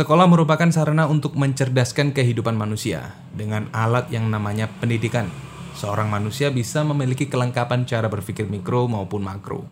Sekolah 0.00 0.24
merupakan 0.24 0.64
sarana 0.72 1.04
untuk 1.12 1.36
mencerdaskan 1.36 2.16
kehidupan 2.16 2.56
manusia 2.56 3.20
dengan 3.36 3.68
alat 3.68 4.08
yang 4.08 4.32
namanya 4.32 4.64
pendidikan. 4.80 5.28
Seorang 5.76 6.08
manusia 6.08 6.48
bisa 6.48 6.80
memiliki 6.88 7.28
kelengkapan 7.28 7.84
cara 7.84 8.08
berpikir 8.08 8.48
mikro 8.48 8.88
maupun 8.88 9.20
makro. 9.20 9.68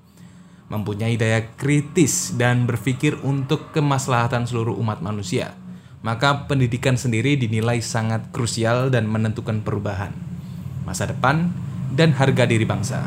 Mempunyai 0.68 1.16
daya 1.16 1.48
kritis 1.56 2.36
dan 2.36 2.68
berpikir 2.68 3.16
untuk 3.24 3.72
kemaslahatan 3.72 4.44
seluruh 4.44 4.76
umat 4.76 5.00
manusia. 5.00 5.56
Maka 6.04 6.44
pendidikan 6.44 7.00
sendiri 7.00 7.40
dinilai 7.40 7.80
sangat 7.80 8.28
krusial 8.28 8.92
dan 8.92 9.08
menentukan 9.08 9.64
perubahan, 9.64 10.12
masa 10.84 11.08
depan, 11.08 11.48
dan 11.96 12.12
harga 12.12 12.44
diri 12.44 12.68
bangsa. 12.68 13.00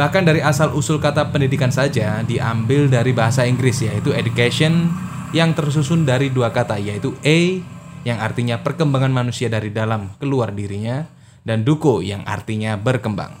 Bahkan 0.00 0.24
dari 0.24 0.40
asal-usul 0.40 0.96
kata 0.96 1.28
pendidikan 1.28 1.68
saja 1.68 2.24
diambil 2.24 2.88
dari 2.88 3.12
bahasa 3.12 3.44
Inggris 3.44 3.84
yaitu 3.84 4.16
education 4.16 5.04
yang 5.34 5.54
tersusun 5.56 6.06
dari 6.06 6.30
dua 6.30 6.54
kata 6.54 6.78
yaitu 6.78 7.14
A 7.26 7.62
yang 8.06 8.22
artinya 8.22 8.62
perkembangan 8.62 9.10
manusia 9.10 9.50
dari 9.50 9.74
dalam 9.74 10.14
keluar 10.22 10.54
dirinya 10.54 11.10
dan 11.42 11.66
duko 11.66 11.98
yang 12.02 12.22
artinya 12.22 12.78
berkembang. 12.78 13.34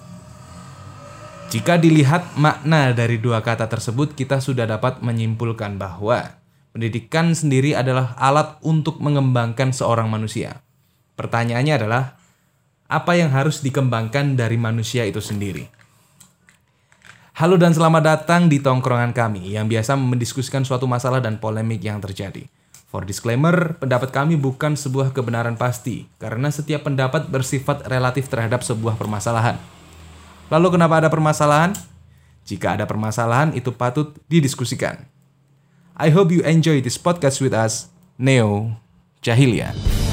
Jika 1.46 1.78
dilihat 1.78 2.34
makna 2.34 2.90
dari 2.90 3.22
dua 3.22 3.38
kata 3.38 3.70
tersebut 3.70 4.18
kita 4.18 4.42
sudah 4.42 4.66
dapat 4.66 4.98
menyimpulkan 4.98 5.78
bahwa 5.78 6.34
pendidikan 6.74 7.30
sendiri 7.38 7.78
adalah 7.78 8.18
alat 8.18 8.58
untuk 8.66 8.98
mengembangkan 8.98 9.70
seorang 9.70 10.10
manusia. 10.10 10.58
Pertanyaannya 11.14 11.74
adalah 11.78 12.18
apa 12.90 13.14
yang 13.14 13.30
harus 13.30 13.62
dikembangkan 13.62 14.34
dari 14.34 14.58
manusia 14.58 15.06
itu 15.06 15.22
sendiri? 15.22 15.75
Halo 17.36 17.60
dan 17.60 17.76
selamat 17.76 18.00
datang 18.00 18.48
di 18.48 18.64
tongkrongan 18.64 19.12
kami 19.12 19.52
yang 19.60 19.68
biasa 19.68 19.92
mendiskusikan 19.92 20.64
suatu 20.64 20.88
masalah 20.88 21.20
dan 21.20 21.36
polemik 21.36 21.84
yang 21.84 22.00
terjadi. 22.00 22.48
For 22.88 23.04
disclaimer, 23.04 23.76
pendapat 23.76 24.08
kami 24.08 24.40
bukan 24.40 24.72
sebuah 24.72 25.12
kebenaran 25.12 25.52
pasti, 25.60 26.08
karena 26.16 26.48
setiap 26.48 26.88
pendapat 26.88 27.28
bersifat 27.28 27.84
relatif 27.92 28.32
terhadap 28.32 28.64
sebuah 28.64 28.96
permasalahan. 28.96 29.60
Lalu 30.48 30.80
kenapa 30.80 31.04
ada 31.04 31.12
permasalahan? 31.12 31.76
Jika 32.48 32.80
ada 32.80 32.88
permasalahan, 32.88 33.52
itu 33.52 33.68
patut 33.68 34.16
didiskusikan. 34.32 35.04
I 35.92 36.08
hope 36.08 36.32
you 36.32 36.40
enjoy 36.40 36.80
this 36.80 36.96
podcast 36.96 37.44
with 37.44 37.52
us, 37.52 37.92
Neo 38.16 38.80
Jahilian. 39.20 40.05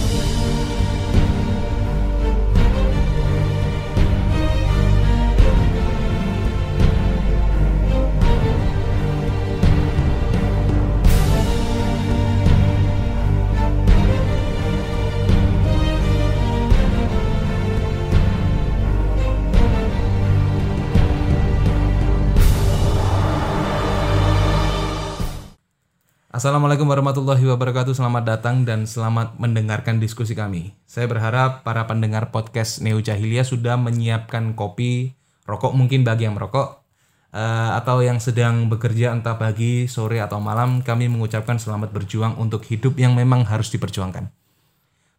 Assalamualaikum 26.43 26.91
warahmatullahi 26.91 27.39
wabarakatuh. 27.55 27.95
Selamat 27.95 28.35
datang 28.35 28.67
dan 28.67 28.83
selamat 28.83 29.39
mendengarkan 29.39 30.03
diskusi 30.03 30.35
kami. 30.35 30.75
Saya 30.83 31.07
berharap 31.07 31.63
para 31.63 31.87
pendengar 31.87 32.35
podcast 32.35 32.83
Neo 32.83 32.99
Jahiliyah 32.99 33.47
sudah 33.47 33.79
menyiapkan 33.79 34.51
kopi, 34.51 35.15
rokok 35.47 35.71
mungkin 35.71 36.03
bagi 36.03 36.27
yang 36.27 36.35
merokok, 36.35 36.83
uh, 37.31 37.79
atau 37.79 38.03
yang 38.03 38.19
sedang 38.19 38.67
bekerja 38.67 39.15
entah 39.15 39.39
pagi, 39.39 39.87
sore, 39.87 40.19
atau 40.19 40.43
malam. 40.43 40.83
Kami 40.83 41.07
mengucapkan 41.07 41.63
selamat 41.63 41.95
berjuang 41.95 42.35
untuk 42.35 42.67
hidup 42.67 42.99
yang 42.99 43.15
memang 43.15 43.47
harus 43.47 43.71
diperjuangkan. 43.71 44.27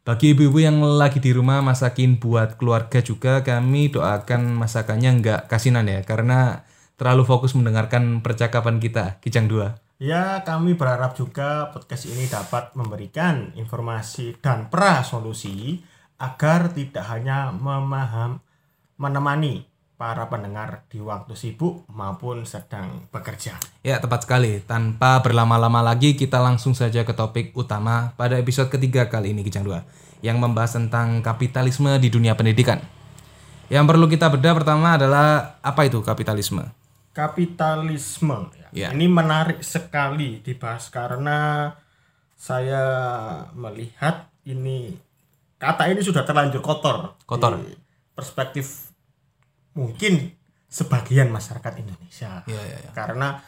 Bagi 0.04 0.36
ibu-ibu 0.36 0.60
yang 0.60 0.76
lagi 0.84 1.24
di 1.24 1.32
rumah 1.32 1.64
masakin 1.64 2.20
buat 2.20 2.60
keluarga 2.60 3.00
juga, 3.00 3.40
kami 3.40 3.88
doakan 3.88 4.60
masakannya 4.60 5.24
nggak 5.24 5.40
kasinan 5.48 5.88
ya, 5.88 6.04
karena 6.04 6.68
terlalu 7.00 7.24
fokus 7.24 7.56
mendengarkan 7.56 8.20
percakapan 8.20 8.76
kita, 8.76 9.24
Kijang 9.24 9.48
2. 9.48 9.83
Ya, 10.02 10.42
kami 10.42 10.74
berharap 10.74 11.14
juga 11.14 11.70
podcast 11.70 12.10
ini 12.10 12.26
dapat 12.26 12.74
memberikan 12.74 13.54
informasi 13.54 14.34
dan 14.42 14.66
pra 14.66 15.06
solusi 15.06 15.86
agar 16.18 16.74
tidak 16.74 17.06
hanya 17.06 17.54
memaham 17.54 18.42
menemani 18.98 19.70
para 19.94 20.26
pendengar 20.26 20.82
di 20.90 20.98
waktu 20.98 21.38
sibuk 21.38 21.86
maupun 21.86 22.42
sedang 22.42 23.06
bekerja. 23.14 23.54
Ya, 23.86 24.02
tepat 24.02 24.26
sekali. 24.26 24.58
Tanpa 24.66 25.22
berlama-lama 25.22 25.78
lagi, 25.78 26.18
kita 26.18 26.42
langsung 26.42 26.74
saja 26.74 27.06
ke 27.06 27.14
topik 27.14 27.54
utama 27.54 28.10
pada 28.18 28.34
episode 28.34 28.74
ketiga 28.74 29.06
kali 29.06 29.30
ini, 29.30 29.46
Kijang 29.46 29.62
2, 29.62 30.26
yang 30.26 30.42
membahas 30.42 30.74
tentang 30.74 31.22
kapitalisme 31.22 32.02
di 32.02 32.10
dunia 32.10 32.34
pendidikan. 32.34 32.82
Yang 33.70 33.84
perlu 33.94 34.10
kita 34.10 34.26
bedah 34.26 34.54
pertama 34.58 34.98
adalah 34.98 35.56
apa 35.62 35.86
itu 35.86 36.02
kapitalisme? 36.02 36.83
Kapitalisme 37.14 38.50
Ya. 38.74 38.90
Ini 38.90 39.06
menarik 39.06 39.62
sekali 39.62 40.42
dibahas 40.42 40.90
karena 40.90 41.70
saya 42.34 42.82
melihat 43.54 44.34
ini 44.42 44.98
kata 45.62 45.94
ini 45.94 46.02
sudah 46.02 46.26
terlanjur 46.26 46.58
kotor. 46.58 47.14
Kotor. 47.22 47.62
Di 47.62 47.70
perspektif 48.18 48.90
mungkin 49.78 50.34
sebagian 50.66 51.30
masyarakat 51.30 51.72
Indonesia. 51.78 52.42
Ya, 52.50 52.62
ya, 52.66 52.78
ya. 52.82 52.90
Karena 52.90 53.38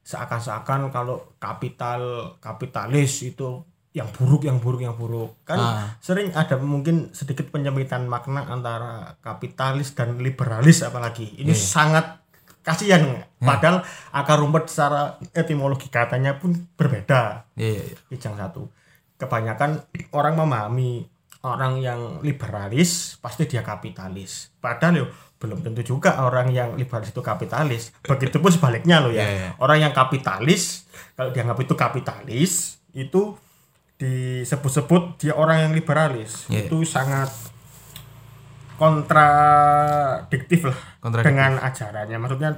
seakan-akan 0.00 0.88
kalau 0.88 1.36
kapital 1.36 2.34
kapitalis 2.40 3.20
itu 3.20 3.60
yang 3.90 4.06
buruk 4.14 4.46
yang 4.46 4.62
buruk 4.62 4.80
yang 4.86 4.94
buruk 4.94 5.42
kan 5.42 5.58
ah. 5.58 5.86
sering 5.98 6.30
ada 6.30 6.54
mungkin 6.62 7.10
sedikit 7.10 7.50
penyempitan 7.50 8.06
makna 8.06 8.46
antara 8.46 9.18
kapitalis 9.18 9.98
dan 9.98 10.14
liberalis 10.22 10.86
apalagi 10.86 11.34
ini 11.42 11.50
yeah. 11.50 11.58
Iya. 11.58 11.66
sangat 11.74 12.06
kasihan 12.60 13.00
hmm. 13.04 13.44
padahal 13.44 13.80
akar 14.12 14.36
rumput 14.40 14.68
secara 14.68 15.16
etimologi 15.32 15.88
katanya 15.88 16.36
pun 16.36 16.52
berbeda 16.76 17.48
iya, 17.56 17.80
iya. 17.80 18.18
yang 18.20 18.36
satu 18.36 18.68
kebanyakan 19.16 19.84
orang 20.12 20.36
memahami 20.36 21.08
orang 21.40 21.80
yang 21.80 22.20
liberalis 22.20 23.16
pasti 23.24 23.48
dia 23.48 23.64
kapitalis 23.64 24.52
padahal 24.60 25.04
yo 25.04 25.06
belum 25.40 25.64
tentu 25.64 25.80
juga 25.80 26.20
orang 26.20 26.52
yang 26.52 26.76
liberalis 26.76 27.16
itu 27.16 27.24
kapitalis 27.24 27.96
begitupun 28.04 28.52
sebaliknya 28.52 29.00
loh 29.00 29.08
ya 29.08 29.24
yeah, 29.24 29.30
yeah. 29.32 29.52
orang 29.56 29.88
yang 29.88 29.92
kapitalis 29.96 30.84
kalau 31.16 31.32
dianggap 31.32 31.56
itu 31.64 31.74
kapitalis 31.80 32.52
itu 32.92 33.40
disebut-sebut 33.96 35.16
dia 35.16 35.32
orang 35.32 35.68
yang 35.68 35.72
liberalis 35.72 36.44
yeah. 36.52 36.68
itu 36.68 36.84
sangat 36.84 37.32
kontradiktif 38.80 40.72
lah 40.72 40.78
kontradiktif. 41.04 41.28
dengan 41.36 41.60
ajarannya. 41.60 42.16
Maksudnya 42.16 42.50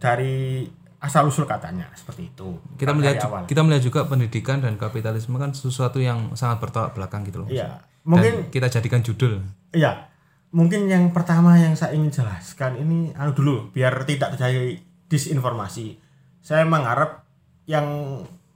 dari 0.00 0.64
asal 0.96 1.28
usul 1.28 1.44
katanya 1.44 1.92
seperti 1.92 2.32
itu. 2.32 2.56
Kita 2.80 2.96
melihat 2.96 3.20
awal. 3.28 3.44
kita 3.44 3.60
melihat 3.60 3.84
juga 3.84 4.08
pendidikan 4.08 4.64
dan 4.64 4.80
kapitalisme 4.80 5.36
kan 5.36 5.52
sesuatu 5.52 6.00
yang 6.00 6.32
sangat 6.32 6.64
bertolak 6.64 6.96
belakang 6.96 7.20
gitu 7.28 7.44
loh 7.44 7.48
iya. 7.52 7.84
Mungkin 8.08 8.48
dan 8.48 8.52
kita 8.54 8.72
jadikan 8.72 9.04
judul. 9.04 9.44
Iya. 9.76 10.08
Mungkin 10.56 10.88
yang 10.88 11.12
pertama 11.12 11.60
yang 11.60 11.76
saya 11.76 11.92
ingin 11.92 12.08
jelaskan 12.08 12.80
ini 12.80 13.12
anu 13.12 13.36
dulu 13.36 13.68
biar 13.76 14.08
tidak 14.08 14.40
terjadi 14.40 14.80
disinformasi. 15.12 16.00
Saya 16.40 16.64
mengharap 16.64 17.28
yang 17.68 17.84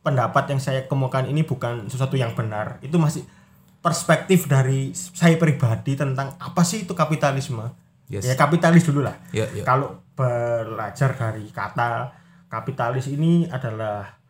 pendapat 0.01 0.49
yang 0.49 0.61
saya 0.63 0.89
kemukakan 0.89 1.29
ini 1.29 1.45
bukan 1.45 1.93
sesuatu 1.93 2.17
yang 2.17 2.33
benar. 2.33 2.81
Itu 2.81 2.97
masih 2.97 3.27
perspektif 3.81 4.45
dari 4.45 4.93
saya 4.93 5.41
pribadi 5.41 5.97
tentang 5.97 6.37
apa 6.37 6.63
sih 6.65 6.85
itu 6.85 6.93
kapitalisme. 6.93 7.65
Yes. 8.13 8.29
Ya 8.29 8.37
kapitalis 8.37 8.85
dulu 8.85 9.05
lah. 9.05 9.17
Yeah, 9.33 9.49
yeah. 9.57 9.65
Kalau 9.65 10.05
belajar 10.13 11.17
dari 11.17 11.49
kata 11.49 12.13
kapitalis 12.53 13.09
ini 13.09 13.49
adalah 13.49 14.21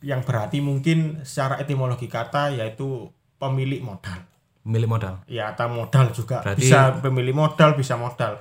yang 0.00 0.22
berarti 0.22 0.62
mungkin 0.62 1.26
secara 1.26 1.58
etimologi 1.58 2.06
kata 2.06 2.54
yaitu 2.54 3.10
pemilik 3.36 3.82
modal. 3.82 4.22
Pemilik 4.62 4.88
modal. 4.90 5.14
Ya, 5.26 5.50
atau 5.50 5.66
modal 5.72 6.12
juga. 6.14 6.44
Berarti... 6.44 6.68
Bisa 6.68 7.02
pemilik 7.02 7.34
modal, 7.34 7.74
bisa 7.74 7.98
modal. 7.98 8.38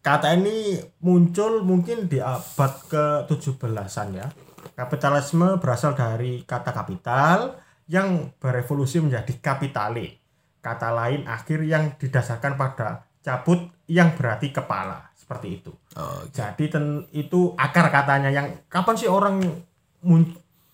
Kata 0.00 0.32
ini 0.32 0.80
muncul 1.04 1.60
mungkin 1.60 2.08
di 2.08 2.18
abad 2.18 2.72
ke-17-an 2.88 4.08
ya. 4.16 4.26
Kapitalisme 4.72 5.60
berasal 5.60 5.92
dari 5.92 6.40
kata 6.48 6.72
kapital 6.72 7.60
yang 7.90 8.30
berevolusi 8.38 9.02
menjadi 9.02 9.34
kapitale. 9.42 10.22
Kata 10.62 10.94
lain 10.94 11.26
akhir 11.26 11.66
yang 11.66 11.98
didasarkan 11.98 12.54
pada 12.54 13.02
cabut 13.20 13.66
yang 13.90 14.14
berarti 14.14 14.54
kepala 14.54 15.10
seperti 15.18 15.58
itu. 15.58 15.74
Oh, 15.98 16.22
okay. 16.22 16.30
Jadi 16.54 16.64
ten, 16.70 16.84
itu 17.10 17.52
akar 17.58 17.90
katanya 17.90 18.30
yang 18.30 18.46
kapan 18.70 18.94
sih 18.94 19.10
orang 19.10 19.42
mun, 20.06 20.22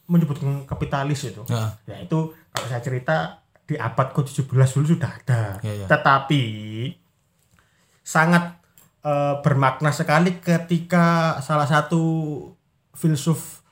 menyebutkan 0.05 0.69
kapitalis 0.69 1.33
itu? 1.33 1.41
Uh. 1.49 1.73
Ya 1.89 2.05
itu 2.05 2.37
kalau 2.53 2.67
saya 2.69 2.85
cerita 2.85 3.41
di 3.67 3.75
abad 3.81 4.13
ke-17 4.13 4.71
dulu 4.77 4.87
sudah 4.87 5.11
ada. 5.11 5.59
Yeah, 5.65 5.87
yeah. 5.87 5.89
Tetapi 5.89 6.43
sangat 8.07 8.61
uh, 9.03 9.41
bermakna 9.41 9.91
sekali 9.91 10.39
ketika 10.39 11.39
salah 11.41 11.67
satu 11.67 12.05
filsuf 12.95 13.65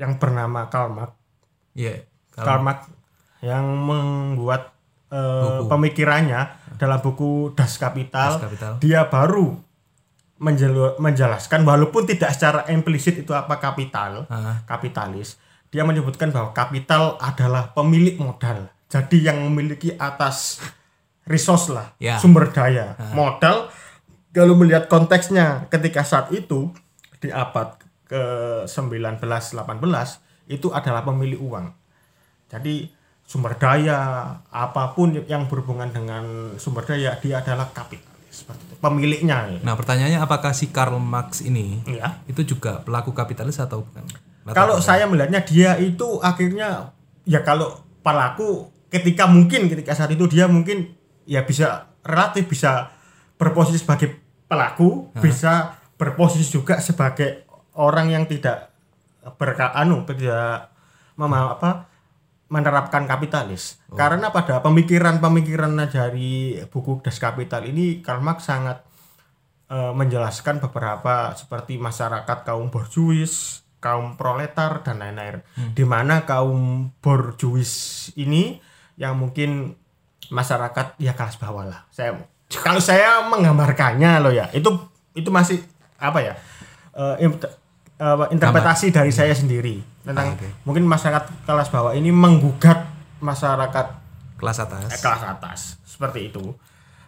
yang 0.00 0.16
bernama 0.16 0.66
Karl 0.72 0.90
Marx 0.96 1.12
yeah 1.76 2.11
Karl 2.36 2.64
Marx 2.64 2.88
yang 3.42 3.64
membuat 3.66 4.72
uh, 5.12 5.66
pemikirannya 5.68 6.48
dalam 6.80 6.98
buku 7.02 7.52
Das 7.52 7.76
Kapital, 7.76 8.38
das 8.38 8.42
Kapital. 8.48 8.72
dia 8.80 9.06
baru 9.06 9.58
menjelaskan 10.98 11.62
walaupun 11.62 12.02
tidak 12.02 12.34
secara 12.34 12.66
implisit 12.74 13.22
itu 13.22 13.30
apa 13.30 13.62
kapital, 13.62 14.26
uh. 14.26 14.58
kapitalis, 14.66 15.38
dia 15.70 15.86
menyebutkan 15.86 16.34
bahwa 16.34 16.50
kapital 16.50 17.14
adalah 17.22 17.70
pemilik 17.70 18.18
modal. 18.18 18.66
Jadi 18.90 19.22
yang 19.22 19.38
memiliki 19.46 19.94
atas 19.94 20.58
resource 21.30 21.70
lah, 21.70 21.94
yeah. 22.02 22.18
sumber 22.18 22.50
daya, 22.50 22.98
uh. 22.98 23.14
modal. 23.14 23.70
Kalau 24.34 24.58
melihat 24.58 24.90
konteksnya 24.90 25.70
ketika 25.70 26.02
saat 26.02 26.32
itu 26.34 26.72
di 27.22 27.30
abad 27.30 27.78
ke 28.10 28.22
19 28.66 29.20
18 29.20 29.62
itu 30.50 30.68
adalah 30.74 31.06
pemilik 31.06 31.38
uang. 31.38 31.81
Jadi 32.52 32.92
sumber 33.24 33.56
daya 33.56 34.28
apa 34.52 34.92
pun 34.92 35.16
yang 35.24 35.48
berhubungan 35.48 35.88
dengan 35.88 36.52
sumber 36.60 36.84
daya 36.84 37.16
dia 37.16 37.40
adalah 37.40 37.72
kapital 37.72 38.12
seperti 38.32 38.62
itu 38.68 38.74
pemiliknya. 38.80 39.60
Nah 39.60 39.76
pertanyaannya 39.76 40.20
apakah 40.20 40.56
si 40.56 40.72
Karl 40.72 40.96
Marx 40.96 41.44
ini 41.44 41.84
ya. 41.84 42.20
itu 42.28 42.44
juga 42.44 42.80
pelaku 42.80 43.12
kapitalis 43.12 43.60
atau 43.60 43.84
bukan? 43.84 44.04
Kalau 44.52 44.82
saya 44.82 45.06
melihatnya 45.06 45.44
dia 45.44 45.78
itu 45.78 46.18
akhirnya 46.18 46.92
ya 47.28 47.44
kalau 47.46 47.78
pelaku 48.02 48.72
ketika 48.90 49.30
mungkin 49.30 49.70
ketika 49.70 49.94
saat 49.94 50.10
itu 50.12 50.26
dia 50.26 50.50
mungkin 50.50 50.92
ya 51.28 51.46
bisa 51.46 51.92
relatif 52.02 52.50
bisa 52.50 52.90
berposisi 53.38 53.80
sebagai 53.80 54.18
pelaku 54.50 55.14
bisa 55.22 55.78
berposisi 55.94 56.50
juga 56.50 56.82
sebagai 56.82 57.46
orang 57.78 58.10
yang 58.10 58.24
tidak 58.26 58.74
berka 59.38 59.70
anu 59.70 60.02
tidak 60.02 60.74
mama 61.14 61.54
apa 61.54 61.91
menerapkan 62.52 63.08
kapitalis. 63.08 63.80
Oh. 63.88 63.96
Karena 63.96 64.28
pada 64.28 64.60
pemikiran-pemikiran 64.60 65.72
dari 65.88 66.60
buku 66.68 67.00
Das 67.00 67.16
Kapital 67.16 67.64
ini 67.64 68.04
Karl 68.04 68.20
Marx 68.20 68.44
sangat 68.44 68.84
uh, 69.72 69.96
menjelaskan 69.96 70.60
beberapa 70.60 71.32
seperti 71.32 71.80
masyarakat 71.80 72.44
kaum 72.44 72.68
borjuis, 72.68 73.64
kaum 73.80 74.20
proletar 74.20 74.84
dan 74.84 75.00
lain-lain. 75.00 75.40
Hmm. 75.56 75.72
Di 75.72 75.84
mana 75.88 76.28
kaum 76.28 76.92
borjuis 77.00 78.12
ini 78.20 78.60
yang 79.00 79.16
mungkin 79.16 79.72
masyarakat 80.28 81.00
ya 81.00 81.16
kelas 81.16 81.40
bawah 81.40 81.64
lah. 81.64 81.88
Saya 81.88 82.20
kalau 82.52 82.84
saya 82.84 83.24
menggambarkannya 83.32 84.20
loh 84.20 84.28
ya, 84.28 84.52
itu 84.52 84.68
itu 85.16 85.32
masih 85.32 85.64
apa 85.96 86.20
ya? 86.20 86.36
Uh, 86.92 87.16
interpretasi 88.28 88.92
Gambar. 88.92 88.96
dari 89.00 89.08
hmm. 89.08 89.20
saya 89.24 89.32
sendiri 89.32 89.91
tentang 90.02 90.34
ah, 90.34 90.36
okay. 90.38 90.50
mungkin 90.66 90.84
masyarakat 90.86 91.46
kelas 91.46 91.68
bawah 91.70 91.92
ini 91.94 92.10
menggugat 92.10 92.86
masyarakat 93.22 93.86
kelas 94.38 94.58
atas 94.58 94.90
eh, 94.90 94.98
kelas 94.98 95.22
atas 95.22 95.60
seperti 95.86 96.34
itu 96.34 96.42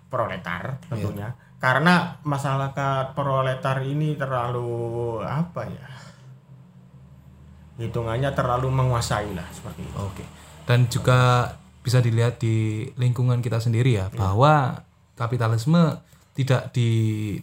proletar 0.06 0.78
tentunya 0.86 1.34
yeah. 1.34 1.58
karena 1.58 2.22
masyarakat 2.22 3.18
proletar 3.18 3.82
ini 3.82 4.14
terlalu 4.14 5.18
apa 5.26 5.66
ya 5.66 5.88
hitungannya 7.78 8.30
terlalu 8.34 8.70
menguasai 8.70 9.34
lah 9.34 9.46
seperti 9.50 9.82
itu. 9.82 9.96
Oke. 9.98 10.22
Okay. 10.22 10.26
Dan 10.64 10.86
juga 10.88 11.50
bisa 11.84 12.00
dilihat 12.00 12.40
di 12.40 12.88
lingkungan 12.96 13.44
kita 13.44 13.60
sendiri 13.60 13.98
ya 13.98 14.08
yeah. 14.08 14.08
bahwa 14.14 14.86
kapitalisme 15.18 16.00
tidak 16.34 16.74
di 16.74 16.90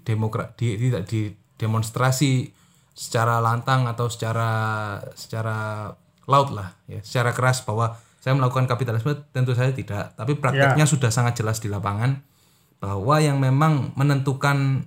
demokrat 0.03 0.55
di, 0.59 0.75
tidak 0.75 1.07
didemonstrasi 1.07 2.51
secara 2.91 3.39
lantang 3.39 3.87
atau 3.87 4.11
secara 4.11 4.49
secara 5.15 5.89
laut 6.29 6.49
lah 6.53 6.75
ya. 6.85 6.99
Secara 7.01 7.31
keras 7.35 7.63
bahwa 7.65 7.97
saya 8.21 8.37
melakukan 8.37 8.69
kapitalisme 8.69 9.17
tentu 9.33 9.57
saja 9.57 9.73
tidak. 9.73 10.13
Tapi 10.13 10.37
prakteknya 10.37 10.85
ya. 10.85 10.89
sudah 10.89 11.09
sangat 11.09 11.41
jelas 11.41 11.57
di 11.57 11.67
lapangan 11.67 12.21
bahwa 12.81 13.21
yang 13.21 13.37
memang 13.37 13.93
menentukan 13.93 14.85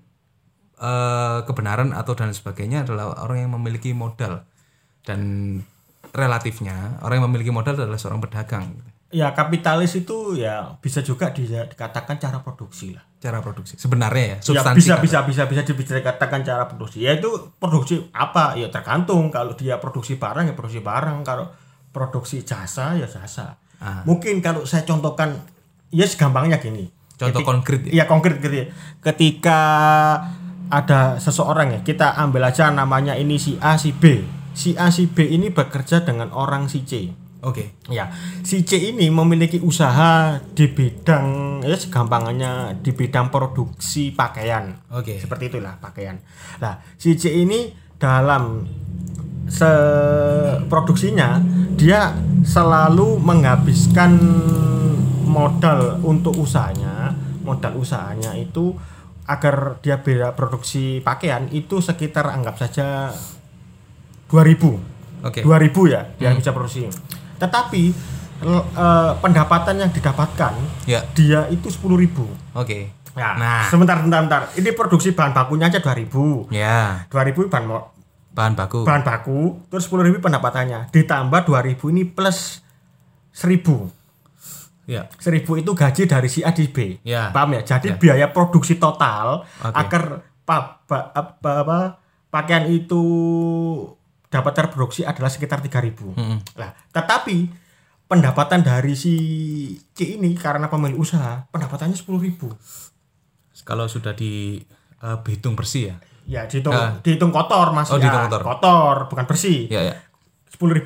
uh, 0.78 1.42
kebenaran 1.46 1.94
atau 1.94 2.14
dan 2.18 2.34
sebagainya 2.34 2.86
adalah 2.86 3.22
orang 3.22 3.46
yang 3.46 3.52
memiliki 3.54 3.94
modal 3.94 4.42
dan 5.06 5.20
relatifnya 6.14 7.02
orang 7.02 7.20
yang 7.20 7.26
memiliki 7.30 7.50
modal 7.50 7.74
adalah 7.74 7.98
seorang 7.98 8.22
pedagang 8.22 8.74
ya 9.14 9.30
kapitalis 9.30 9.94
itu 9.94 10.34
ya 10.34 10.74
bisa 10.82 10.98
juga 11.06 11.30
dikatakan 11.30 12.18
cara 12.18 12.42
produksi 12.42 12.98
lah. 12.98 13.06
Cara 13.22 13.38
produksi 13.38 13.78
sebenarnya 13.78 14.24
ya, 14.26 14.36
ya 14.36 14.38
substansi 14.42 14.90
ya, 14.90 14.98
bisa 14.98 15.22
bisa 15.22 15.42
bisa 15.46 15.62
bisa 15.62 15.70
bisa 15.70 15.92
dikatakan 16.02 16.42
cara 16.42 16.66
produksi. 16.66 17.06
Ya 17.06 17.14
itu 17.14 17.30
produksi 17.62 18.10
apa? 18.10 18.58
Ya 18.58 18.66
tergantung. 18.74 19.30
Kalau 19.30 19.54
dia 19.54 19.78
produksi 19.78 20.18
barang 20.18 20.50
ya 20.50 20.54
produksi 20.58 20.82
barang. 20.82 21.22
Kalau 21.22 21.46
produksi 21.94 22.42
jasa 22.42 22.98
ya 22.98 23.06
jasa. 23.06 23.62
Ah. 23.84 24.00
mungkin 24.06 24.40
kalau 24.40 24.64
saya 24.64 24.86
contohkan 24.86 25.38
ya 25.94 26.08
segampangnya 26.08 26.58
gini. 26.58 26.88
Contoh 27.14 27.42
ketika, 27.42 27.50
konkret 27.54 27.80
ya, 27.86 28.02
ya 28.02 28.04
konkret 28.10 28.36
gitu 28.42 28.56
ya. 28.64 28.66
ketika 28.98 29.60
ada 30.72 31.20
seseorang 31.20 31.78
ya 31.78 31.80
kita 31.84 32.16
ambil 32.16 32.48
aja 32.48 32.72
namanya 32.74 33.14
ini 33.14 33.38
si 33.38 33.54
A 33.62 33.78
si 33.78 33.94
B. 33.94 34.26
Si 34.54 34.74
A 34.74 34.90
si 34.90 35.06
B 35.06 35.26
ini 35.26 35.54
bekerja 35.54 36.02
dengan 36.02 36.32
orang 36.34 36.66
si 36.66 36.82
C 36.82 37.23
Oke. 37.44 37.76
Okay. 37.76 37.92
Ya, 37.92 38.08
si 38.40 38.64
C 38.64 38.80
ini 38.80 39.12
memiliki 39.12 39.60
usaha 39.60 40.40
di 40.56 40.64
bidang 40.64 41.60
ya 41.60 41.76
segampangannya 41.76 42.80
di 42.80 42.96
bidang 42.96 43.28
produksi 43.28 44.16
pakaian. 44.16 44.80
Oke. 44.88 45.14
Okay. 45.14 45.16
Seperti 45.20 45.52
itulah 45.52 45.76
pakaian. 45.76 46.16
Nah, 46.64 46.80
si 46.96 47.12
C 47.20 47.28
ini 47.36 47.68
dalam 48.00 48.64
se 49.44 49.72
produksinya 50.72 51.36
dia 51.76 52.16
selalu 52.48 53.20
menghabiskan 53.20 54.16
modal 55.28 56.00
untuk 56.00 56.40
usahanya. 56.40 57.12
Modal 57.44 57.76
usahanya 57.76 58.32
itu 58.40 58.72
agar 59.28 59.80
dia 59.84 60.00
bisa 60.00 60.32
produksi 60.32 61.00
pakaian 61.04 61.48
itu 61.52 61.84
sekitar 61.84 62.28
anggap 62.32 62.56
saja 62.56 63.12
2000. 64.32 64.94
Oke. 65.24 65.40
Okay. 65.40 65.72
2000 65.72 65.92
ya, 65.92 66.02
dia 66.20 66.30
hmm. 66.32 66.38
bisa 66.40 66.50
produksi 66.52 66.84
tetapi 67.38 67.94
uh, 68.44 69.12
pendapatan 69.18 69.80
yang 69.80 69.90
didapatkan 69.90 70.54
ya. 70.84 71.00
dia 71.14 71.46
itu 71.50 71.70
sepuluh 71.70 71.98
ribu. 71.98 72.26
Oke. 72.54 72.66
Okay. 72.66 72.82
Ya, 73.14 73.38
nah, 73.38 73.62
sebentar, 73.70 74.02
sebentar, 74.02 74.26
sebentar. 74.26 74.42
Ini 74.58 74.74
produksi 74.74 75.14
bahan 75.14 75.30
bakunya 75.30 75.70
aja 75.70 75.78
dua 75.78 75.94
ribu. 75.94 76.50
Ya. 76.50 77.06
Dua 77.06 77.22
ribu 77.22 77.46
bahan 77.46 77.70
bahan 78.34 78.52
baku. 78.58 78.82
Bahan 78.82 79.06
baku, 79.06 79.62
terus 79.70 79.86
sepuluh 79.86 80.02
ribu 80.02 80.18
pendapatannya. 80.18 80.90
Ditambah 80.90 81.46
dua 81.46 81.62
ribu 81.62 81.94
ini 81.94 82.02
plus 82.02 82.58
seribu. 83.30 83.86
Ya. 84.90 85.06
Seribu 85.22 85.56
itu 85.56 85.72
gaji 85.72 86.10
dari 86.10 86.26
si 86.26 86.42
A 86.42 86.50
di 86.50 86.66
B. 86.66 86.98
Ya. 87.06 87.30
Paham 87.30 87.54
ya? 87.54 87.62
Jadi 87.62 87.94
ya. 87.94 87.96
biaya 87.96 88.26
produksi 88.34 88.82
total 88.82 89.46
okay. 89.62 89.78
agar 89.78 90.02
apa, 90.44 90.82
apa, 91.14 91.50
apa 91.62 91.78
pakaian 92.28 92.66
itu 92.68 93.02
dapat 94.34 94.52
terproduksi 94.58 95.06
adalah 95.06 95.30
sekitar 95.30 95.62
3000. 95.62 96.18
Hmm. 96.18 96.42
Nah, 96.58 96.74
tetapi 96.90 97.46
pendapatan 98.10 98.66
dari 98.66 98.98
si 98.98 99.14
C 99.94 100.18
ini 100.18 100.34
karena 100.34 100.66
pemilik 100.66 100.98
usaha, 100.98 101.46
pendapatannya 101.54 101.94
10.000. 101.94 103.62
Kalau 103.62 103.86
sudah 103.86 104.10
di 104.18 104.58
uh, 105.06 105.22
dihitung 105.22 105.54
bersih 105.54 105.94
ya. 105.94 105.96
Ya, 106.26 106.42
dihitung 106.50 106.74
uh, 106.74 106.98
dihitung 107.06 107.30
kotor 107.30 107.70
Mas. 107.70 107.94
Oh, 107.94 108.02
ya. 108.02 108.10
dihitung 108.10 108.26
kotor. 108.26 108.42
Kotor, 108.42 108.96
bukan 109.06 109.24
bersih. 109.30 109.70
Ya, 109.70 109.94
ya. 109.94 109.94
10.000 110.50 110.82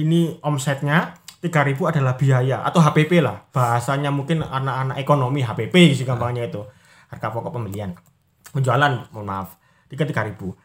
ini 0.00 0.40
omsetnya, 0.40 1.20
3.000 1.44 1.92
adalah 1.92 2.16
biaya 2.16 2.64
atau 2.64 2.80
HPP 2.80 3.20
lah. 3.20 3.44
Bahasanya 3.52 4.08
mungkin 4.08 4.40
anak-anak 4.40 4.96
ekonomi 4.96 5.44
HPP 5.44 5.92
sih 5.92 6.08
gampangnya 6.08 6.48
itu. 6.48 6.64
Harga 7.12 7.28
pokok 7.28 7.52
pembelian. 7.52 7.92
Penjualan, 8.56 9.04
mohon 9.12 9.28
maaf. 9.28 9.60
3.000. 9.92 10.08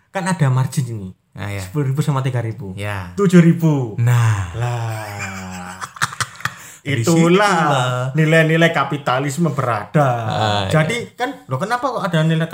Kan 0.10 0.24
ada 0.26 0.48
margin 0.50 0.88
ini 0.88 1.10
Nah. 1.12 1.21
Sepuluh 1.34 1.96
ribu 1.96 2.04
sama 2.04 2.20
tiga 2.20 2.44
ribu. 2.44 2.76
Ya. 2.76 3.16
Tujuh 3.16 3.40
ribu. 3.40 3.96
Nah. 4.00 4.52
Lah. 4.56 5.80
Itulah 6.82 8.10
nilai-nilai 8.18 8.74
kapitalisme 8.74 9.54
berada. 9.54 10.02
Ah, 10.02 10.62
iya. 10.66 10.82
Jadi 10.82 11.14
kan, 11.14 11.46
lo 11.46 11.62
kenapa 11.62 11.94
kok 11.94 12.02
ada 12.02 12.26
nilai 12.26 12.50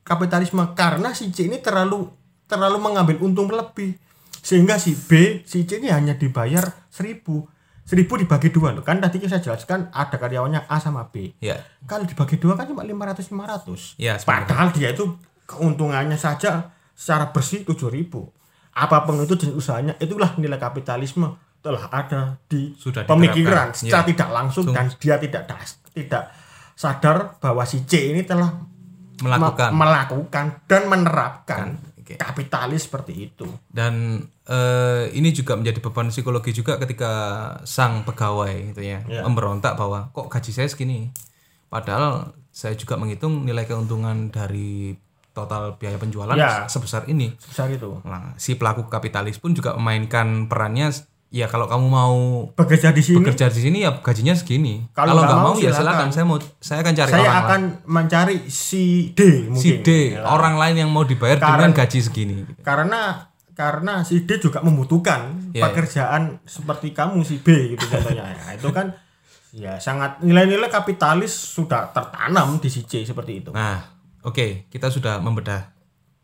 kapitalisme? 0.00 0.72
Karena 0.72 1.12
si 1.12 1.28
C 1.28 1.44
ini 1.44 1.60
terlalu 1.60 2.08
terlalu 2.48 2.80
mengambil 2.80 3.20
untung 3.20 3.52
lebih, 3.52 3.94
sehingga 4.40 4.80
si 4.80 4.96
B, 4.96 5.44
si 5.44 5.68
C 5.68 5.76
ini 5.76 5.92
hanya 5.92 6.16
dibayar 6.16 6.88
seribu. 6.88 7.46
Seribu 7.84 8.16
dibagi 8.16 8.54
dua 8.54 8.70
loh 8.70 8.86
kan 8.86 9.02
tadi 9.02 9.18
saya 9.26 9.42
jelaskan 9.42 9.90
ada 9.90 10.14
karyawannya 10.14 10.70
A 10.70 10.78
sama 10.78 11.10
B. 11.10 11.34
Ya. 11.42 11.58
Kalau 11.84 12.06
dibagi 12.06 12.38
dua 12.38 12.54
kan 12.54 12.64
cuma 12.64 12.86
lima 12.86 13.02
ratus 13.02 13.28
lima 13.28 13.50
ratus. 13.50 13.98
Ya, 13.98 14.14
Padahal 14.14 14.70
dia 14.70 14.94
itu 14.94 15.18
keuntungannya 15.44 16.14
saja 16.14 16.70
secara 17.00 17.32
bersih 17.32 17.64
7000 17.64 18.12
apa 18.76 18.96
pun 19.08 19.24
itu 19.24 19.34
jenis 19.40 19.56
usahanya 19.56 19.96
itulah 19.96 20.36
nilai 20.36 20.60
kapitalisme 20.60 21.32
telah 21.60 21.88
ada 21.88 22.36
di 22.44 22.76
Sudah 22.76 23.08
pemikiran 23.08 23.72
secara 23.72 24.04
ya. 24.04 24.08
tidak 24.12 24.28
langsung 24.32 24.64
Sung. 24.68 24.76
dan 24.76 24.92
dia 24.96 25.16
tidak 25.16 25.48
das, 25.48 25.80
tidak 25.92 26.32
sadar 26.76 27.36
bahwa 27.40 27.64
si 27.64 27.84
C 27.84 28.12
ini 28.12 28.24
telah 28.24 28.48
melakukan 29.20 29.68
me 29.76 29.84
melakukan 29.84 30.44
dan 30.64 30.88
menerapkan 30.88 31.76
kan, 31.76 32.00
okay. 32.00 32.16
kapitalis 32.16 32.88
seperti 32.88 33.28
itu. 33.28 33.44
Dan 33.68 34.24
uh, 34.48 35.04
ini 35.12 35.36
juga 35.36 35.60
menjadi 35.60 35.84
beban 35.84 36.08
psikologi 36.08 36.56
juga 36.56 36.80
ketika 36.80 37.12
sang 37.68 38.08
pegawai 38.08 38.72
gitu 38.72 38.80
ya, 38.80 39.04
yeah. 39.04 39.24
memberontak 39.28 39.76
bahwa 39.76 40.08
kok 40.16 40.32
gaji 40.32 40.56
saya 40.56 40.72
segini. 40.72 41.12
Padahal 41.68 42.32
saya 42.48 42.72
juga 42.72 42.96
menghitung 42.96 43.44
nilai 43.44 43.68
keuntungan 43.68 44.32
dari 44.32 44.96
total 45.46 45.80
biaya 45.80 45.96
penjualan 45.96 46.36
ya, 46.36 46.68
sebesar 46.68 47.08
ini. 47.08 47.32
Sebesar 47.40 47.72
itu. 47.72 48.00
Nah, 48.04 48.36
si 48.36 48.56
pelaku 48.60 48.86
kapitalis 48.92 49.40
pun 49.40 49.56
juga 49.56 49.74
memainkan 49.76 50.46
perannya 50.46 50.92
ya 51.30 51.46
kalau 51.46 51.70
kamu 51.70 51.86
mau 51.86 52.18
bekerja 52.58 52.90
di 52.90 53.06
sini 53.06 53.22
bekerja 53.22 53.46
di 53.54 53.62
sini 53.62 53.78
ya 53.86 54.02
gajinya 54.02 54.34
segini 54.34 54.90
kalau 54.90 55.14
nggak 55.14 55.38
mau, 55.38 55.54
mau 55.54 55.62
ya 55.62 55.70
silakan 55.70 56.10
saya 56.10 56.26
mau 56.26 56.42
saya 56.58 56.82
akan 56.82 56.94
cari 56.98 57.10
saya 57.14 57.22
orang 57.22 57.38
akan 57.38 57.60
lain. 57.62 57.86
mencari 57.86 58.36
si 58.50 59.14
D 59.14 59.46
mungkin 59.46 59.62
si 59.62 59.70
D 59.78 60.18
ya. 60.18 60.26
orang 60.26 60.58
lain 60.58 60.82
yang 60.82 60.90
mau 60.90 61.06
dibayar 61.06 61.38
karena, 61.38 61.70
dengan 61.70 61.72
gaji 61.78 61.98
segini 62.02 62.36
karena 62.66 63.30
karena 63.54 64.02
si 64.02 64.26
D 64.26 64.42
juga 64.42 64.58
membutuhkan 64.66 65.54
yeah, 65.54 65.70
pekerjaan 65.70 66.34
yeah. 66.34 66.50
seperti 66.50 66.90
kamu 66.90 67.22
si 67.22 67.38
B 67.38 67.78
gitu 67.78 67.84
contohnya 67.86 68.26
ya 68.26 68.46
itu 68.58 68.68
kan 68.74 68.90
ya 69.54 69.78
sangat 69.78 70.18
nilai-nilai 70.26 70.66
kapitalis 70.66 71.30
sudah 71.30 71.94
tertanam 71.94 72.58
di 72.58 72.66
si 72.66 72.82
C 72.82 73.06
seperti 73.06 73.38
itu 73.38 73.50
nah 73.54 73.99
oke 74.24 74.34
okay, 74.34 74.50
kita 74.72 74.88
sudah 74.92 75.18
membedah 75.20 75.72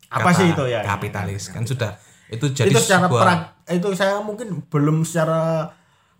apa 0.07 0.29
sih 0.31 0.51
itu? 0.51 0.63
Ya 0.71 0.83
kapitalis 0.83 1.51
ya, 1.51 1.59
kan 1.59 1.63
sudah 1.67 1.91
itu 2.27 2.51
jadi 2.51 2.71
itu 2.71 2.79
secara 2.83 3.07
sebuah... 3.07 3.23
pra, 3.23 3.35
itu 3.71 3.87
saya 3.95 4.19
mungkin 4.19 4.63
belum 4.67 5.07
secara 5.07 5.71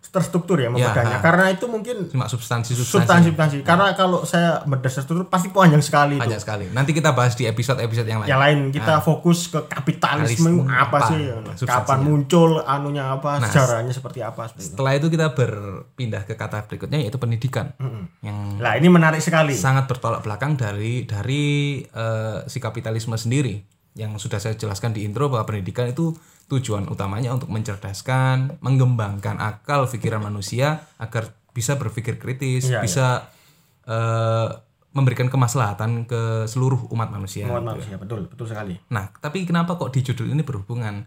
terstruktur 0.08 0.56
ya 0.56 0.72
membedahnya 0.72 1.18
ya, 1.18 1.24
karena 1.24 1.52
itu 1.52 1.68
mungkin 1.68 2.08
cuma 2.08 2.24
substansi 2.24 2.72
substansi, 2.72 3.04
substansi, 3.04 3.28
substansi. 3.28 3.56
Ya. 3.60 3.64
karena 3.66 3.92
kalau 3.92 4.24
saya 4.24 4.64
bedah 4.64 4.88
struktur 4.88 5.28
pasti 5.28 5.52
panjang 5.52 5.84
sekali 5.84 6.16
panjang 6.16 6.40
itu. 6.40 6.46
sekali 6.48 6.64
nanti 6.72 6.96
kita 6.96 7.12
bahas 7.12 7.36
di 7.36 7.44
episode 7.44 7.76
episode 7.84 8.08
yang 8.08 8.24
lain 8.24 8.28
yang 8.30 8.40
lain 8.40 8.58
kita 8.72 8.98
nah. 8.98 9.04
fokus 9.04 9.52
ke 9.52 9.60
kapitalisme 9.68 10.64
apa, 10.64 10.96
apa 10.96 10.98
sih 11.12 11.20
kapan 11.68 11.98
muncul 12.08 12.64
anunya 12.64 13.04
apa 13.04 13.36
nah, 13.36 13.50
sejarahnya 13.52 13.92
seperti 13.92 14.24
apa 14.24 14.48
setelah 14.56 14.96
itu. 14.96 15.12
itu 15.12 15.20
kita 15.20 15.36
berpindah 15.36 16.22
ke 16.24 16.34
kata 16.40 16.64
berikutnya 16.64 17.04
yaitu 17.04 17.20
pendidikan 17.20 17.76
mm 17.76 17.84
-hmm. 17.84 18.02
yang 18.24 18.36
nah 18.56 18.72
ini 18.80 18.88
menarik 18.88 19.20
sekali 19.20 19.52
sangat 19.52 19.92
bertolak 19.92 20.24
belakang 20.24 20.56
dari 20.56 21.04
dari 21.04 21.84
uh, 21.92 22.48
si 22.48 22.62
kapitalisme 22.64 23.18
sendiri 23.18 23.60
yang 23.98 24.14
sudah 24.16 24.38
saya 24.38 24.54
jelaskan 24.54 24.94
di 24.94 25.04
intro 25.04 25.26
bahwa 25.28 25.44
pendidikan 25.44 25.90
itu 25.90 26.14
tujuan 26.48 26.88
utamanya 26.88 27.36
untuk 27.36 27.52
mencerdaskan, 27.52 28.58
mengembangkan 28.64 29.36
akal 29.36 29.84
pikiran 29.84 30.24
manusia 30.24 30.88
agar 30.96 31.36
bisa 31.52 31.76
berpikir 31.76 32.16
kritis, 32.16 32.72
ya, 32.72 32.80
bisa 32.80 33.28
ya. 33.84 33.88
Uh, 33.88 34.48
memberikan 34.96 35.28
kemaslahatan 35.28 36.08
ke 36.08 36.48
seluruh 36.48 36.88
umat 36.90 37.12
manusia. 37.12 37.46
Umat 37.46 37.76
manusia, 37.76 38.00
betul, 38.00 38.26
betul 38.26 38.48
sekali. 38.48 38.74
Nah, 38.88 39.12
tapi 39.20 39.44
kenapa 39.44 39.76
kok 39.76 39.92
di 39.92 40.00
judul 40.00 40.32
ini 40.32 40.40
berhubungan? 40.40 41.04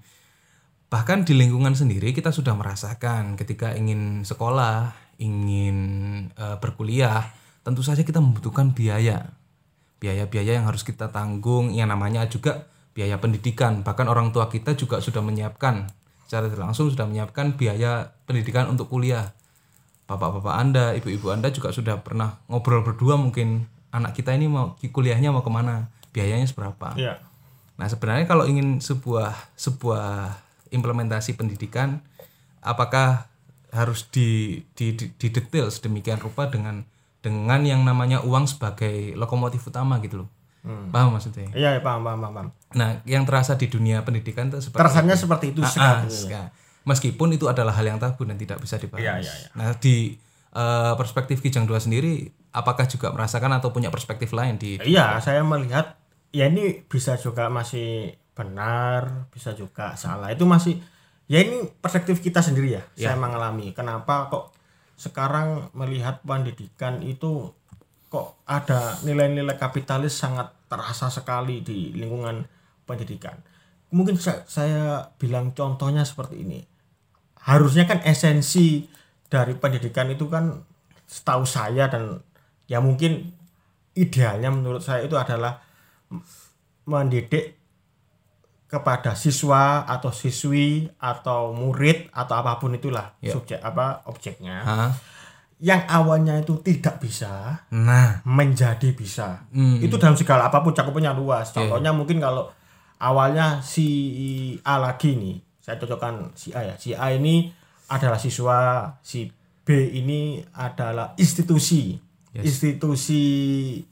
Bahkan 0.91 1.25
di 1.25 1.33
lingkungan 1.33 1.73
sendiri 1.73 2.13
kita 2.13 2.29
sudah 2.29 2.53
merasakan 2.53 3.35
ketika 3.39 3.73
ingin 3.73 4.21
sekolah, 4.27 4.93
ingin 5.17 5.77
uh, 6.37 6.61
berkuliah, 6.61 7.31
tentu 7.65 7.81
saja 7.81 8.05
kita 8.05 8.21
membutuhkan 8.21 8.75
biaya. 8.75 9.33
Biaya-biaya 10.01 10.61
yang 10.61 10.65
harus 10.65 10.81
kita 10.81 11.13
tanggung, 11.13 11.73
yang 11.73 11.89
namanya 11.89 12.25
juga 12.25 12.70
biaya 12.91 13.17
pendidikan. 13.19 13.83
Bahkan 13.83 14.07
orang 14.07 14.35
tua 14.35 14.47
kita 14.51 14.75
juga 14.75 14.99
sudah 14.99 15.23
menyiapkan 15.23 15.87
secara 16.27 16.47
langsung 16.55 16.87
sudah 16.87 17.03
menyiapkan 17.07 17.59
biaya 17.59 18.15
pendidikan 18.23 18.71
untuk 18.71 18.87
kuliah. 18.87 19.35
Bapak-bapak 20.07 20.55
anda 20.55 20.85
ibu-ibu 20.95 21.31
anda 21.31 21.51
juga 21.51 21.71
sudah 21.71 22.03
pernah 22.03 22.39
ngobrol 22.51 22.83
berdua 22.83 23.15
mungkin 23.15 23.67
anak 23.91 24.15
kita 24.15 24.35
ini 24.35 24.47
mau 24.47 24.75
kuliahnya 24.79 25.31
mau 25.31 25.43
ke 25.43 25.51
mana? 25.51 25.91
Biayanya 26.11 26.47
seberapa? 26.47 26.95
Yeah. 26.99 27.19
nah 27.79 27.89
sebenarnya 27.89 28.29
kalau 28.29 28.45
ingin 28.45 28.77
sebuah 28.77 29.33
sebuah 29.57 30.37
implementasi 30.69 31.33
pendidikan 31.33 32.03
apakah 32.61 33.25
harus 33.71 34.05
di, 34.11 34.61
di, 34.77 34.93
di, 34.93 35.09
di 35.15 35.27
detail 35.31 35.71
sedemikian 35.71 36.19
rupa 36.19 36.45
dengan 36.51 36.83
dengan 37.23 37.63
yang 37.63 37.81
namanya 37.81 38.21
uang 38.21 38.45
sebagai 38.45 39.15
lokomotif 39.15 39.65
utama 39.65 39.97
gitu 40.03 40.25
loh 40.25 40.29
Hmm. 40.61 40.93
Paham 40.93 41.17
maksudnya? 41.17 41.49
Iya, 41.57 41.69
ya, 41.77 41.81
paham, 41.81 42.05
paham, 42.05 42.21
paham. 42.21 42.47
Nah, 42.77 43.01
yang 43.09 43.25
terasa 43.25 43.57
di 43.57 43.65
dunia 43.65 44.05
pendidikan 44.05 44.53
itu 44.53 44.61
seperti 44.61 44.81
Terasanya 44.81 45.15
itu. 45.17 45.21
seperti 45.25 45.45
itu 45.57 45.61
ah, 45.65 46.05
ah, 46.05 46.47
Meskipun 46.85 47.33
itu 47.33 47.45
adalah 47.49 47.73
hal 47.73 47.85
yang 47.85 47.97
tabu 48.01 48.25
dan 48.25 48.37
tidak 48.37 48.61
bisa 48.61 48.77
dibahas. 48.77 49.01
Iya, 49.01 49.13
iya, 49.21 49.33
iya. 49.33 49.49
Nah, 49.57 49.73
di 49.77 50.17
uh, 50.53 50.93
perspektif 50.97 51.41
Kijang 51.41 51.65
Dua 51.65 51.81
sendiri, 51.81 52.29
apakah 52.53 52.85
juga 52.85 53.09
merasakan 53.13 53.57
atau 53.57 53.73
punya 53.73 53.89
perspektif 53.89 54.33
lain 54.33 54.57
di 54.61 54.77
Iya, 54.81 55.17
saya 55.21 55.41
melihat 55.41 55.97
ya 56.33 56.47
ini 56.47 56.85
bisa 56.85 57.17
juga 57.17 57.49
masih 57.49 58.17
benar, 58.37 59.29
bisa 59.33 59.53
juga 59.53 59.97
salah. 59.97 60.29
Itu 60.33 60.45
masih 60.45 60.77
ya 61.25 61.41
ini 61.41 61.69
perspektif 61.81 62.21
kita 62.21 62.41
sendiri 62.41 62.77
ya. 62.77 62.83
ya. 62.97 63.13
Saya 63.13 63.17
mengalami. 63.17 63.73
Kenapa 63.73 64.29
kok 64.29 64.53
sekarang 64.97 65.73
melihat 65.73 66.21
pendidikan 66.21 67.01
itu 67.01 67.53
kok 68.11 68.43
ada 68.43 68.99
nilai-nilai 69.07 69.55
kapitalis 69.55 70.19
sangat 70.19 70.51
terasa 70.67 71.07
sekali 71.07 71.63
di 71.63 71.95
lingkungan 71.95 72.43
pendidikan. 72.83 73.39
Mungkin 73.95 74.19
saya, 74.19 74.43
saya 74.51 74.83
bilang 75.15 75.55
contohnya 75.55 76.03
seperti 76.03 76.43
ini. 76.43 76.59
Harusnya 77.47 77.87
kan 77.87 78.03
esensi 78.03 78.83
dari 79.31 79.55
pendidikan 79.55 80.11
itu 80.11 80.27
kan 80.27 80.59
setahu 81.07 81.47
saya 81.47 81.87
dan 81.87 82.19
ya 82.67 82.83
mungkin 82.83 83.31
idealnya 83.95 84.51
menurut 84.51 84.83
saya 84.83 85.07
itu 85.07 85.15
adalah 85.15 85.63
mendidik 86.83 87.55
kepada 88.67 89.15
siswa 89.15 89.83
atau 89.87 90.11
siswi 90.11 90.87
atau 90.99 91.51
murid 91.51 92.07
atau 92.15 92.35
apa 92.39 92.59
pun 92.59 92.75
itulah 92.75 93.15
yep. 93.23 93.35
subjek 93.35 93.59
apa 93.59 94.03
objeknya. 94.07 94.63
Ha? 94.63 94.75
Yang 95.61 95.85
awalnya 95.85 96.41
itu 96.41 96.57
tidak 96.65 96.97
bisa 96.97 97.61
nah 97.69 98.19
menjadi 98.25 98.97
bisa 98.97 99.45
hmm. 99.53 99.85
itu 99.85 99.95
dalam 100.01 100.17
segala 100.17 100.49
apa 100.49 100.65
pun 100.65 100.73
cakupannya 100.73 101.13
luas 101.13 101.53
iya. 101.53 101.55
contohnya 101.61 101.93
yeah. 101.93 101.97
mungkin 101.97 102.17
kalau 102.17 102.49
awalnya 102.97 103.61
si 103.61 103.87
A 104.65 104.81
lagi 104.81 105.13
nih 105.13 105.37
saya 105.61 105.77
cocokkan 105.77 106.33
si 106.33 106.49
A 106.57 106.65
ya 106.65 106.75
si 106.81 106.97
A 106.97 107.13
ini 107.13 107.53
adalah 107.93 108.17
siswa 108.17 108.89
si 109.05 109.29
B 109.61 109.69
ini 109.93 110.41
adalah 110.57 111.13
institusi 111.21 111.93
yes. 112.33 112.41
institusi 112.41 113.23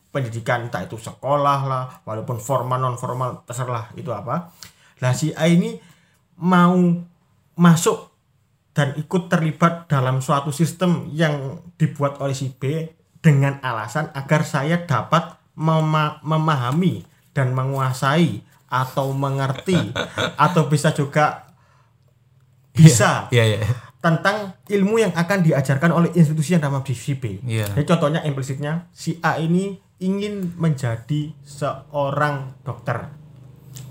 pendidikan 0.09 0.65
entah 0.65 0.81
itu 0.81 0.97
sekolah 0.97 1.59
lah 1.69 1.85
walaupun 2.01 2.41
formal 2.41 2.81
non 2.81 2.97
formal 2.97 3.45
terserah 3.45 3.93
itu 3.93 4.09
apa 4.09 4.49
nah 5.05 5.13
si 5.13 5.29
A 5.37 5.45
ini 5.45 5.77
mau 6.41 6.81
masuk 7.53 8.08
dan 8.73 8.93
ikut 8.95 9.27
terlibat 9.27 9.89
dalam 9.89 10.21
suatu 10.21 10.53
sistem 10.53 11.09
yang 11.11 11.59
dibuat 11.75 12.21
oleh 12.21 12.37
si 12.37 12.53
B 12.53 12.93
dengan 13.19 13.59
alasan 13.59 14.13
agar 14.15 14.47
saya 14.47 14.85
dapat 14.87 15.35
mema 15.59 16.23
memahami 16.23 17.03
dan 17.35 17.51
menguasai 17.51 18.39
atau 18.69 19.11
mengerti 19.11 19.75
atau 20.45 20.69
bisa 20.71 20.95
juga 20.95 21.49
bisa 22.71 23.27
yeah, 23.33 23.43
yeah, 23.43 23.61
yeah. 23.65 23.75
tentang 23.99 24.55
ilmu 24.71 25.03
yang 25.03 25.11
akan 25.11 25.43
diajarkan 25.43 25.91
oleh 25.91 26.09
institusi 26.15 26.55
yang 26.55 26.63
nama 26.63 26.79
si 26.85 27.17
B. 27.19 27.43
Yeah. 27.43 27.67
Jadi 27.75 27.85
contohnya 27.89 28.23
implisitnya 28.23 28.87
si 28.95 29.19
A 29.19 29.35
ini 29.41 29.75
ingin 29.99 30.55
menjadi 30.55 31.35
seorang 31.43 32.63
dokter. 32.63 33.11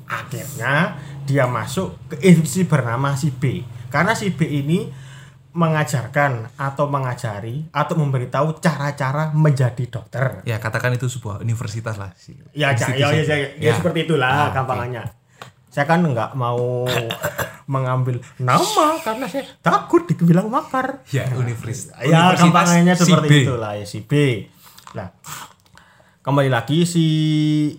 Akhirnya 0.08 0.96
dia 1.28 1.44
masuk 1.44 2.00
ke 2.08 2.16
institusi 2.24 2.64
bernama 2.64 3.12
si 3.12 3.28
B 3.28 3.60
karena 3.88 4.12
si 4.12 4.32
B 4.32 4.44
ini 4.44 5.08
mengajarkan 5.58 6.54
atau 6.54 6.86
mengajari 6.86 7.66
atau 7.74 7.98
memberitahu 7.98 8.62
cara-cara 8.62 9.34
menjadi 9.34 9.84
dokter. 9.90 10.46
Ya, 10.46 10.62
katakan 10.62 10.94
itu 10.94 11.10
sebuah 11.10 11.42
universitas 11.42 11.98
lah 11.98 12.14
sih. 12.14 12.38
Ya, 12.54 12.76
ya, 12.76 12.94
ya, 12.94 13.08
ya, 13.10 13.24
ya, 13.24 13.36
ya, 13.58 13.72
seperti 13.74 14.06
itulah 14.06 14.28
ah, 14.28 14.48
gampangannya. 14.54 15.08
Okay. 15.08 15.74
Saya 15.74 15.86
kan 15.90 16.06
nggak 16.06 16.38
mau 16.38 16.86
mengambil 17.74 18.22
nama 18.38 19.02
karena 19.02 19.26
saya 19.26 19.50
takut 19.58 20.06
dibilang 20.06 20.46
makar. 20.46 21.02
Ya, 21.10 21.26
universitas. 21.34 21.96
Ya, 22.06 22.38
gampangannya 22.38 22.94
seperti 22.94 23.34
si 23.34 23.44
itulah 23.48 23.72
ya 23.74 23.86
si 23.88 23.98
B. 24.06 24.12
Nah, 24.94 25.10
kembali 26.22 26.54
lagi 26.54 26.86
si 26.86 27.06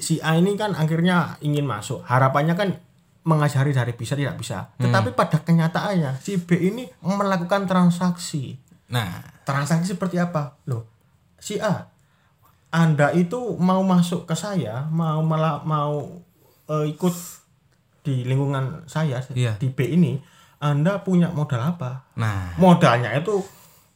si 0.03 0.19
A 0.19 0.35
ini 0.35 0.57
kan 0.59 0.75
akhirnya 0.75 1.39
ingin 1.45 1.63
masuk. 1.63 2.03
Harapannya 2.03 2.59
kan 2.59 2.88
mengajari 3.27 3.75
dari 3.75 3.91
bisa 3.91 4.15
tidak 4.15 4.39
bisa. 4.39 4.71
Hmm. 4.77 4.87
Tetapi 4.87 5.11
pada 5.13 5.37
kenyataannya 5.43 6.17
si 6.23 6.39
B 6.39 6.55
ini 6.55 6.87
melakukan 7.03 7.67
transaksi. 7.67 8.55
Nah, 8.89 9.21
transaksi 9.43 9.93
seperti 9.93 10.17
apa? 10.17 10.55
Loh, 10.71 10.87
si 11.37 11.59
A, 11.59 11.91
Anda 12.71 13.11
itu 13.11 13.59
mau 13.59 13.83
masuk 13.83 14.25
ke 14.25 14.33
saya, 14.33 14.87
mau 14.89 15.19
malah 15.21 15.61
mau 15.67 16.23
uh, 16.71 16.85
ikut 16.87 17.15
di 18.01 18.23
lingkungan 18.23 18.87
saya 18.87 19.19
iya. 19.35 19.59
di 19.59 19.69
B 19.69 19.83
ini, 19.83 20.17
Anda 20.63 21.03
punya 21.03 21.29
modal 21.29 21.75
apa? 21.75 22.09
Nah, 22.17 22.55
modalnya 22.57 23.13
itu 23.13 23.43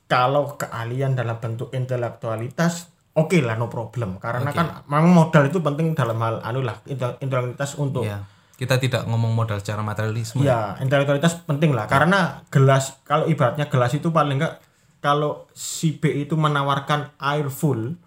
kalau 0.05 0.59
keahlian 0.59 1.17
dalam 1.17 1.39
bentuk 1.41 1.73
intelektualitas 1.73 2.91
oke 3.17 3.33
okay 3.33 3.41
lah 3.41 3.57
no 3.57 3.65
problem 3.65 4.21
karena 4.21 4.49
okay. 4.53 4.57
kan 4.61 4.67
memang 4.85 5.09
modal 5.09 5.49
itu 5.49 5.61
penting 5.61 5.97
dalam 5.97 6.17
hal 6.21 6.41
anu 6.41 6.65
lah 6.65 6.81
intelektualitas 6.85 7.77
untuk 7.77 8.05
yeah 8.05 8.21
kita 8.63 8.79
tidak 8.79 9.03
ngomong 9.11 9.35
modal 9.35 9.59
secara 9.59 9.83
materialisme. 9.83 10.39
Ya, 10.39 10.79
intelektualitas 10.79 11.43
penting 11.43 11.75
lah. 11.75 11.91
Karena 11.91 12.47
gelas, 12.47 13.03
kalau 13.03 13.27
ibaratnya 13.27 13.67
gelas 13.67 13.91
itu 13.91 14.07
paling 14.15 14.39
enggak 14.39 14.63
kalau 15.03 15.51
si 15.51 15.99
B 15.99 16.23
itu 16.23 16.39
menawarkan 16.39 17.11
air 17.19 17.51
full, 17.51 17.99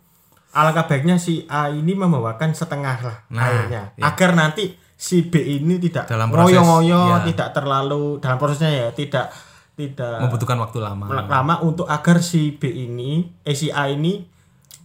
alangkah 0.56 0.88
baiknya 0.88 1.20
si 1.20 1.44
A 1.52 1.68
ini 1.68 1.92
membawakan 1.92 2.56
setengah 2.56 2.96
lah 3.04 3.18
nah, 3.28 3.44
airnya, 3.52 3.92
ya. 4.00 4.08
agar 4.08 4.32
nanti 4.32 4.72
si 4.96 5.28
B 5.28 5.36
ini 5.60 5.76
tidak 5.76 6.08
dalam 6.08 6.32
proses, 6.32 6.56
ngoyo 6.56 7.20
ya. 7.20 7.20
tidak 7.28 7.52
terlalu 7.52 8.16
dalam 8.24 8.40
prosesnya 8.40 8.72
ya 8.72 8.88
tidak 8.96 9.28
tidak 9.76 10.24
membutuhkan 10.24 10.56
waktu 10.56 10.80
lama. 10.80 11.04
Lama 11.28 11.60
untuk 11.60 11.84
agar 11.84 12.24
si 12.24 12.56
B 12.56 12.72
ini, 12.72 13.28
eh 13.44 13.52
si 13.52 13.68
A 13.68 13.92
ini 13.92 14.24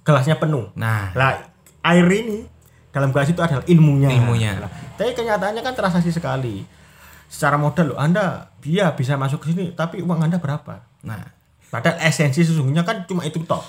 gelasnya 0.04 0.36
penuh. 0.36 0.76
Nah, 0.76 1.16
lah 1.16 1.48
air 1.88 2.08
ini 2.12 2.44
dalam 2.92 3.10
gelas 3.16 3.32
itu 3.32 3.40
adalah 3.40 3.64
ilmunya. 3.66 4.12
Ilmunya. 4.12 4.52
Nah, 4.60 4.72
tapi 5.00 5.16
kenyataannya 5.16 5.64
kan 5.64 5.74
transaksi 5.74 6.12
sekali. 6.12 6.64
Secara 7.32 7.56
modal 7.56 7.96
loh, 7.96 8.00
Anda 8.00 8.52
dia 8.60 8.92
bisa 8.92 9.16
masuk 9.16 9.48
ke 9.48 9.56
sini, 9.56 9.72
tapi 9.72 10.04
uang 10.04 10.20
Anda 10.20 10.38
berapa? 10.38 10.84
Nah, 11.08 11.24
padahal 11.72 12.04
esensi 12.04 12.44
sesungguhnya 12.44 12.84
kan 12.84 13.08
cuma 13.08 13.24
itu 13.24 13.40
toh. 13.48 13.64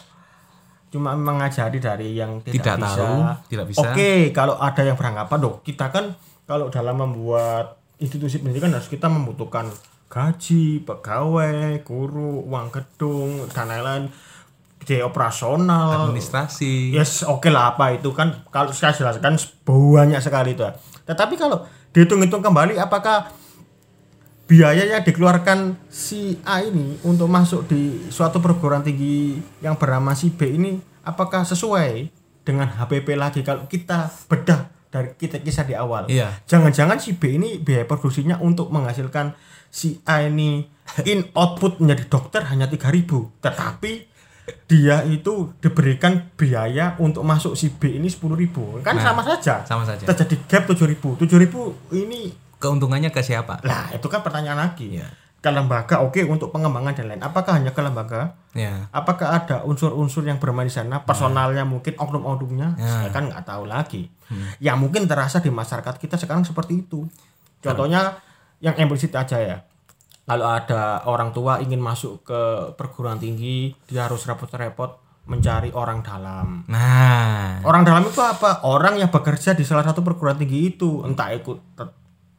Cuma 0.91 1.14
mengajari 1.17 1.79
dari 1.79 2.19
yang 2.19 2.43
tidak, 2.45 2.59
tidak 2.59 2.76
bisa. 2.83 2.99
tahu, 2.99 3.14
tidak 3.49 3.67
bisa. 3.71 3.87
Oke, 3.87 4.12
kalau 4.35 4.59
ada 4.59 4.83
yang 4.83 4.99
beranggapan 4.99 5.38
dong, 5.38 5.57
kita 5.64 5.88
kan 5.88 6.12
kalau 6.45 6.69
dalam 6.69 6.99
membuat 6.99 7.81
institusi 8.02 8.43
pendidikan 8.43 8.75
harus 8.75 8.91
kita 8.91 9.07
membutuhkan 9.07 9.71
gaji, 10.12 10.85
pegawai, 10.85 11.81
guru, 11.87 12.45
uang 12.45 12.69
gedung, 12.69 13.49
dan 13.49 13.71
lain-lain 13.71 14.12
biaya 14.83 15.07
operasional. 15.07 16.11
Administrasi. 16.11 16.93
Yes 16.93 17.23
oke 17.23 17.47
okay 17.47 17.51
lah 17.55 17.75
apa 17.79 17.95
itu 17.95 18.11
kan 18.11 18.45
kalau 18.51 18.75
saya 18.75 18.93
jelaskan 18.93 19.39
banyak 19.62 20.19
sekali 20.19 20.59
itu 20.59 20.67
tetapi 21.07 21.35
kalau 21.35 21.67
dihitung-hitung 21.91 22.41
kembali 22.41 22.79
apakah 22.79 23.31
biaya 24.47 24.85
yang 24.85 25.03
dikeluarkan 25.03 25.81
si 25.89 26.37
A 26.45 26.61
ini 26.61 26.99
untuk 27.07 27.31
masuk 27.31 27.67
di 27.67 28.09
suatu 28.12 28.39
perguruan 28.43 28.85
tinggi 28.85 29.41
yang 29.65 29.79
bernama 29.79 30.12
si 30.12 30.29
B 30.29 30.45
ini 30.45 30.77
apakah 31.07 31.47
sesuai 31.47 32.11
dengan 32.43 32.69
HPP 32.69 33.15
lagi 33.15 33.41
kalau 33.47 33.65
kita 33.71 34.11
bedah 34.29 34.69
dari 34.93 35.17
kita 35.17 35.41
kisah 35.41 35.65
di 35.65 35.73
awal? 35.73 36.05
Iya. 36.11 36.45
jangan-jangan 36.45 37.01
si 37.01 37.17
B 37.17 37.41
ini 37.41 37.57
biaya 37.62 37.89
produksinya 37.89 38.37
untuk 38.45 38.69
menghasilkan 38.69 39.33
si 39.73 40.05
A 40.05 40.21
ini 40.29 40.69
in 41.09 41.33
output 41.33 41.81
menjadi 41.81 42.05
dokter 42.12 42.45
hanya 42.53 42.69
3000 42.69 43.09
tetapi 43.41 44.12
dia 44.67 45.07
itu 45.07 45.55
diberikan 45.63 46.33
biaya 46.35 46.99
untuk 46.99 47.23
masuk 47.23 47.55
si 47.55 47.71
B 47.71 48.03
ini 48.03 48.11
sepuluh 48.11 48.35
ribu. 48.35 48.83
Kan 48.83 48.99
nah, 48.99 49.15
sama 49.15 49.23
saja. 49.23 49.63
sama 49.63 49.87
saja. 49.87 50.03
Terjadi 50.03 50.37
gap 50.51 50.63
tujuh 50.67 50.87
ribu. 50.91 51.15
tujuh 51.15 51.39
ribu 51.39 51.77
ini 51.95 52.35
keuntungannya 52.59 53.15
ke 53.15 53.23
siapa? 53.23 53.63
Lah 53.63 53.95
itu 53.95 54.07
kan 54.11 54.25
pertanyaan 54.25 54.59
lagi. 54.59 54.99
Ya. 54.99 55.09
ke 55.43 55.51
lembaga 55.51 55.99
oke 56.07 56.23
okay, 56.23 56.25
untuk 56.27 56.55
pengembangan 56.55 56.95
dan 56.95 57.11
lain. 57.11 57.19
Apakah 57.19 57.59
hanya 57.59 57.75
ke 57.75 57.83
lembaga? 57.83 58.39
Ya. 58.55 58.87
apakah 58.95 59.43
ada 59.43 59.67
unsur-unsur 59.67 60.23
yang 60.23 60.39
bermain 60.39 60.71
di 60.71 60.75
sana? 60.75 61.03
Personalnya 61.03 61.67
ya. 61.67 61.71
mungkin 61.71 61.99
oknum-oknumnya? 61.99 62.79
Ya. 62.79 62.87
saya 62.87 63.11
kan 63.11 63.27
nggak 63.27 63.43
tahu 63.43 63.67
lagi. 63.67 64.07
Hmm. 64.31 64.49
yang 64.63 64.79
mungkin 64.79 65.05
terasa 65.11 65.43
di 65.43 65.51
masyarakat 65.51 65.99
kita 65.99 66.15
sekarang 66.15 66.47
seperti 66.47 66.87
itu. 66.87 67.11
Contohnya 67.59 68.23
yang 68.63 68.79
implisit 68.79 69.11
aja 69.19 69.37
ya 69.43 69.67
kalau 70.23 70.47
ada 70.47 71.02
orang 71.11 71.35
tua 71.35 71.59
ingin 71.59 71.83
masuk 71.83 72.23
ke 72.23 72.41
perguruan 72.79 73.19
tinggi 73.19 73.75
dia 73.91 74.07
harus 74.07 74.23
repot-repot 74.23 75.02
mencari 75.23 75.71
orang 75.71 76.02
dalam. 76.02 76.67
Nah, 76.67 77.62
orang 77.62 77.87
dalam 77.87 78.02
itu 78.07 78.19
apa? 78.19 78.67
Orang 78.67 78.99
yang 78.99 79.11
bekerja 79.11 79.55
di 79.55 79.62
salah 79.62 79.87
satu 79.87 80.02
perguruan 80.02 80.35
tinggi 80.35 80.75
itu, 80.75 81.07
entah 81.07 81.31
ikut 81.31 81.59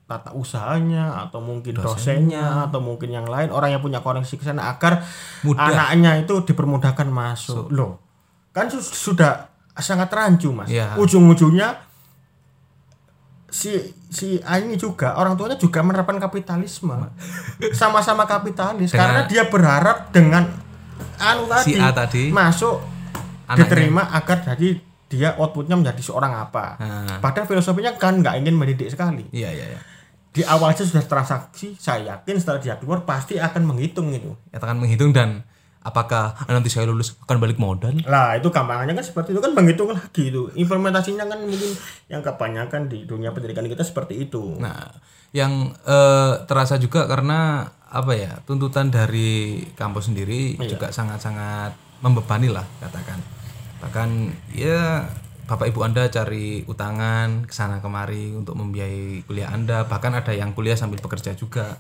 tata 0.04 0.36
usahanya 0.36 1.16
atau 1.28 1.40
mungkin 1.40 1.80
dosennya, 1.80 1.96
dosennya 1.96 2.46
atau 2.68 2.80
mungkin 2.84 3.08
yang 3.08 3.24
lain 3.24 3.56
orang 3.56 3.72
yang 3.72 3.80
punya 3.80 4.04
koneksi 4.04 4.36
ke 4.36 4.44
sana 4.44 4.76
agar 4.76 5.00
Mudah. 5.48 5.64
anaknya 5.64 6.20
itu 6.20 6.44
dipermudahkan 6.44 7.08
masuk. 7.08 7.72
So. 7.72 7.72
Loh, 7.72 8.04
kan 8.52 8.68
sudah 8.68 9.48
sangat 9.80 10.12
rancu, 10.12 10.52
Mas. 10.52 10.68
Ya. 10.68 11.00
Ujung-ujungnya 11.00 11.80
si 13.48 13.80
si 14.14 14.38
A 14.46 14.62
ini 14.62 14.78
juga 14.78 15.18
orang 15.18 15.34
tuanya 15.34 15.58
juga 15.58 15.82
menerapkan 15.82 16.22
kapitalisme. 16.22 16.94
Sama-sama 17.74 18.30
kapitalis 18.30 18.94
dengan, 18.94 19.02
karena 19.02 19.22
dia 19.26 19.44
berharap 19.50 20.14
dengan 20.14 20.54
anu 21.18 21.50
tadi, 21.50 21.66
si 21.66 21.72
A 21.82 21.90
tadi. 21.90 22.30
masuk 22.30 22.78
anaknya. 23.50 23.58
diterima 23.66 24.04
agar 24.14 24.38
jadi 24.54 24.78
dia 25.10 25.30
outputnya 25.38 25.74
menjadi 25.74 26.02
seorang 26.06 26.34
apa. 26.38 26.78
Hmm. 26.78 27.18
padahal 27.22 27.50
filosofinya 27.50 27.98
kan 27.98 28.22
nggak 28.22 28.38
ingin 28.46 28.54
mendidik 28.54 28.94
sekali. 28.94 29.26
Iya 29.34 29.50
iya 29.50 29.66
iya. 29.74 29.80
Di 30.34 30.42
awal 30.46 30.74
sudah 30.74 31.06
transaksi 31.06 31.78
saya 31.78 32.18
yakin 32.18 32.42
setelah 32.42 32.62
dia 32.62 32.78
keluar 32.82 33.06
pasti 33.06 33.38
akan 33.38 33.66
menghitung 33.66 34.10
itu. 34.14 34.34
Ya 34.50 34.58
akan 34.62 34.82
menghitung 34.82 35.14
dan 35.14 35.46
apakah 35.84 36.34
nanti 36.48 36.72
saya 36.72 36.88
lulus 36.88 37.20
akan 37.28 37.38
balik 37.44 37.60
modal? 37.60 37.94
Lah 38.08 38.40
itu 38.40 38.48
gampangnya 38.50 38.96
kan 38.96 39.06
seperti 39.06 39.36
itu 39.36 39.42
kan 39.44 39.52
menghitung 39.52 39.92
lagi 39.92 40.32
itu 40.32 40.50
implementasinya 40.56 41.28
kan 41.28 41.40
mungkin 41.44 41.72
yang 42.08 42.24
kebanyakan 42.24 42.88
di 42.88 43.04
dunia 43.04 43.36
pendidikan 43.36 43.68
kita 43.68 43.84
seperti 43.84 44.24
itu. 44.26 44.58
Nah 44.58 44.96
yang 45.36 45.76
eh, 45.84 46.34
terasa 46.48 46.80
juga 46.80 47.10
karena 47.10 47.68
apa 47.94 48.14
ya 48.18 48.42
tuntutan 48.50 48.90
dari 48.90 49.62
kampus 49.78 50.10
sendiri 50.10 50.58
iya. 50.58 50.66
juga 50.66 50.90
sangat-sangat 50.90 51.78
membebani 52.02 52.50
lah 52.50 52.66
katakan 52.82 53.22
bahkan 53.78 54.34
ya 54.50 55.06
bapak 55.46 55.70
ibu 55.70 55.86
anda 55.86 56.10
cari 56.10 56.66
utangan 56.66 57.46
ke 57.46 57.54
sana 57.54 57.84
kemari 57.84 58.34
untuk 58.34 58.58
membiayai 58.58 59.28
kuliah 59.30 59.54
anda 59.54 59.86
bahkan 59.86 60.16
ada 60.18 60.34
yang 60.34 60.58
kuliah 60.58 60.74
sambil 60.74 61.04
bekerja 61.04 61.38
juga 61.38 61.78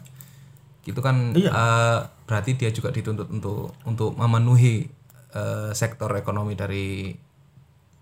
gitu 0.83 0.99
kan 0.99 1.31
iya. 1.31 1.51
uh, 1.51 1.99
berarti 2.27 2.59
dia 2.59 2.69
juga 2.75 2.91
dituntut 2.91 3.31
untuk 3.31 3.71
untuk 3.87 4.11
memenuhi 4.19 4.87
uh, 5.31 5.71
sektor 5.71 6.11
ekonomi 6.11 6.59
dari 6.59 7.15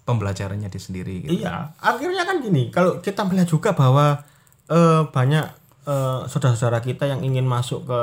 pembelajarannya 0.01 0.69
di 0.69 0.79
sendiri 0.81 1.15
gitu. 1.25 1.31
iya 1.41 1.77
akhirnya 1.77 2.25
kan 2.25 2.41
gini 2.41 2.73
kalau 2.73 2.97
kita 2.97 3.21
melihat 3.29 3.49
juga 3.53 3.77
bahwa 3.77 4.25
uh, 4.73 5.05
banyak 5.13 5.45
uh, 5.85 6.25
saudara-saudara 6.25 6.81
kita 6.81 7.05
yang 7.05 7.21
ingin 7.21 7.45
masuk 7.45 7.85
ke 7.85 8.01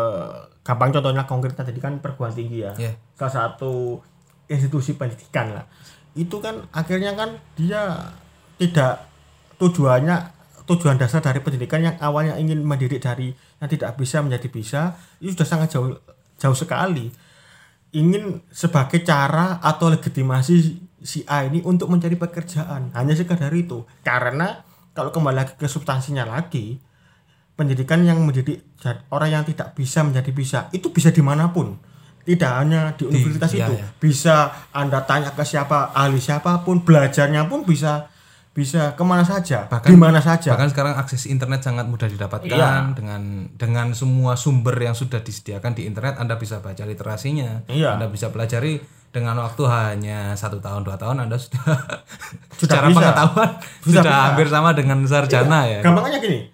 gampang 0.62 0.94
contohnya 0.94 1.26
konkretnya 1.26 1.66
tadi 1.66 1.82
kan 1.82 1.98
perguruan 1.98 2.30
tinggi 2.30 2.62
ya 2.62 2.72
yeah. 2.78 2.94
salah 3.18 3.50
satu 3.50 3.98
institusi 4.46 4.94
pendidikan 4.94 5.58
lah 5.58 5.66
itu 6.14 6.38
kan 6.38 6.70
akhirnya 6.70 7.18
kan 7.18 7.34
dia 7.58 8.14
tidak 8.58 9.06
tujuannya 9.58 10.37
tujuan 10.68 11.00
dasar 11.00 11.24
dari 11.24 11.40
pendidikan 11.40 11.80
yang 11.80 11.96
awalnya 11.98 12.36
ingin 12.36 12.60
mendidik 12.60 13.00
dari 13.00 13.32
yang 13.32 13.68
tidak 13.72 13.96
bisa 13.96 14.20
menjadi 14.20 14.48
bisa 14.52 14.80
itu 15.18 15.32
sudah 15.32 15.48
sangat 15.48 15.68
jauh 15.72 15.96
jauh 16.36 16.56
sekali. 16.56 17.08
Ingin 17.96 18.44
sebagai 18.52 19.00
cara 19.00 19.64
atau 19.64 19.88
legitimasi 19.88 20.76
si 21.00 21.24
A 21.24 21.48
ini 21.48 21.64
untuk 21.64 21.88
mencari 21.88 22.20
pekerjaan. 22.20 22.92
Hanya 22.92 23.16
sekadar 23.16 23.48
itu. 23.56 23.88
Karena 24.04 24.60
kalau 24.92 25.08
kembali 25.08 25.36
lagi 25.40 25.54
ke 25.56 25.64
substansinya 25.64 26.28
lagi 26.28 26.76
pendidikan 27.58 28.04
yang 28.06 28.22
menjadi 28.22 28.60
orang 29.10 29.40
yang 29.40 29.44
tidak 29.48 29.74
bisa 29.74 30.06
menjadi 30.06 30.30
bisa 30.30 30.58
itu 30.70 30.92
bisa 30.94 31.08
di 31.10 31.24
mana 31.24 31.50
pun. 31.50 31.80
Tidak 32.28 32.52
hanya 32.60 32.92
di 32.92 33.08
universitas 33.08 33.56
di, 33.56 33.58
itu. 33.64 33.72
ya, 33.72 33.80
ya. 33.80 33.88
bisa 33.96 34.52
anda 34.76 35.00
tanya 35.08 35.32
ke 35.32 35.40
siapa 35.48 35.96
ahli 35.96 36.20
siapa 36.20 36.60
pun 36.60 36.84
belajarnya 36.84 37.48
pun 37.48 37.64
bisa 37.64 38.12
bisa 38.58 38.98
ke 38.98 39.04
mana 39.06 39.22
saja, 39.22 39.70
bahkan 39.70 39.94
mana 39.94 40.18
saja. 40.18 40.50
Bahkan 40.50 40.74
sekarang 40.74 40.98
akses 40.98 41.30
internet 41.30 41.62
sangat 41.62 41.86
mudah 41.86 42.10
didapatkan 42.10 42.50
iya. 42.50 42.90
dengan 42.90 43.46
dengan 43.54 43.94
semua 43.94 44.34
sumber 44.34 44.74
yang 44.82 44.98
sudah 44.98 45.22
disediakan 45.22 45.78
di 45.78 45.86
internet, 45.86 46.18
Anda 46.18 46.34
bisa 46.34 46.58
baca 46.58 46.82
literasinya, 46.82 47.62
iya. 47.70 47.94
Anda 47.94 48.10
bisa 48.10 48.34
pelajari 48.34 48.82
dengan 49.14 49.38
waktu 49.38 49.62
hanya 49.70 50.34
satu 50.34 50.58
tahun 50.58 50.82
dua 50.82 50.98
tahun 50.98 51.30
Anda 51.30 51.38
sudah, 51.38 51.62
sudah 52.58 52.82
secara 52.82 52.86
bisa. 52.90 52.98
pengetahuan 52.98 53.50
sudah, 53.86 54.02
sudah 54.02 54.16
hampir 54.26 54.46
sama 54.50 54.70
dengan 54.74 54.98
sarjana 55.06 55.70
iya. 55.70 55.78
ya. 55.78 55.86
Gampangnya 55.86 56.18
gini, 56.18 56.50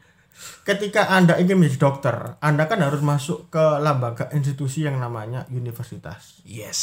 ketika 0.69 1.09
Anda 1.09 1.41
ingin 1.41 1.57
menjadi 1.57 1.89
dokter, 1.89 2.37
Anda 2.45 2.69
kan 2.69 2.85
harus 2.85 3.01
masuk 3.01 3.49
ke 3.49 3.65
lembaga 3.81 4.29
institusi 4.37 4.85
yang 4.85 5.01
namanya 5.01 5.49
universitas. 5.49 6.45
Yes. 6.45 6.79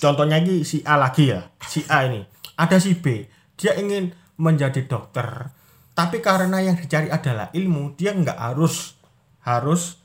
Contohnya 0.00 0.40
ini 0.40 0.64
si 0.64 0.80
A 0.88 0.96
lagi 0.96 1.28
ya, 1.28 1.44
si 1.60 1.84
A 1.92 2.08
ini. 2.08 2.24
Ada 2.56 2.80
si 2.80 2.96
B, 2.96 3.28
dia 3.60 3.76
ingin 3.76 4.21
menjadi 4.38 4.84
dokter 4.86 5.52
tapi 5.92 6.24
karena 6.24 6.64
yang 6.64 6.76
dicari 6.76 7.12
adalah 7.12 7.52
ilmu 7.52 7.92
dia 7.96 8.16
nggak 8.16 8.38
harus 8.38 8.96
harus 9.44 10.00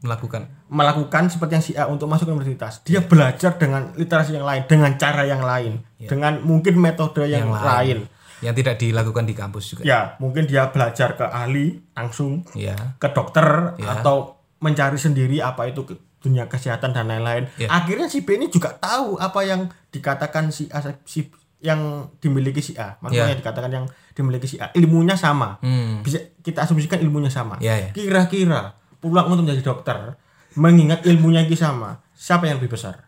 melakukan 0.00 0.48
melakukan 0.72 1.28
seperti 1.28 1.52
yang 1.52 1.64
si 1.64 1.72
A 1.76 1.84
untuk 1.92 2.08
masuk 2.08 2.30
ke 2.30 2.32
universitas 2.32 2.80
dia 2.88 3.04
belajar 3.04 3.60
dengan 3.60 3.92
literasi 3.98 4.32
yang 4.32 4.46
lain 4.48 4.62
dengan 4.64 4.96
cara 4.96 5.28
yang 5.28 5.44
lain 5.44 5.84
ya. 6.00 6.08
dengan 6.08 6.40
mungkin 6.40 6.80
metode 6.80 7.28
yang, 7.28 7.52
yang 7.52 7.52
lain. 7.52 7.66
lain 7.68 7.98
yang 8.40 8.54
tidak 8.56 8.80
dilakukan 8.80 9.28
di 9.28 9.34
kampus 9.36 9.64
juga 9.76 9.82
ya 9.84 10.16
mungkin 10.16 10.48
dia 10.48 10.72
belajar 10.72 11.20
ke 11.20 11.26
ahli 11.28 11.76
langsung 11.92 12.48
ya. 12.56 12.96
ke 12.96 13.12
dokter 13.12 13.76
ya. 13.76 14.00
atau 14.00 14.40
mencari 14.64 14.96
sendiri 14.96 15.44
apa 15.44 15.68
itu 15.68 15.84
dunia 16.20 16.48
kesehatan 16.48 16.96
dan 16.96 17.08
lain-lain 17.08 17.48
ya. 17.60 17.68
akhirnya 17.68 18.08
si 18.08 18.24
B 18.24 18.40
ini 18.40 18.48
juga 18.48 18.72
tahu 18.72 19.20
apa 19.20 19.40
yang 19.44 19.68
dikatakan 19.92 20.48
si 20.48 20.68
A 20.72 20.80
si 21.04 21.28
yang 21.60 22.08
dimiliki 22.20 22.64
si 22.64 22.72
A. 22.80 22.96
Maksudnya 23.04 23.32
yeah. 23.32 23.40
dikatakan 23.40 23.70
yang 23.70 23.84
dimiliki 24.16 24.48
si 24.48 24.56
A. 24.56 24.72
Ilmunya 24.72 25.14
sama. 25.16 25.60
Hmm. 25.60 26.00
bisa 26.00 26.20
kita 26.40 26.64
asumsikan 26.64 27.00
ilmunya 27.04 27.28
sama. 27.28 27.60
Yeah, 27.60 27.88
yeah. 27.88 27.92
kira-kira 27.92 28.76
pulang 29.00 29.28
untuk 29.32 29.48
menjadi 29.48 29.64
dokter 29.64 30.16
mengingat 30.58 31.06
ilmunya 31.06 31.46
yang 31.46 31.56
sama 31.56 32.02
siapa 32.16 32.48
yang 32.48 32.60
lebih 32.60 32.76
besar? 32.76 33.06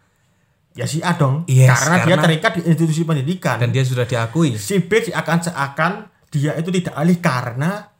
Ya 0.72 0.88
si 0.88 1.04
A 1.04 1.12
dong. 1.20 1.44
Yes, 1.44 1.68
karena, 1.68 2.00
karena 2.00 2.06
dia 2.08 2.16
terikat 2.16 2.52
di 2.56 2.62
institusi 2.64 3.04
pendidikan. 3.04 3.60
dan 3.60 3.68
dia 3.76 3.84
sudah 3.84 4.08
diakui. 4.08 4.56
Si 4.56 4.80
B 4.80 5.04
akan 5.12 5.38
seakan 5.44 5.92
dia 6.32 6.56
itu 6.56 6.72
tidak 6.72 6.96
alih 6.96 7.20
karena 7.20 7.92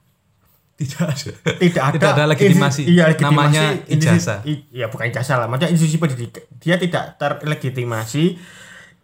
tidak 0.80 1.04
ada. 1.12 1.32
tidak 1.60 1.82
ada, 1.84 1.96
tidak 2.00 2.12
ada 2.16 2.24
legitimasi. 2.32 2.82
iya, 2.88 3.12
legitimasi 3.12 3.28
namanya 3.28 3.62
ijazah. 3.92 4.40
iya 4.48 4.88
bukan 4.88 5.04
ijazah 5.12 5.36
lah. 5.36 5.46
Maksudnya 5.52 5.70
institusi 5.76 6.00
pendidikan. 6.00 6.44
Dia 6.56 6.80
tidak 6.80 7.20
terlegitimasi 7.20 8.40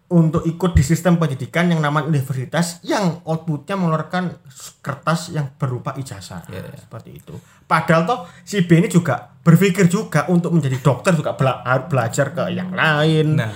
untuk 0.09 0.49
ikut 0.49 0.73
di 0.73 0.81
sistem 0.81 1.21
pendidikan 1.21 1.69
yang 1.69 1.85
namanya 1.85 2.09
universitas 2.09 2.81
yang 2.81 3.21
outputnya 3.29 3.77
mengeluarkan 3.77 4.41
kertas 4.81 5.37
yang 5.37 5.53
berupa 5.61 5.93
ijazah 6.01 6.49
yeah, 6.49 6.65
yeah. 6.65 6.81
seperti 6.81 7.21
itu. 7.21 7.37
Padahal 7.69 8.09
toh 8.09 8.21
si 8.41 8.65
B 8.65 8.81
ini 8.81 8.89
juga 8.89 9.37
berpikir 9.45 9.85
juga 9.93 10.25
untuk 10.33 10.57
menjadi 10.57 10.81
dokter 10.81 11.13
juga 11.13 11.37
bela 11.37 11.61
belajar 11.93 12.33
ke 12.33 12.49
yang 12.57 12.73
lain. 12.73 13.37
Nah, 13.37 13.53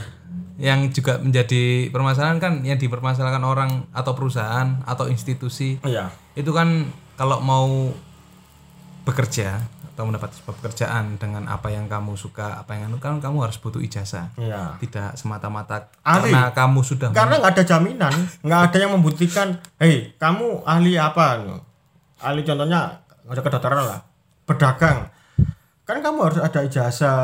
yang 0.61 0.93
juga 0.93 1.17
menjadi 1.17 1.89
permasalahan 1.89 2.37
kan 2.37 2.61
yang 2.61 2.77
dipermasalahkan 2.77 3.41
orang 3.41 3.89
atau 3.97 4.13
perusahaan 4.13 4.85
atau 4.85 5.09
institusi. 5.09 5.81
Iya. 5.81 6.13
Itu 6.37 6.53
kan 6.53 6.93
kalau 7.17 7.41
mau 7.41 7.97
bekerja 9.09 9.65
atau 9.93 10.09
mendapat 10.09 10.33
sebuah 10.33 10.57
pekerjaan 10.61 11.21
dengan 11.21 11.45
apa 11.47 11.69
yang 11.69 11.85
kamu 11.85 12.17
suka 12.17 12.59
apa 12.65 12.75
yang 12.75 12.89
anu, 12.89 12.97
kan 12.97 13.21
kamu 13.21 13.45
harus 13.45 13.61
butuh 13.61 13.81
ijazah. 13.85 14.33
Ya. 14.41 14.77
tidak 14.81 15.15
semata-mata 15.21 15.93
karena 16.01 16.49
kamu 16.53 16.81
sudah 16.81 17.13
karena 17.13 17.39
nggak 17.39 17.53
ada 17.61 17.65
jaminan 17.65 18.15
nggak 18.41 18.61
ada 18.73 18.77
yang 18.81 18.93
membuktikan 18.97 19.61
hei 19.77 20.17
kamu 20.17 20.65
ahli 20.65 20.97
apa 20.97 21.45
ahli 22.25 22.41
contohnya 22.43 23.05
ada 23.29 23.41
kedokteran 23.45 23.85
lah 23.85 24.01
pedagang. 24.47 25.09
Kan 25.83 25.99
kamu 25.99 26.19
harus 26.31 26.39
ada 26.39 26.61
ijazah 26.63 27.17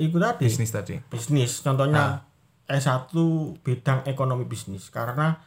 itu 0.00 0.16
tadi. 0.16 0.44
Bisnis 0.48 0.70
tadi. 0.72 0.94
Bisnis 1.12 1.60
contohnya 1.60 2.24
ah. 2.66 2.76
S1 2.80 3.12
bidang 3.62 4.02
ekonomi 4.10 4.42
bisnis 4.42 4.90
karena 4.90 5.38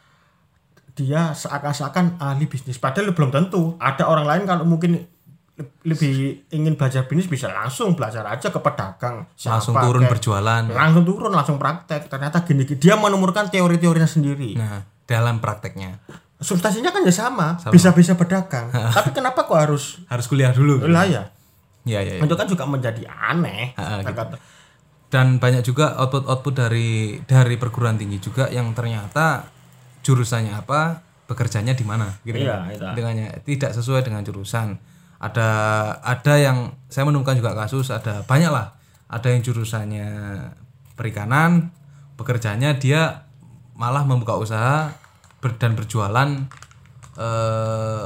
dia 0.96 1.32
seakan-akan 1.34 2.20
ahli 2.20 2.46
bisnis. 2.46 2.78
Padahal 2.78 3.12
belum 3.15 3.32
tentu. 3.32 3.76
Ada 3.80 4.08
orang 4.08 4.28
lain 4.28 4.44
kalau 4.46 4.63
mungkin 4.68 5.08
lebih 5.84 6.45
ingin 6.56 6.80
belajar 6.80 7.04
bisnis 7.08 7.28
bisa 7.28 7.52
langsung 7.52 7.95
belajar 7.95 8.24
aja 8.28 8.48
ke 8.48 8.60
pedagang 8.63 9.28
langsung 9.28 9.76
turun 9.76 10.08
kayak, 10.08 10.12
berjualan. 10.15 10.63
Langsung 10.72 11.04
turun 11.04 11.32
langsung 11.36 11.58
praktek. 11.60 12.08
Ternyata 12.08 12.48
gini 12.48 12.63
dia 12.63 12.95
menemukan 12.95 13.52
teori-teorinya 13.52 14.08
sendiri. 14.08 14.56
Nah 14.56 14.84
dalam 15.10 15.41
prakteknya. 15.41 16.00
Substansinya 16.39 16.95
kan 16.95 17.04
ya 17.04 17.12
sama, 17.12 17.60
bisa-bisa 17.67 18.15
pedagang 18.15 18.72
tapi 18.95 19.12
kenapa 19.12 19.43
kok 19.43 19.60
harus 19.60 20.00
harus 20.08 20.24
kuliah 20.24 20.56
dulu 20.56 20.88
lah 20.88 21.04
ya 21.04 21.28
ya, 21.84 22.00
ya, 22.00 22.15
ya. 22.15 22.24
itu 22.24 22.36
kan 22.38 22.48
juga 22.48 22.63
menjadi 22.63 23.04
aneh 23.12 23.76
ha, 23.76 24.00
gitu. 24.00 24.38
dan 25.12 25.41
banyak 25.41 25.67
juga 25.67 26.00
output-output 26.00 26.54
dari 26.54 27.19
dari 27.28 27.56
perguruan 27.60 28.00
tinggi 28.00 28.24
juga 28.24 28.48
yang 28.48 28.72
ternyata 28.72 29.52
jurusannya 30.06 30.56
apa 30.56 31.04
bekerjanya 31.28 31.76
di 31.78 31.86
mana 31.86 32.17
gitu 32.26 32.39
iya, 32.41 32.65
kan? 32.78 32.95
dengannya 32.95 33.43
tidak 33.45 33.76
sesuai 33.76 34.02
dengan 34.02 34.26
jurusan 34.26 34.80
ada 35.19 35.49
ada 35.99 36.34
yang 36.39 36.71
saya 36.88 37.03
menemukan 37.03 37.36
juga 37.36 37.51
kasus 37.51 37.91
ada 37.91 38.23
banyak 38.23 38.49
lah. 38.49 38.79
Ada 39.12 39.36
yang 39.36 39.41
jurusannya 39.43 40.10
perikanan 40.95 41.75
pekerjaannya 42.15 42.79
dia 42.79 43.27
malah 43.75 44.03
membuka 44.03 44.36
usaha 44.36 44.91
ber, 45.39 45.55
dan 45.60 45.75
berjualan 45.75 46.29
eh, 47.15 48.05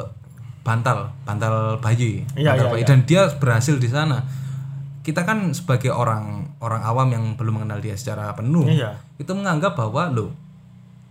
bantal 0.63 1.11
bantal 1.25 1.81
bayi 1.81 2.23
iya, 2.37 2.55
bantal 2.55 2.69
iya, 2.69 2.73
bayi. 2.73 2.81
iya. 2.85 2.89
dan 2.89 2.99
dia 3.05 3.21
berhasil 3.37 3.77
di 3.77 3.89
sana. 3.89 4.25
Kita 5.03 5.27
kan 5.27 5.51
sebagai 5.51 5.91
orang 5.91 6.55
orang 6.63 6.81
awam 6.81 7.11
yang 7.11 7.23
belum 7.35 7.61
mengenal 7.61 7.83
dia 7.83 7.93
secara 7.99 8.31
penuh 8.33 8.71
iya. 8.71 8.95
itu 9.19 9.29
menganggap 9.35 9.75
bahwa 9.75 10.07
lo 10.07 10.31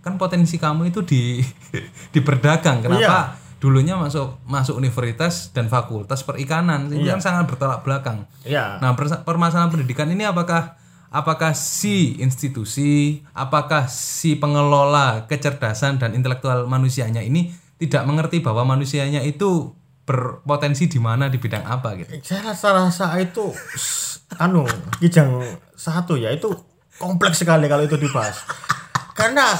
kan 0.03 0.17
potensi 0.19 0.59
kamu 0.59 0.91
itu 0.91 1.05
di 1.05 1.39
diperdagang 2.13 2.83
kenapa 2.83 2.99
iya 2.99 3.42
dulunya 3.63 3.95
masuk 3.95 4.43
masuk 4.43 4.75
universitas 4.75 5.47
dan 5.55 5.71
fakultas 5.71 6.19
perikanan 6.27 6.91
ini 6.91 7.07
iya. 7.07 7.15
kan 7.15 7.23
sangat 7.23 7.47
bertolak 7.47 7.79
belakang. 7.87 8.27
Iya. 8.43 8.83
Nah 8.83 8.91
permasalahan 9.23 9.71
pendidikan 9.71 10.11
ini 10.11 10.27
apakah 10.27 10.75
apakah 11.07 11.55
si 11.55 12.19
institusi, 12.19 13.23
apakah 13.31 13.87
si 13.87 14.35
pengelola 14.35 15.31
kecerdasan 15.31 15.95
dan 15.95 16.11
intelektual 16.11 16.67
manusianya 16.67 17.23
ini 17.23 17.55
tidak 17.79 18.03
mengerti 18.03 18.43
bahwa 18.43 18.67
manusianya 18.75 19.23
itu 19.23 19.71
berpotensi 20.03 20.91
di 20.91 20.99
mana 20.99 21.31
di 21.31 21.39
bidang 21.39 21.63
apa 21.63 21.95
gitu? 22.03 22.19
Saya 22.19 22.51
rasa 22.51 22.75
rasa 22.75 23.15
itu 23.15 23.47
anu 24.43 24.67
kijang 24.99 25.39
satu 25.79 26.19
ya 26.19 26.35
itu 26.35 26.51
kompleks 26.99 27.39
sekali 27.39 27.71
kalau 27.71 27.87
itu 27.87 27.95
dibahas. 27.95 28.43
Karena 29.15 29.55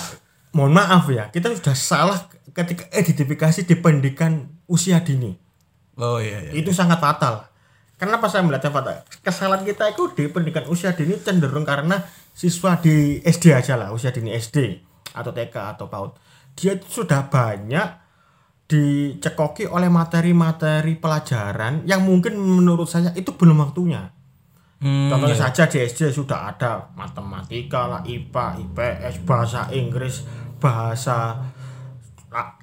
mohon 0.52 0.76
maaf 0.76 1.08
ya 1.08 1.32
kita 1.32 1.56
sudah 1.56 1.72
salah 1.72 2.20
ketika 2.54 2.86
identifikasi 2.94 3.66
di 3.66 3.76
pendidikan 3.78 4.48
usia 4.70 5.02
dini. 5.02 5.34
Oh 5.98 6.18
iya, 6.22 6.50
iya. 6.50 6.52
Itu 6.54 6.74
sangat 6.74 7.02
fatal. 7.02 7.50
Kenapa 7.98 8.26
saya 8.30 8.42
melihatnya 8.46 8.74
fatal? 8.74 9.06
Kesalahan 9.22 9.66
kita 9.66 9.94
itu 9.94 10.10
di 10.14 10.30
pendidikan 10.30 10.66
usia 10.70 10.94
dini 10.94 11.18
cenderung 11.22 11.66
karena 11.66 12.02
siswa 12.34 12.78
di 12.82 13.22
SD 13.22 13.54
aja 13.54 13.78
lah, 13.78 13.94
usia 13.94 14.10
dini 14.10 14.34
SD 14.34 14.82
atau 15.14 15.30
TK 15.30 15.56
atau 15.78 15.86
PAUD. 15.90 16.12
Dia 16.58 16.78
sudah 16.82 17.30
banyak 17.30 18.04
dicekoki 18.66 19.70
oleh 19.70 19.92
materi-materi 19.92 20.98
pelajaran 20.98 21.86
yang 21.86 22.02
mungkin 22.02 22.38
menurut 22.40 22.90
saya 22.90 23.14
itu 23.14 23.38
belum 23.38 23.62
waktunya. 23.62 24.10
Hmm, 24.84 25.08
Contohnya 25.08 25.38
iya. 25.38 25.44
saja 25.48 25.64
di 25.70 25.80
SD 25.80 26.12
sudah 26.12 26.52
ada 26.52 26.92
matematika 26.98 27.88
lah, 27.88 28.02
IPA, 28.04 28.46
IPS, 28.68 29.14
bahasa 29.24 29.72
Inggris, 29.72 30.28
bahasa 30.60 31.40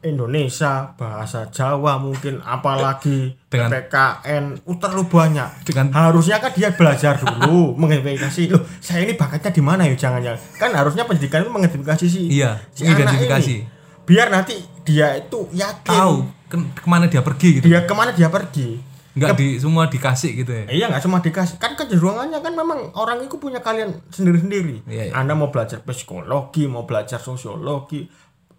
Indonesia, 0.02 0.94
bahasa 0.98 1.46
Jawa 1.48 2.00
mungkin 2.02 2.42
apalagi 2.42 3.34
dengan 3.46 3.70
PKN 3.70 4.44
uh, 4.66 4.76
terlalu 4.76 5.04
banyak. 5.06 5.50
Dengan 5.66 5.94
harusnya 5.94 6.42
kan 6.42 6.50
dia 6.52 6.74
belajar 6.74 7.18
dulu 7.20 7.72
mengidentifikasi 7.80 8.50
loh 8.50 8.62
saya 8.82 9.06
ini 9.06 9.14
bakatnya 9.14 9.50
di 9.54 9.62
mana 9.62 9.86
ya 9.86 9.94
jangan 9.94 10.20
jangan 10.22 10.40
kan 10.58 10.70
harusnya 10.74 11.04
pendidikan 11.06 11.46
itu 11.46 11.52
mengidentifikasi 11.52 12.04
si 12.06 12.20
iya, 12.30 12.58
si 12.74 12.86
identifikasi. 12.86 13.54
Anak 13.62 13.68
ini. 13.70 14.04
Biar 14.06 14.26
nanti 14.32 14.54
dia 14.82 15.14
itu 15.14 15.46
yakin 15.54 15.86
tahu 15.86 16.16
ke 16.50 16.56
ke 16.82 16.86
mana 16.90 17.06
dia 17.06 17.22
pergi 17.22 17.48
gitu. 17.60 17.64
Dia 17.70 17.86
ke 17.86 17.94
mana 17.94 18.10
dia 18.10 18.26
pergi. 18.26 18.90
Enggak 19.10 19.42
di 19.42 19.58
semua 19.58 19.90
dikasih 19.90 20.30
gitu 20.38 20.52
ya. 20.54 20.64
Iya 20.70 20.84
enggak 20.86 21.02
cuma 21.02 21.18
dikasih. 21.18 21.58
Kan 21.58 21.74
kecenderungannya 21.74 22.38
kan 22.38 22.54
memang 22.54 22.94
orang 22.94 23.18
itu 23.26 23.42
punya 23.42 23.58
kalian 23.58 23.98
sendiri-sendiri. 24.14 24.86
Iya, 24.86 25.10
iya. 25.10 25.12
Anda 25.18 25.34
mau 25.34 25.50
belajar 25.50 25.82
psikologi, 25.82 26.70
mau 26.70 26.86
belajar 26.86 27.18
sosiologi, 27.18 28.06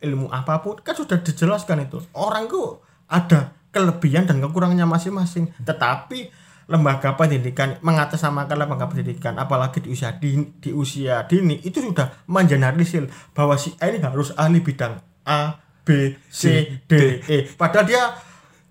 ilmu 0.01 0.27
apa 0.33 0.59
pun 0.65 0.81
kan 0.81 0.97
sudah 0.97 1.21
dijelaskan 1.21 1.85
itu. 1.85 2.01
Orang 2.17 2.49
itu 2.49 2.81
ada 3.05 3.53
kelebihan 3.69 4.25
dan 4.25 4.41
kekurangannya 4.41 4.89
masing-masing. 4.89 5.53
Tetapi 5.61 6.41
lembaga 6.71 7.19
pendidikan 7.19 7.77
mengatasnamakan 7.83 8.55
lembaga 8.55 8.87
pendidikan 8.87 9.35
apalagi 9.35 9.83
di 9.83 9.91
usia 9.91 10.15
dini, 10.15 10.55
di 10.57 10.71
usia 10.71 11.27
dini 11.27 11.59
itu 11.67 11.83
sudah 11.83 12.23
mengeneralisir 12.31 13.11
bahwa 13.35 13.59
si 13.59 13.75
A 13.83 13.91
ini 13.91 13.99
harus 13.99 14.31
ahli 14.39 14.63
bidang 14.63 14.97
A 15.27 15.59
B 15.83 16.15
C 16.31 16.65
D. 16.87 17.21
E. 17.27 17.37
Padahal 17.59 17.85
dia 17.85 18.03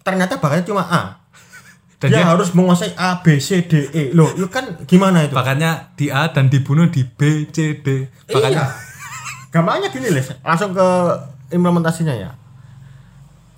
ternyata 0.01 0.41
bakatnya 0.41 0.67
cuma 0.67 0.85
A. 0.89 1.03
Dan 2.01 2.17
dia, 2.17 2.25
dia 2.25 2.33
harus 2.33 2.57
menguasai 2.57 2.97
A 2.97 3.21
B 3.21 3.37
C 3.37 3.69
D 3.69 3.93
E. 3.93 4.05
Loh 4.17 4.33
itu 4.33 4.49
kan 4.49 4.81
gimana 4.89 5.29
itu? 5.29 5.37
Makanya 5.37 5.93
di 6.01 6.09
A 6.09 6.33
dan 6.33 6.49
dibunuh 6.49 6.89
di 6.89 7.05
B 7.05 7.45
C 7.53 7.77
D. 7.85 8.09
Makanya 8.33 8.65
iya 8.65 8.90
gampangnya 9.51 9.91
gini 9.91 10.09
les. 10.11 10.31
Langsung 10.43 10.73
ke 10.73 10.89
implementasinya 11.51 12.15
ya. 12.15 12.31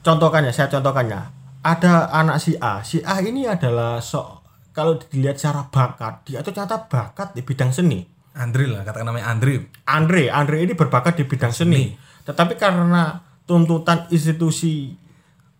Contohkannya 0.03 0.51
saya 0.51 0.69
contohkannya. 0.73 1.41
Ada 1.63 2.11
anak 2.11 2.43
si 2.43 2.59
A. 2.59 2.83
Si 2.83 2.99
A 3.07 3.23
ini 3.23 3.47
adalah 3.47 4.03
so 4.03 4.43
kalau 4.73 4.99
dilihat 4.99 5.39
secara 5.39 5.69
bakat 5.69 6.27
dia 6.27 6.41
itu 6.41 6.51
ternyata 6.51 6.89
bakat 6.89 7.37
di 7.37 7.45
bidang 7.45 7.71
seni. 7.71 8.03
Andre 8.33 8.65
lah 8.65 8.81
katakan 8.81 9.13
namanya 9.13 9.29
Andre 9.29 9.69
Andre 9.85 10.33
Andre 10.33 10.65
ini 10.65 10.73
berbakat 10.73 11.21
di 11.21 11.29
bidang 11.29 11.53
seni, 11.53 11.93
seni. 11.93 12.25
tetapi 12.25 12.57
karena 12.57 13.21
tuntutan 13.45 14.09
institusi 14.09 14.97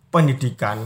pendidikan 0.09 0.81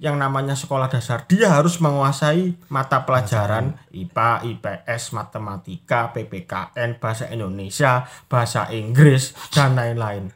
yang 0.00 0.16
namanya 0.16 0.56
sekolah 0.56 0.88
dasar 0.88 1.28
dia 1.28 1.52
harus 1.52 1.76
menguasai 1.76 2.56
mata 2.72 3.04
pelajaran 3.04 3.76
IPA, 3.92 4.48
IPS, 4.48 5.12
matematika, 5.12 6.08
PPKN, 6.16 6.96
bahasa 6.96 7.28
Indonesia, 7.28 8.08
bahasa 8.24 8.72
Inggris 8.72 9.36
dan 9.52 9.76
lain-lain. 9.76 10.32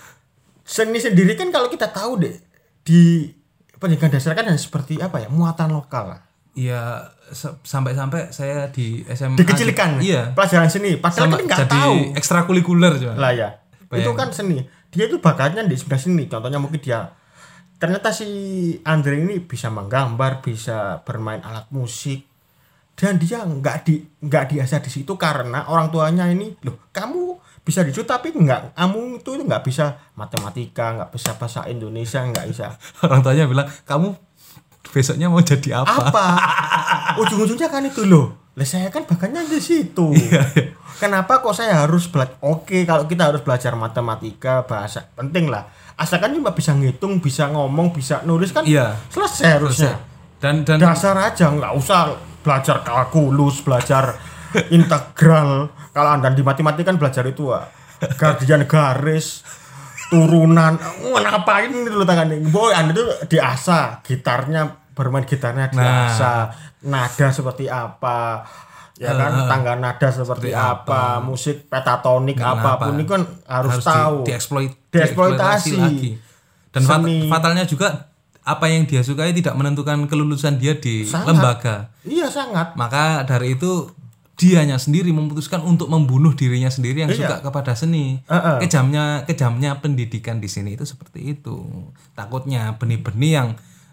Seni 0.64 0.96
sendiri 0.96 1.36
kan 1.36 1.52
kalau 1.52 1.68
kita 1.68 1.92
tahu 1.92 2.24
deh 2.24 2.32
di 2.80 3.28
pendidikan 3.76 4.08
dasar 4.08 4.32
kan 4.32 4.48
seperti 4.56 4.96
apa 4.96 5.20
ya? 5.20 5.28
Muatan 5.28 5.76
lokal 5.76 6.16
lah. 6.16 6.20
Iya 6.56 7.12
sampai-sampai 7.60 8.32
saya 8.32 8.72
di 8.72 9.04
SMA 9.12 9.36
dikecilkan. 9.36 10.00
Iya. 10.00 10.32
Pelajaran 10.32 10.72
seni 10.72 10.96
padahal 10.96 11.36
kita 11.36 11.44
nggak 11.44 11.68
tahu. 11.68 11.96
ekstrakurikuler 12.16 12.96
lah 13.20 13.32
ya 13.36 13.48
itu 13.92 14.10
kan 14.16 14.32
seni. 14.32 14.64
Dia 14.90 15.10
itu 15.10 15.18
bakatnya 15.18 15.66
di 15.66 15.76
sebelah 15.76 16.00
sini 16.00 16.24
contohnya 16.30 16.56
mungkin 16.56 16.80
dia 16.80 17.10
ternyata 17.84 18.16
si 18.16 18.24
Andre 18.80 19.20
ini 19.20 19.44
bisa 19.44 19.68
menggambar 19.68 20.40
bisa 20.40 21.04
bermain 21.04 21.44
alat 21.44 21.68
musik 21.68 22.24
dan 22.96 23.20
dia 23.20 23.44
nggak 23.44 23.76
di 23.84 24.00
nggak 24.24 24.56
diasah 24.56 24.80
di 24.80 24.88
situ 24.88 25.20
karena 25.20 25.68
orang 25.68 25.92
tuanya 25.92 26.24
ini 26.32 26.56
loh 26.64 26.88
kamu 26.96 27.36
bisa 27.60 27.84
dicu 27.84 28.08
tapi 28.08 28.32
nggak 28.32 28.72
kamu 28.72 29.20
itu 29.20 29.36
nggak 29.36 29.68
bisa 29.68 30.00
matematika 30.16 30.96
nggak 30.96 31.12
bisa 31.12 31.36
bahasa 31.36 31.68
Indonesia 31.68 32.24
nggak 32.24 32.46
bisa 32.48 32.72
orang 33.04 33.20
tuanya 33.20 33.44
bilang 33.44 33.68
kamu 33.84 34.16
besoknya 34.88 35.28
mau 35.28 35.44
jadi 35.44 35.84
apa 35.84 36.08
apa 36.08 36.26
ujung-ujungnya 37.20 37.68
kan 37.68 37.84
itu 37.84 38.08
loh 38.08 38.44
lah 38.54 38.66
saya 38.66 38.86
kan 38.86 39.02
bakatnya 39.02 39.42
di 39.42 39.58
situ. 39.58 40.14
Iya, 40.14 40.42
iya. 40.54 40.70
Kenapa 41.02 41.42
kok 41.42 41.58
saya 41.58 41.82
harus 41.82 42.06
belajar? 42.06 42.38
Oke, 42.38 42.86
kalau 42.86 43.10
kita 43.10 43.34
harus 43.34 43.42
belajar 43.42 43.74
matematika, 43.74 44.62
bahasa 44.62 45.10
penting 45.18 45.50
lah. 45.50 45.66
Asalkan 45.94 46.34
cuma 46.34 46.50
bisa 46.50 46.74
ngitung, 46.74 47.22
bisa 47.22 47.46
ngomong, 47.50 47.94
bisa 47.94 48.26
nulis 48.26 48.50
kan 48.50 48.66
iya. 48.66 48.98
selesai 49.08 49.48
harusnya. 49.60 49.94
Dan 50.42 50.66
dan 50.66 50.82
dasar 50.82 51.14
aja 51.16 51.48
nggak 51.54 51.72
usah 51.78 52.18
belajar 52.42 52.82
kalkulus, 52.82 53.62
belajar 53.62 54.18
integral. 54.76 55.70
Kalau 55.94 56.10
anda 56.10 56.34
di 56.34 56.42
matematika 56.42 56.90
kan 56.90 56.98
belajar 56.98 57.24
itu 57.30 57.54
ah, 57.54 57.70
gadian 58.18 58.66
garis, 58.66 59.46
turunan. 60.10 60.74
Wah, 61.08 61.22
ngapain 61.22 61.70
itu 61.70 61.94
lo 61.94 62.02
tangan 62.02 62.34
Boy, 62.50 62.74
anda 62.74 62.90
tuh 62.90 63.30
diasah 63.30 64.02
gitarnya 64.02 64.90
bermain 64.94 65.22
gitarnya 65.22 65.70
diasah. 65.70 66.42
Nah 66.50 66.72
nada 66.84 67.32
seperti 67.32 67.64
apa 67.66 68.44
ya 68.94 69.10
kan 69.10 69.32
uh, 69.34 69.50
tangga 69.50 69.74
nada 69.74 70.06
seperti 70.06 70.54
apa, 70.54 70.86
apa 70.86 71.00
musik 71.18 71.66
petatonik 71.66 72.38
apa 72.38 72.78
pun 72.78 72.94
ini 72.94 73.04
kan 73.04 73.26
harus, 73.50 73.82
harus 73.82 73.84
tahu 73.84 74.16
di, 74.22 74.30
dieksploit, 74.30 74.70
dieksploitasi 74.94 75.72
lagi 75.74 76.10
dan 76.70 76.82
Seni. 76.86 77.26
fatalnya 77.26 77.66
juga 77.66 78.14
apa 78.44 78.70
yang 78.70 78.86
dia 78.86 79.02
sukai 79.02 79.34
tidak 79.34 79.58
menentukan 79.58 80.06
kelulusan 80.06 80.62
dia 80.62 80.78
di 80.78 81.02
sangat. 81.02 81.26
lembaga 81.26 81.76
iya 82.06 82.30
sangat 82.30 82.78
maka 82.78 83.26
dari 83.26 83.58
itu 83.58 83.90
dianya 84.34 84.78
sendiri 84.82 85.14
memutuskan 85.14 85.62
untuk 85.62 85.86
membunuh 85.86 86.34
dirinya 86.34 86.66
sendiri 86.66 87.06
yang 87.06 87.10
iya. 87.14 87.18
suka 87.22 87.36
kepada 87.38 87.78
seni. 87.78 88.18
Uh 88.26 88.34
-uh. 88.34 88.56
Kejamnya 88.58 89.22
kejamnya 89.30 89.78
pendidikan 89.78 90.42
di 90.42 90.50
sini 90.50 90.74
itu 90.74 90.82
seperti 90.82 91.38
itu. 91.38 91.62
Takutnya 92.18 92.74
benih-benih 92.74 93.30
yang 93.30 93.48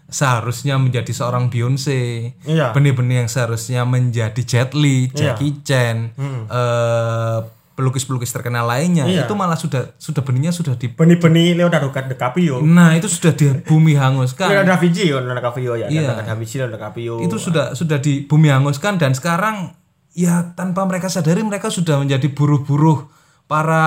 seharusnya 0.08 0.76
menjadi 0.76 1.10
seorang 1.12 1.48
Beyonce, 1.48 2.34
iya. 2.44 2.70
benih-benih 2.76 3.24
yang 3.24 3.30
seharusnya 3.30 3.82
menjadi 3.88 4.42
Jet 4.42 4.76
Li. 4.76 5.08
Jackie 5.12 5.56
iya. 5.56 5.62
Chan, 5.64 5.96
hmm. 6.14 6.42
uh, 6.52 7.38
pelukis-pelukis 7.72 8.28
terkenal 8.28 8.68
lainnya, 8.68 9.08
iya. 9.08 9.24
itu 9.24 9.32
malah 9.32 9.56
sudah 9.56 9.96
sudah 9.96 10.20
benihnya 10.20 10.52
sudah 10.52 10.76
di 10.76 10.92
benih-benih 10.92 11.56
Leonardo 11.56 11.88
DiCaprio. 11.88 12.60
Nah 12.60 12.92
itu 12.94 13.08
sudah 13.08 13.32
di 13.32 13.48
bumi 13.64 13.96
hanguskan. 13.96 14.52
Leonardo 14.52 14.76
da 14.76 14.78
Vinci, 14.78 15.08
Leonardo 15.08 15.40
DiCaprio 15.40 15.72
ya, 15.80 15.86
iya. 15.88 16.20
da 16.20 16.34
Vinci, 16.36 16.60
Leonardo 16.60 16.76
DiCaprio. 16.76 17.14
Itu 17.24 17.36
sudah 17.40 17.72
sudah 17.72 17.96
di 17.96 18.28
bumi 18.28 18.52
hanguskan 18.52 19.00
dan 19.00 19.16
sekarang 19.16 19.72
ya 20.12 20.52
tanpa 20.52 20.84
mereka 20.84 21.08
sadari 21.08 21.40
mereka 21.40 21.72
sudah 21.72 21.96
menjadi 21.96 22.28
buruh-buruh 22.28 23.08
para 23.48 23.84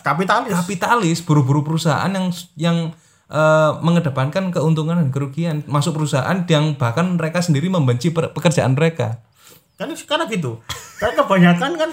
kapitalis, 0.00 0.52
kapitalis, 0.56 1.18
buruh-buruh 1.24 1.64
perusahaan 1.64 2.08
yang 2.08 2.26
yang 2.56 2.76
uh, 3.30 3.78
mengedepankan 3.80 4.50
keuntungan 4.50 4.98
dan 4.98 5.08
kerugian 5.14 5.62
masuk 5.70 5.96
perusahaan 5.96 6.44
yang 6.50 6.76
bahkan 6.76 7.16
mereka 7.16 7.40
sendiri 7.40 7.70
membenci 7.70 8.10
pekerjaan 8.12 8.74
mereka. 8.74 9.22
Kan 9.78 9.94
sekarang 9.96 10.28
gitu. 10.28 10.60
Kan 11.00 11.16
kebanyakan 11.16 11.78
kan 11.78 11.90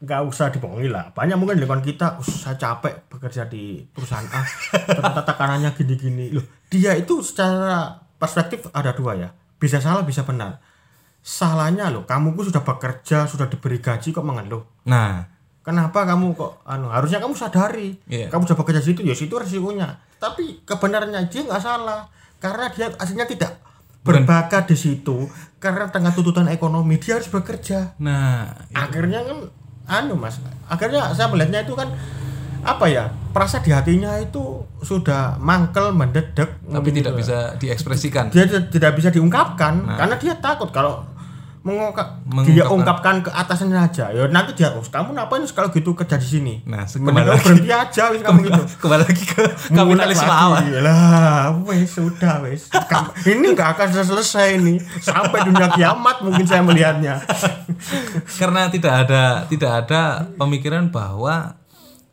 nggak 0.00 0.20
usah 0.28 0.52
dibohongi 0.52 0.88
lah. 0.92 1.10
Banyak 1.16 1.36
mungkin 1.40 1.58
di 1.58 1.66
lingkungan 1.66 1.82
kita 1.82 2.20
saya 2.22 2.56
capek 2.56 3.10
bekerja 3.10 3.48
di 3.50 3.82
perusahaan 3.90 4.24
A 4.30 4.40
ternyata 4.86 5.24
tekanannya 5.26 5.70
gini-gini. 5.74 6.30
Loh 6.30 6.44
dia 6.70 6.94
itu 6.94 7.24
secara 7.24 7.98
perspektif 8.20 8.68
ada 8.70 8.94
dua 8.94 9.18
ya. 9.18 9.28
Bisa 9.58 9.82
salah 9.82 10.06
bisa 10.06 10.22
benar. 10.22 10.62
Salahnya 11.20 11.92
loh 11.92 12.08
kamu 12.08 12.32
pun 12.32 12.48
sudah 12.48 12.64
bekerja 12.64 13.28
sudah 13.28 13.44
diberi 13.44 13.76
gaji 13.76 14.08
kok 14.08 14.24
mengeluh 14.24 14.64
nah 14.88 15.28
kenapa 15.60 16.08
kamu 16.08 16.32
kok 16.36 16.64
anu 16.64 16.88
harusnya 16.88 17.20
kamu 17.20 17.34
sadari. 17.36 17.96
Yeah. 18.08 18.32
kamu 18.32 18.48
sudah 18.48 18.58
bekerja 18.58 18.80
situ 18.82 19.00
ya 19.04 19.14
situ 19.14 19.32
resikonya. 19.36 20.00
Tapi 20.20 20.64
kebenarannya 20.64 21.28
dia 21.28 21.44
nggak 21.44 21.62
salah. 21.62 22.08
Karena 22.40 22.72
dia 22.72 22.88
aslinya 22.96 23.28
tidak 23.28 23.60
berbakat 24.00 24.64
di 24.72 24.76
situ 24.76 25.28
karena 25.60 25.92
tengah 25.92 26.16
tuntutan 26.16 26.48
ekonomi 26.48 26.96
dia 26.96 27.20
harus 27.20 27.28
bekerja. 27.28 27.92
Nah 28.00 28.48
akhirnya 28.72 29.20
kan 29.24 29.38
anu 29.90 30.16
mas 30.16 30.40
akhirnya 30.70 31.12
saya 31.12 31.28
melihatnya 31.28 31.68
itu 31.68 31.76
kan 31.76 31.92
apa 32.60 32.84
ya 32.92 33.08
perasa 33.32 33.64
di 33.64 33.72
hatinya 33.72 34.20
itu 34.20 34.64
sudah 34.84 35.40
mangkel 35.40 35.96
mendedek 35.96 36.60
tapi 36.68 36.88
tidak 36.92 37.16
gitu. 37.16 37.20
bisa 37.24 37.38
diekspresikan. 37.60 38.32
Dia 38.32 38.48
tidak 38.48 38.96
bisa 38.96 39.12
diungkapkan 39.12 39.84
nah. 39.84 39.96
karena 40.00 40.16
dia 40.16 40.34
takut 40.40 40.72
kalau 40.72 41.04
mengungkap. 41.60 42.24
Dia 42.48 42.64
ungkapkan 42.64 43.20
ke 43.20 43.28
atasnya 43.28 43.84
aja. 43.84 44.08
Ya 44.08 44.24
nanti 44.32 44.56
dia 44.56 44.72
oh, 44.72 44.80
kamu 44.80 45.12
ngapain 45.12 45.44
kalau 45.52 45.68
gitu 45.68 45.92
kerja 45.92 46.16
di 46.16 46.24
sini? 46.24 46.54
Nah 46.64 46.88
kembali 46.88 47.28
lagi. 47.28 47.44
berhenti 47.44 47.70
aja 47.72 48.02
wis 48.16 48.24
kamu 48.24 48.48
gitu. 48.48 48.62
kembali 48.80 49.02
lagi 49.04 49.24
ke 49.28 49.44
kapitalisme 49.68 50.32
awal. 50.32 50.64
Lah 50.80 51.52
wes 51.68 51.92
sudah 51.92 52.40
wes 52.40 52.72
ini 53.28 53.46
nggak 53.52 53.76
akan 53.76 53.88
selesai 53.92 54.56
ini. 54.56 54.80
Sampai 55.04 55.44
dunia 55.44 55.68
kiamat 55.76 56.24
mungkin 56.24 56.48
saya 56.48 56.64
melihatnya. 56.64 57.20
Karena 58.40 58.72
tidak 58.72 59.06
ada 59.06 59.44
tidak 59.44 59.70
ada 59.84 60.32
pemikiran 60.40 60.88
bahwa 60.88 61.60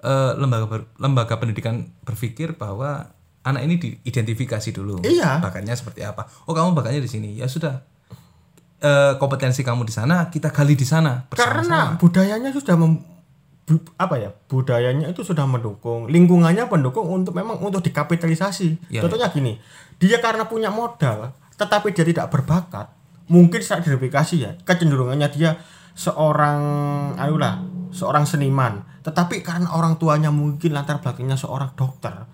uh, 0.03 0.31
lembaga 0.35 0.83
lembaga 0.99 1.39
pendidikan 1.39 1.87
berpikir 2.03 2.59
bahwa 2.59 3.15
anak 3.47 3.63
ini 3.63 3.75
diidentifikasi 3.79 4.75
dulu 4.75 4.99
iya. 5.07 5.39
bakatnya 5.39 5.71
seperti 5.71 6.03
apa. 6.03 6.27
Oh 6.43 6.51
kamu 6.51 6.75
bakatnya 6.75 6.99
di 6.99 7.07
sini. 7.07 7.29
Ya 7.39 7.47
sudah 7.47 7.87
uh, 8.83 9.13
kompetensi 9.17 9.61
kamu 9.65 9.87
di 9.87 9.93
sana 9.93 10.29
kita 10.29 10.53
gali 10.53 10.73
di 10.73 10.85
sana 10.85 11.25
karena 11.31 11.95
budayanya 11.97 12.53
sudah 12.53 12.75
mem, 12.77 13.01
bu, 13.65 13.81
apa 13.97 14.15
ya 14.21 14.29
budayanya 14.49 15.09
itu 15.09 15.21
sudah 15.25 15.45
mendukung 15.49 16.09
lingkungannya 16.09 16.69
pendukung 16.69 17.07
untuk 17.09 17.33
memang 17.33 17.61
untuk 17.61 17.81
dikapitalisasi. 17.85 18.93
Ya, 18.93 19.01
contohnya 19.05 19.29
ya. 19.29 19.35
gini 19.35 19.53
dia 19.97 20.17
karena 20.21 20.45
punya 20.45 20.69
modal 20.69 21.33
tetapi 21.57 21.93
dia 21.93 22.05
tidak 22.05 22.29
berbakat 22.29 22.93
mungkin 23.27 23.59
saat 23.59 23.81
verifikasi 23.83 24.35
ya 24.37 24.51
kecenderungannya 24.63 25.27
dia 25.33 25.57
seorang 25.97 26.61
ayolah 27.17 27.63
seorang 27.89 28.27
seniman. 28.27 28.85
Tetapi 29.01 29.39
karena 29.39 29.71
orang 29.71 29.95
tuanya 29.95 30.27
mungkin 30.35 30.75
latar 30.75 30.99
belakangnya 30.99 31.39
seorang 31.39 31.71
dokter 31.79 32.27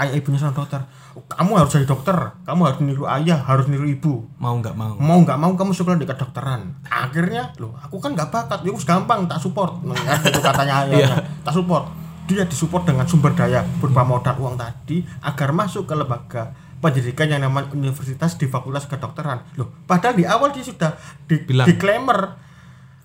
ayah 0.00 0.16
ibunya 0.16 0.40
seorang 0.40 0.56
dokter 0.56 0.80
kamu 1.10 1.52
harus 1.58 1.70
jadi 1.74 1.86
dokter 1.90 2.14
kamu 2.46 2.60
harus 2.70 2.78
niru 2.86 3.04
ayah 3.10 3.42
harus 3.42 3.66
niru 3.66 3.86
ibu. 3.86 4.30
Mau 4.38 4.54
nggak 4.62 4.74
mau? 4.78 4.94
Mau 4.94 5.18
nggak 5.26 5.38
mau 5.38 5.52
kamu 5.58 5.74
sekolah 5.74 5.98
di 5.98 6.06
kedokteran. 6.06 6.86
Akhirnya 6.86 7.50
loh 7.58 7.74
aku 7.82 7.98
kan 7.98 8.14
nggak 8.14 8.30
bakat 8.30 8.62
ya 8.62 8.70
gampang 8.86 9.26
tak 9.26 9.42
support. 9.42 9.82
Nah, 9.82 9.96
itu 10.22 10.38
katanya 10.38 10.74
ayahnya. 10.86 10.98
Yeah. 10.98 11.18
tak 11.42 11.54
support. 11.58 11.90
Dia 12.30 12.46
disupport 12.46 12.86
dengan 12.86 13.10
sumber 13.10 13.34
daya 13.34 13.66
berupa 13.82 14.06
modal 14.06 14.38
uang 14.38 14.54
tadi 14.54 15.02
agar 15.26 15.50
masuk 15.50 15.90
ke 15.90 15.94
lembaga 15.98 16.54
pendidikan 16.78 17.26
yang 17.28 17.42
namanya 17.42 17.74
universitas 17.74 18.38
di 18.38 18.46
fakultas 18.46 18.86
kedokteran. 18.86 19.42
Loh 19.58 19.82
padahal 19.84 20.14
di 20.14 20.24
awal 20.24 20.54
dia 20.54 20.62
sudah 20.62 20.94
di, 21.26 21.42
Bilang. 21.42 21.66
disclaimer 21.66 22.38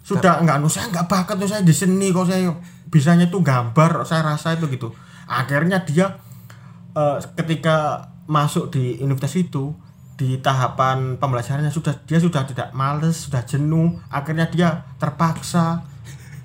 sudah 0.05 0.45
nggak 0.45 0.61
anu 0.61 0.69
saya 0.69 0.93
nggak 0.93 1.09
bakat 1.09 1.35
tuh 1.41 1.49
saya 1.49 1.65
di 1.65 1.73
seni 1.73 2.13
kok 2.13 2.29
saya 2.29 2.53
bisanya 2.93 3.25
tuh 3.25 3.41
gambar 3.41 4.05
saya 4.05 4.21
rasa 4.21 4.53
itu 4.53 4.69
gitu. 4.69 4.93
Akhirnya 5.25 5.81
dia 5.81 6.21
uh, 6.95 7.19
ketika 7.37 8.09
masuk 8.25 8.73
di 8.73 8.97
universitas 9.03 9.45
itu 9.45 9.75
di 10.15 10.39
tahapan 10.39 11.19
pembelajarannya 11.19 11.69
sudah 11.69 11.91
dia 12.07 12.17
sudah 12.23 12.47
tidak 12.47 12.71
males 12.71 13.27
sudah 13.27 13.43
jenuh 13.43 13.99
akhirnya 14.07 14.47
dia 14.47 14.69
terpaksa. 14.97 15.83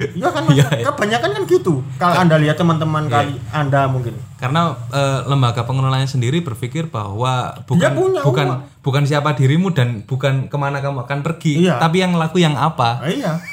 Ya 0.01 0.33
kan 0.33 0.49
ya, 0.57 0.65
ya. 0.81 0.89
kebanyakan 0.89 1.29
kan 1.37 1.43
gitu. 1.45 1.85
Kalau 2.01 2.17
anda 2.17 2.41
lihat 2.41 2.57
teman-teman 2.57 3.05
ya. 3.05 3.21
kali 3.21 3.37
anda 3.53 3.85
mungkin. 3.85 4.17
Karena 4.41 4.73
e, 4.89 5.29
lembaga 5.29 5.69
pengelolanya 5.69 6.09
sendiri 6.09 6.41
berpikir 6.41 6.89
bahwa 6.89 7.53
bukan 7.69 7.93
punya 7.93 8.25
bukan 8.25 8.47
uang. 8.49 8.81
bukan 8.81 9.03
siapa 9.05 9.37
dirimu 9.37 9.77
dan 9.77 10.01
bukan 10.09 10.49
ke 10.49 10.57
mana 10.57 10.81
kamu 10.81 11.05
akan 11.05 11.21
pergi 11.21 11.69
iya. 11.69 11.77
tapi 11.77 12.01
yang 12.01 12.17
laku 12.17 12.41
yang 12.41 12.57
apa? 12.57 13.05
Iya. 13.05 13.45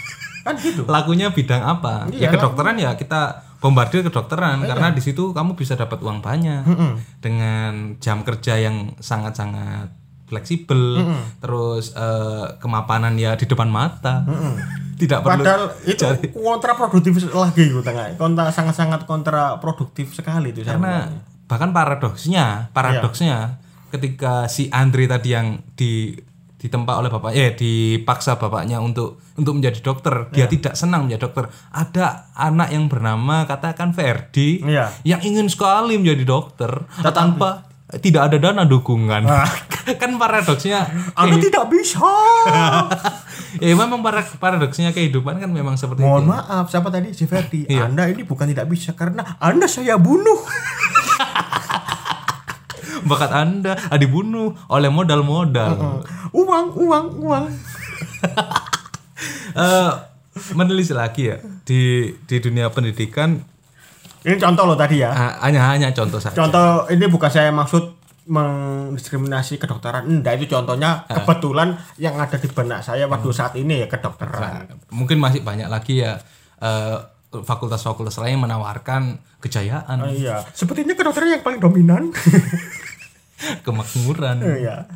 Kan 0.48 0.56
gitu. 0.56 0.88
Lakunya 0.88 1.36
bidang 1.36 1.60
apa? 1.60 2.08
Iya, 2.16 2.32
ya 2.32 2.40
kedokteran 2.40 2.80
ya 2.80 2.96
kita 2.96 3.47
bombardir 3.58 4.06
kedokteran 4.06 4.62
iya. 4.62 4.70
karena 4.74 4.93
di 4.93 5.02
situ 5.02 5.34
kamu 5.34 5.58
bisa 5.58 5.74
dapat 5.74 5.98
uang 6.02 6.22
banyak 6.22 6.63
mm 6.65 6.76
-mm. 6.78 6.91
dengan 7.22 7.72
jam 7.98 8.22
kerja 8.22 8.62
yang 8.62 8.93
sangat-sangat 9.02 9.89
fleksibel, 10.28 11.02
mm 11.02 11.06
-mm. 11.08 11.22
terus 11.39 11.96
uh, 11.96 12.60
kemapanan 12.60 13.15
ya 13.15 13.34
di 13.39 13.48
depan 13.48 13.72
mata. 13.72 14.28
Mm 14.28 14.36
-mm. 14.36 14.54
Tidak 15.02 15.22
perlu 15.22 15.46
Padahal 15.46 15.63
itu 15.86 16.02
cari. 16.02 16.34
kontraproduktif 16.34 17.30
lagi 17.30 17.70
gitu 17.70 17.86
tengah. 17.86 18.17
Kontra 18.17 18.50
sangat-sangat 18.50 19.06
kontraproduktif 19.06 20.10
sekali 20.10 20.50
itu 20.50 20.65
Karena 20.65 21.06
bahkan 21.46 21.70
paradoksnya, 21.70 22.74
paradoksnya 22.74 23.38
iya. 23.62 23.93
ketika 23.93 24.50
si 24.50 24.74
Andre 24.74 25.06
tadi 25.06 25.38
yang 25.38 25.62
di 25.78 26.17
ditempa 26.68 27.00
oleh 27.00 27.08
bapak 27.08 27.32
eh 27.32 27.56
dipaksa 27.56 28.36
bapaknya 28.36 28.84
untuk 28.84 29.24
untuk 29.40 29.56
menjadi 29.56 29.80
dokter 29.80 30.28
dia 30.36 30.46
yeah. 30.46 30.50
tidak 30.52 30.74
senang 30.76 31.08
menjadi 31.08 31.32
dokter 31.32 31.48
ada 31.72 32.28
anak 32.36 32.70
yang 32.76 32.92
bernama 32.92 33.48
katakan 33.48 33.96
Ferdi 33.96 34.62
yeah. 34.68 34.92
yang 35.08 35.24
ingin 35.24 35.48
sekali 35.48 35.96
menjadi 35.96 36.28
dokter 36.28 36.72
Tetapi, 37.00 37.16
tanpa 37.16 37.68
tidak 38.04 38.28
ada 38.32 38.38
dana 38.38 38.68
dukungan 38.68 39.24
ah. 39.24 39.48
kan 40.02 40.20
paradoksnya 40.20 40.84
Anda 41.16 41.40
eh, 41.40 41.48
tidak 41.48 41.72
bisa 41.72 42.04
ya 43.64 43.72
memang 43.72 44.04
paradoksnya 44.44 44.92
kehidupan 44.92 45.40
kan 45.40 45.48
memang 45.48 45.80
seperti 45.80 46.04
mohon 46.04 46.28
itu. 46.28 46.36
maaf 46.36 46.68
siapa 46.68 46.92
tadi 46.92 47.16
si 47.16 47.24
Ferdi 47.24 47.64
iya. 47.72 47.88
Anda 47.88 48.12
ini 48.12 48.28
bukan 48.28 48.52
tidak 48.52 48.68
bisa 48.68 48.92
karena 48.92 49.40
Anda 49.40 49.72
saya 49.72 49.96
bunuh 49.96 50.44
bakat 53.08 53.32
anda 53.32 53.74
ah, 53.76 53.98
dibunuh 53.98 54.54
oleh 54.70 54.91
modal-modal. 54.91 56.04
Uang 56.36 56.65
uang 56.76 57.06
uang. 57.24 57.46
Uh, 59.58 59.89
menulis 60.54 60.93
lagi 60.93 61.34
ya 61.34 61.41
di 61.65 62.13
di 62.30 62.38
dunia 62.38 62.70
pendidikan. 62.70 63.41
Ini 64.22 64.38
contoh 64.38 64.70
loh 64.70 64.78
tadi 64.78 65.02
ya. 65.02 65.10
Uh, 65.10 65.34
hanya 65.50 65.65
hanya 65.74 65.89
contoh 65.98 66.22
saja. 66.22 66.38
Contoh 66.38 66.86
ini 66.93 67.10
bukan 67.10 67.26
saya 67.26 67.50
maksud 67.50 67.98
mendiskriminasi 68.30 69.58
kedokteran. 69.58 70.06
Enggak 70.06 70.38
itu 70.38 70.54
contohnya 70.54 71.10
uh, 71.10 71.24
kebetulan 71.24 71.74
yang 71.98 72.22
ada 72.22 72.38
di 72.38 72.46
benak 72.54 72.86
saya 72.86 73.10
waktu 73.10 73.30
saat 73.34 73.58
ini 73.58 73.82
ya 73.82 73.88
kedokteran. 73.89 74.70
Mungkin 74.93 75.17
masih 75.17 75.41
banyak 75.41 75.65
lagi 75.72 76.06
ya 76.06 76.22
uh, 76.62 77.02
fakultas-fakultas 77.32 78.20
lain 78.22 78.39
menawarkan 78.39 79.20
kejayaan. 79.43 79.98
Oh, 80.00 80.12
iya, 80.12 80.43
sepertinya 80.56 80.96
kedokteran 80.96 81.39
yang 81.39 81.43
paling 81.43 81.60
dominan. 81.60 82.04
kemakmuran. 83.65 84.41
Iya. 84.41 84.89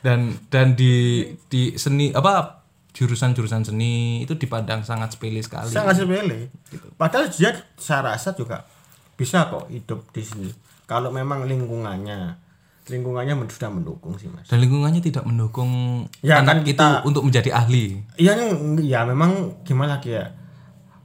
dan 0.00 0.36
dan 0.48 0.74
di 0.74 1.24
di 1.52 1.76
seni 1.76 2.12
apa 2.12 2.64
jurusan-jurusan 2.92 3.72
seni 3.72 4.20
itu 4.20 4.36
dipandang 4.36 4.84
sangat 4.84 5.16
sepele 5.16 5.40
sekali. 5.40 5.72
Sangat 5.72 6.04
sepele. 6.04 6.52
Gitu. 6.68 6.86
padahal 7.00 7.28
dia 7.32 7.56
saya 7.76 8.12
rasa 8.12 8.36
juga 8.36 8.64
bisa 9.16 9.48
kok 9.48 9.68
hidup 9.72 10.08
di 10.12 10.22
sini. 10.24 10.50
Kalau 10.84 11.08
memang 11.08 11.48
lingkungannya 11.48 12.42
lingkungannya 12.90 13.38
sudah 13.46 13.70
mendukung 13.70 14.18
sih 14.18 14.26
mas. 14.26 14.50
Dan 14.50 14.58
lingkungannya 14.58 14.98
tidak 14.98 15.22
mendukung 15.22 16.04
ya, 16.18 16.42
anak 16.42 16.46
kan 16.50 16.58
kita, 16.66 16.86
itu 17.00 17.06
untuk 17.08 17.22
menjadi 17.24 17.50
ahli. 17.54 18.02
Iya 18.18 18.32
ya 18.82 19.06
memang 19.06 19.62
gimana 19.62 19.96
lagi 19.98 20.18
ya? 20.18 20.34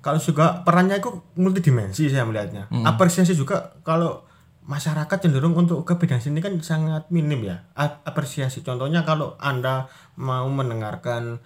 Kalau 0.01 0.17
juga 0.17 0.65
perannya 0.65 0.97
itu 0.97 1.09
multidimensi 1.37 2.09
saya 2.09 2.25
melihatnya. 2.25 2.67
Hmm. 2.71 2.83
apresiasi 2.83 3.37
juga 3.37 3.77
kalau 3.85 4.26
masyarakat 4.67 5.17
cenderung 5.23 5.55
untuk 5.55 5.87
ke 5.87 5.95
bidang 5.95 6.19
seni 6.19 6.43
kan 6.43 6.51
sangat 6.59 7.07
minim 7.07 7.39
ya 7.39 7.63
apresiasi 8.03 8.67
contohnya 8.67 9.07
kalau 9.07 9.39
anda 9.39 9.87
mau 10.19 10.43
mendengarkan 10.51 11.39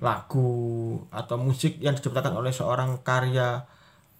lagu 0.00 0.96
atau 1.12 1.36
musik 1.36 1.76
yang 1.84 1.92
diciptakan 1.92 2.32
oleh 2.32 2.48
seorang 2.48 3.04
karya 3.04 3.68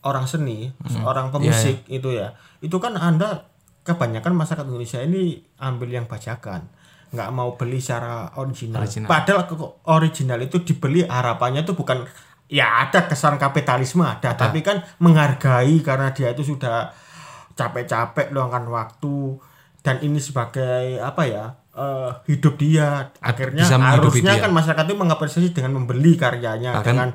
orang 0.05 0.29
seni 0.29 0.69
hmm. 0.69 1.01
seorang 1.01 1.33
pemusik 1.33 1.89
yeah, 1.89 1.97
yeah. 1.97 1.97
itu 1.97 2.09
ya 2.13 2.29
itu 2.61 2.77
kan 2.77 2.93
anda 3.01 3.49
kebanyakan 3.89 4.37
masyarakat 4.37 4.69
Indonesia 4.69 5.01
ini 5.01 5.41
ambil 5.57 5.89
yang 5.89 6.05
bajakan 6.05 6.69
nggak 7.13 7.29
mau 7.33 7.57
beli 7.61 7.81
secara 7.81 8.37
original. 8.37 8.85
original 8.85 9.09
padahal 9.09 9.49
original 9.89 10.39
itu 10.45 10.61
dibeli 10.61 11.05
harapannya 11.05 11.65
itu 11.65 11.73
bukan 11.73 12.05
ya 12.53 12.85
ada 12.85 13.09
kesan 13.09 13.41
kapitalisme 13.41 14.05
ada, 14.05 14.37
ada. 14.37 14.49
tapi 14.49 14.61
kan 14.61 14.85
menghargai 15.01 15.81
karena 15.81 16.13
dia 16.13 16.37
itu 16.37 16.45
sudah 16.45 16.93
capek-capek 17.63 18.35
luangkan 18.35 18.67
waktu 18.67 19.39
dan 19.83 19.99
ini 20.03 20.19
sebagai 20.19 20.99
apa 20.99 21.23
ya 21.27 21.45
uh, 21.77 22.11
hidup 22.29 22.55
dia. 22.59 23.13
Akhirnya 23.19 23.65
Bisa 23.67 23.79
harusnya 23.79 24.35
dia. 24.39 24.43
kan 24.43 24.53
masyarakat 24.55 24.85
itu 24.87 24.97
mengapresiasi 24.97 25.49
dengan 25.51 25.83
membeli 25.83 26.15
karyanya 26.15 26.79
Akan, 26.79 26.87
dengan 26.87 27.09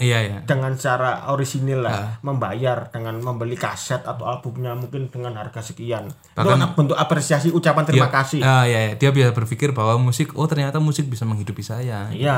iya, 0.00 0.18
iya. 0.24 0.38
dengan 0.48 0.72
cara 0.80 1.28
orisinil 1.28 1.84
lah 1.84 1.92
uh. 1.92 2.10
membayar 2.24 2.88
dengan 2.88 3.20
membeli 3.20 3.52
kaset 3.52 4.00
atau 4.00 4.24
albumnya 4.24 4.72
mungkin 4.72 5.12
dengan 5.12 5.36
harga 5.36 5.60
sekian. 5.60 6.08
Bahkan 6.32 6.56
itu 6.56 6.68
bentuk 6.72 6.96
apresiasi 6.96 7.52
ucapan 7.52 7.84
terima 7.84 8.08
dia, 8.08 8.16
kasih. 8.16 8.40
Uh, 8.40 8.64
iya, 8.64 8.80
iya. 8.90 8.92
dia 8.96 9.10
bisa 9.12 9.30
berpikir 9.36 9.76
bahwa 9.76 10.00
musik 10.00 10.32
oh 10.40 10.48
ternyata 10.48 10.80
musik 10.80 11.04
bisa 11.04 11.28
menghidupi 11.28 11.60
saya. 11.60 12.08
Iya. 12.08 12.36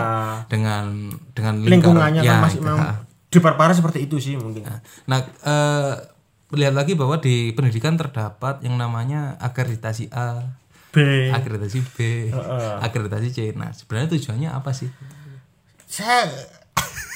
Dengan 0.50 1.14
dengan 1.38 1.62
lingkungannya 1.62 2.22
kan 2.26 2.26
ya, 2.26 2.42
masih 2.42 2.60
memang 2.60 3.06
diperparah 3.32 3.72
seperti 3.72 4.10
itu 4.10 4.18
sih 4.18 4.34
mungkin. 4.36 4.66
Nah 5.08 5.18
uh, 5.46 5.94
lihat 6.52 6.76
lagi 6.76 6.92
bahwa 6.92 7.16
di 7.16 7.56
pendidikan 7.56 7.96
terdapat 7.96 8.60
yang 8.60 8.76
namanya 8.76 9.40
akreditasi 9.40 10.12
A, 10.12 10.52
B, 10.92 11.28
akreditasi 11.32 11.80
B, 11.96 12.28
uh, 12.28 12.36
uh. 12.36 12.74
akreditasi 12.84 13.28
C. 13.32 13.38
Nah, 13.56 13.72
sebenarnya 13.72 14.12
tujuannya 14.12 14.52
apa 14.52 14.76
sih? 14.76 14.92
Saya 15.88 16.28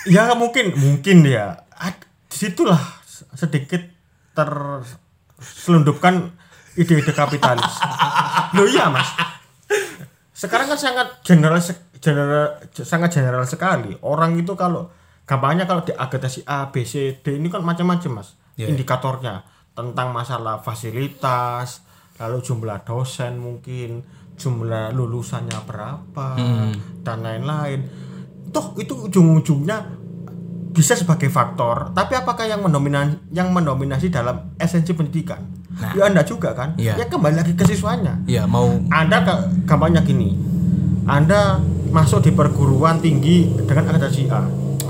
ya 0.09 0.33
mungkin 0.33 0.73
mungkin 0.81 1.29
ya 1.29 1.61
di 2.33 2.33
situlah 2.33 2.81
sedikit 3.37 3.85
terselundupkan 4.33 6.33
ide-ide 6.77 7.13
kapitalis. 7.13 7.73
Loh 8.57 8.69
iya 8.69 8.89
mas. 8.89 9.09
Sekarang 10.37 10.69
kan 10.69 10.81
sangat 10.81 11.09
general, 11.25 11.61
general 12.01 12.57
sangat 12.73 13.11
general 13.13 13.45
sekali. 13.45 13.93
Orang 14.01 14.41
itu 14.41 14.57
kalau 14.57 14.89
gampangnya 15.29 15.69
kalau 15.69 15.85
di 15.85 15.93
akreditasi 15.93 16.49
A, 16.49 16.73
B, 16.73 16.89
C, 16.89 17.21
D 17.21 17.37
ini 17.37 17.53
kan 17.53 17.61
macam-macam 17.61 18.25
mas 18.25 18.33
yeah. 18.57 18.69
indikatornya 18.69 19.45
tentang 19.77 20.11
masalah 20.11 20.65
fasilitas, 20.65 21.85
lalu 22.17 22.41
jumlah 22.41 22.81
dosen 22.89 23.37
mungkin, 23.37 24.01
jumlah 24.37 24.97
lulusannya 24.97 25.61
berapa 25.69 26.29
hmm. 26.37 27.05
dan 27.05 27.21
lain-lain. 27.21 27.81
Toh 28.51 28.73
itu 28.81 28.97
ujung-ujungnya 28.97 30.05
bisa 30.73 30.93
sebagai 30.93 31.33
faktor, 31.33 31.93
tapi 31.97 32.17
apakah 32.17 32.45
yang 32.45 32.61
mendominasi 32.61 33.33
yang 33.33 33.49
mendominasi 33.53 34.13
dalam 34.13 34.53
esensi 34.61 34.93
pendidikan? 34.93 35.41
Nah, 35.77 35.93
ya 35.93 36.09
Anda 36.09 36.25
juga 36.25 36.53
kan? 36.57 36.77
Ya, 36.81 36.97
ya 36.97 37.09
kembali 37.09 37.37
lagi 37.37 37.53
ke 37.57 37.65
siswanya. 37.69 38.21
Ya, 38.29 38.49
mau 38.49 38.81
Anda 38.93 39.25
gampangnya 39.65 40.05
gini. 40.05 40.37
Anda 41.09 41.61
masuk 41.93 42.29
di 42.29 42.33
perguruan 42.33 43.01
tinggi 43.01 43.49
dengan 43.65 43.89
akreditasi 43.89 44.29
A. 44.29 44.43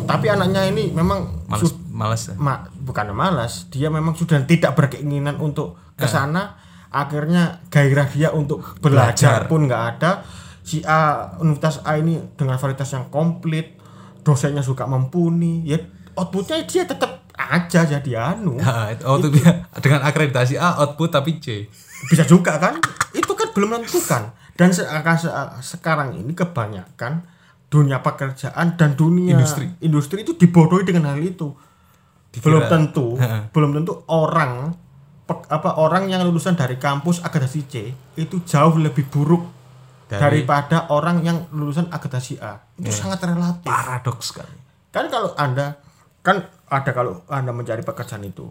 Tapi 0.07 0.27
anaknya 0.31 0.67
ini 0.71 0.95
memang 0.95 1.47
Males 1.51 1.75
malas 1.97 2.29
ya? 2.29 2.35
ma 2.37 2.69
bukan 2.77 3.17
malas. 3.17 3.73
Dia 3.73 3.89
memang 3.89 4.13
sudah 4.13 4.45
tidak 4.45 4.77
berkeinginan 4.77 5.41
untuk 5.41 5.81
ke 5.97 6.05
eh. 6.05 6.11
sana. 6.11 6.43
Eh. 6.45 6.65
akhirnya 6.87 7.61
gairah 7.69 8.09
dia 8.09 8.31
untuk 8.31 8.63
belajar, 8.79 9.45
belajar. 9.45 9.51
pun 9.51 9.67
nggak 9.67 9.85
ada. 9.97 10.23
Si 10.63 10.81
A 10.87 11.35
universitas 11.43 11.83
A 11.85 11.99
ini 11.99 12.21
dengan 12.39 12.57
varietas 12.57 12.89
yang 12.95 13.11
komplit 13.13 13.77
dosennya 14.23 14.63
suka 14.63 14.87
mumpuni 14.87 15.67
ya. 15.67 15.77
Outputnya 16.17 16.65
dia 16.65 16.89
tetap 16.89 17.27
aja 17.37 17.85
jadi 17.85 18.33
anu. 18.33 18.57
Nah, 18.63 18.97
outputnya 19.03 19.69
dengan 19.83 20.05
akreditasi 20.07 20.57
A 20.57 20.79
output 20.85 21.11
tapi 21.13 21.37
C. 21.43 21.69
Bisa 22.09 22.25
juga 22.25 22.57
kan? 22.57 22.81
Itu 23.13 23.35
kan 23.37 23.53
belum 23.53 23.77
menentukan 23.77 24.33
dan 24.57 24.73
sekarang 25.61 26.17
ini 26.17 26.33
kebanyakan 26.33 27.29
dunia 27.69 28.01
pekerjaan 28.01 28.81
dan 28.81 28.97
dunia 28.97 29.37
industri. 29.37 29.69
industri 29.85 30.19
itu 30.25 30.33
dibodohi 30.33 30.89
dengan 30.89 31.13
hal 31.13 31.21
itu 31.21 31.53
belum 32.43 32.63
tentu 32.69 33.17
belum 33.55 33.71
tentu 33.81 34.05
orang 34.11 34.75
apa 35.27 35.83
orang 35.83 36.07
yang 36.07 36.23
lulusan 36.23 36.55
dari 36.55 36.79
kampus 36.79 37.19
akademisi 37.27 37.67
C 37.67 37.75
itu 38.15 38.37
jauh 38.47 38.79
lebih 38.79 39.11
buruk 39.11 39.43
dari, 40.07 40.47
daripada 40.47 40.87
orang 40.95 41.27
yang 41.27 41.51
lulusan 41.51 41.91
akademisi 41.91 42.39
A. 42.39 42.63
Itu 42.79 42.95
yeah. 42.95 42.95
sangat 42.95 43.27
relatif. 43.27 43.67
Paradoks 43.67 44.31
kan 44.31 44.47
kan 44.95 45.13
kalau 45.13 45.37
anda 45.37 45.77
kan 46.25 46.49
ada 46.73 46.91
kalau 46.97 47.21
anda 47.29 47.53
mencari 47.53 47.85
pekerjaan 47.85 48.25
itu 48.25 48.49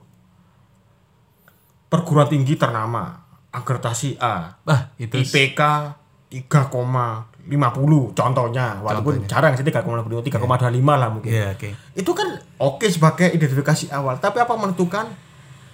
perguruan 1.90 2.30
tinggi 2.30 2.54
ternama 2.54 3.26
akreditasi 3.50 4.22
A 4.22 4.62
ah, 4.62 4.82
itu 5.02 5.26
IPK 5.26 5.62
3,50 7.46 8.18
contohnya 8.18 8.82
walaupun 8.82 9.22
contohnya. 9.22 9.30
jarang 9.30 9.54
sih 9.54 9.62
3,50 9.62 10.26
3,25 10.26 10.34
yeah. 10.34 10.98
lah 10.98 11.10
mungkin. 11.14 11.30
Yeah, 11.30 11.50
okay. 11.54 11.72
Itu 11.94 12.18
kan 12.18 12.42
oke 12.58 12.82
okay 12.82 12.90
sebagai 12.90 13.30
identifikasi 13.30 13.94
awal, 13.94 14.18
tapi 14.18 14.42
apa 14.42 14.54
menentukan? 14.58 15.06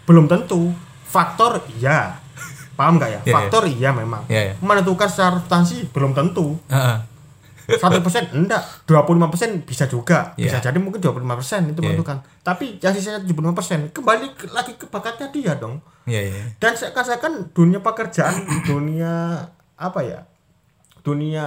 Belum 0.04 0.28
tentu. 0.28 0.76
Faktor 1.08 1.64
iya. 1.80 2.20
Paham 2.80 3.00
nggak 3.00 3.10
ya? 3.10 3.20
Yeah, 3.24 3.36
Faktor 3.40 3.64
yeah. 3.72 3.78
iya 3.80 3.90
memang. 3.96 4.22
Yeah, 4.28 4.44
yeah. 4.52 4.56
Menentukan 4.60 5.08
secara 5.08 5.40
substansi 5.40 5.88
belum 5.96 6.12
tentu. 6.12 6.60
Satu 7.72 8.04
persen 8.04 8.28
enggak, 8.44 8.84
25 8.84 9.32
persen 9.32 9.50
bisa 9.64 9.88
juga, 9.88 10.36
yeah. 10.36 10.52
bisa 10.52 10.60
jadi 10.60 10.76
mungkin 10.76 11.00
25 11.00 11.24
persen 11.40 11.62
itu 11.72 11.80
yeah. 11.80 11.88
menentukan. 11.88 12.18
Tapi 12.44 12.82
yang 12.84 12.92
sisanya 12.92 13.24
75 13.24 13.56
persen 13.56 13.80
kembali 13.96 14.28
lagi 14.52 14.74
ke 14.76 14.86
bakatnya 14.92 15.32
dia 15.32 15.56
dong. 15.56 15.80
Yeah, 16.04 16.28
yeah. 16.28 16.46
Dan 16.60 16.76
seakan-akan 16.76 17.56
dunia 17.56 17.80
pekerjaan, 17.80 18.44
dunia 18.70 19.46
apa 19.80 20.00
ya? 20.04 20.28
Dunia. 21.02 21.46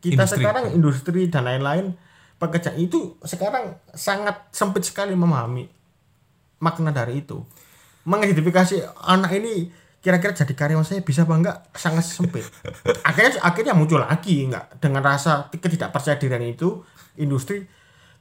Kita 0.00 0.24
industri. 0.24 0.42
sekarang 0.42 0.64
industri 0.74 1.22
dan 1.30 1.46
lain-lain 1.46 1.94
pekerjaan 2.38 2.78
itu 2.78 3.14
sekarang 3.22 3.78
sangat 3.94 4.50
sempit 4.50 4.82
sekali 4.86 5.14
memahami 5.14 5.66
makna 6.58 6.90
dari 6.90 7.22
itu. 7.22 7.42
Mengidentifikasi 8.04 8.84
anak 9.06 9.32
ini 9.38 9.70
kira-kira 10.04 10.36
jadi 10.36 10.52
karyawan 10.52 10.84
saya 10.84 11.00
bisa 11.00 11.24
apa 11.24 11.34
enggak 11.34 11.56
sangat 11.72 12.04
sempit. 12.04 12.44
Akhirnya 13.08 13.40
akhirnya 13.40 13.72
muncul 13.72 14.04
lagi 14.04 14.44
enggak? 14.44 14.76
Dengan 14.76 15.00
rasa 15.00 15.48
ketidakpercayaan 15.48 16.44
itu 16.44 16.84
industri 17.16 17.64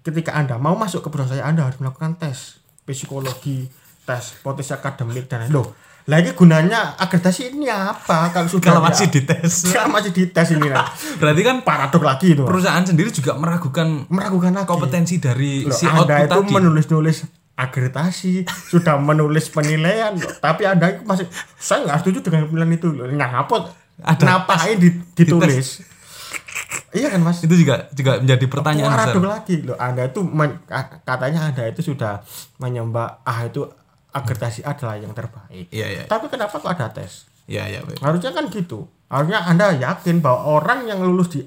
ketika 0.03 0.35
anda 0.35 0.59
mau 0.59 0.75
masuk 0.75 1.03
ke 1.03 1.09
perusahaan 1.11 1.39
saya 1.39 1.47
anda 1.47 1.63
harus 1.63 1.79
melakukan 1.79 2.19
tes 2.19 2.59
psikologi 2.83 3.71
tes 4.03 4.35
potensi 4.43 4.75
akademik 4.75 5.31
dan 5.31 5.47
loh 5.47 5.71
lagi 6.03 6.35
gunanya 6.35 6.99
akreditasi 6.99 7.51
ini 7.51 7.67
apa? 7.67 8.27
Kalau 8.29 8.45
sudah 8.45 8.67
kalau 8.69 8.83
masih 8.83 9.07
dites. 9.07 9.71
Kalau 9.71 9.87
masih 9.87 10.11
dites 10.11 10.47
ini 10.51 10.67
lah. 10.67 10.83
Berarti 11.19 11.41
kan 11.41 11.57
paradok 11.61 12.03
lagi 12.03 12.35
itu 12.35 12.43
perusahaan 12.43 12.83
sendiri 12.83 13.07
juga 13.07 13.33
meragukan 13.33 14.03
meragukan 14.07 14.51
lagi. 14.53 14.67
kompetensi 14.67 15.15
dari 15.17 15.63
Loh, 15.63 15.71
si 15.71 15.87
anda 15.87 16.21
itu 16.21 16.35
tadi. 16.35 16.51
menulis-nulis 16.51 17.23
akreditasi 17.55 18.43
sudah 18.71 18.99
menulis 18.99 19.47
penilaian. 19.47 20.11
Loh. 20.13 20.27
tapi 20.37 20.67
anda 20.67 20.91
itu 20.91 21.07
masih 21.07 21.23
saya 21.55 21.87
nggak 21.87 21.99
setuju 21.99 22.19
dengan 22.21 22.47
penilaian 22.47 22.73
itu. 22.73 22.87
Loh 22.91 23.07
ngapot 23.07 23.63
Ada. 24.03 24.23
ngapain 24.25 24.75
di- 24.75 24.99
ditulis. 25.15 25.87
Iya 26.91 27.09
kan 27.09 27.23
mas? 27.23 27.41
Itu 27.41 27.55
juga 27.55 27.87
juga 27.89 28.19
menjadi 28.19 28.45
pertanyaan 28.45 28.91
paradok 28.91 29.23
lagi. 29.25 29.55
Loh 29.63 29.79
anda 29.79 30.03
itu 30.03 30.19
katanya 31.01 31.47
anda 31.47 31.63
itu 31.65 31.81
sudah 31.81 32.21
menyembah 32.57 33.23
ah 33.23 33.39
itu 33.43 33.65
akreditasi 34.13 34.61
adalah 34.61 34.95
yang 35.01 35.11
terbaik. 35.11 35.67
Iya 35.73 35.87
iya. 35.89 36.03
Tapi 36.05 36.29
kenapa 36.29 36.61
kok 36.61 36.69
ada 36.69 36.93
tes? 36.93 37.25
Iya 37.49 37.67
iya 37.67 37.79
harusnya 37.99 38.31
kan 38.31 38.47
gitu. 38.47 38.87
Harusnya 39.11 39.43
anda 39.43 39.75
yakin 39.75 40.23
bahwa 40.23 40.47
orang 40.61 40.87
yang 40.87 41.03
lulus 41.03 41.33
di 41.33 41.43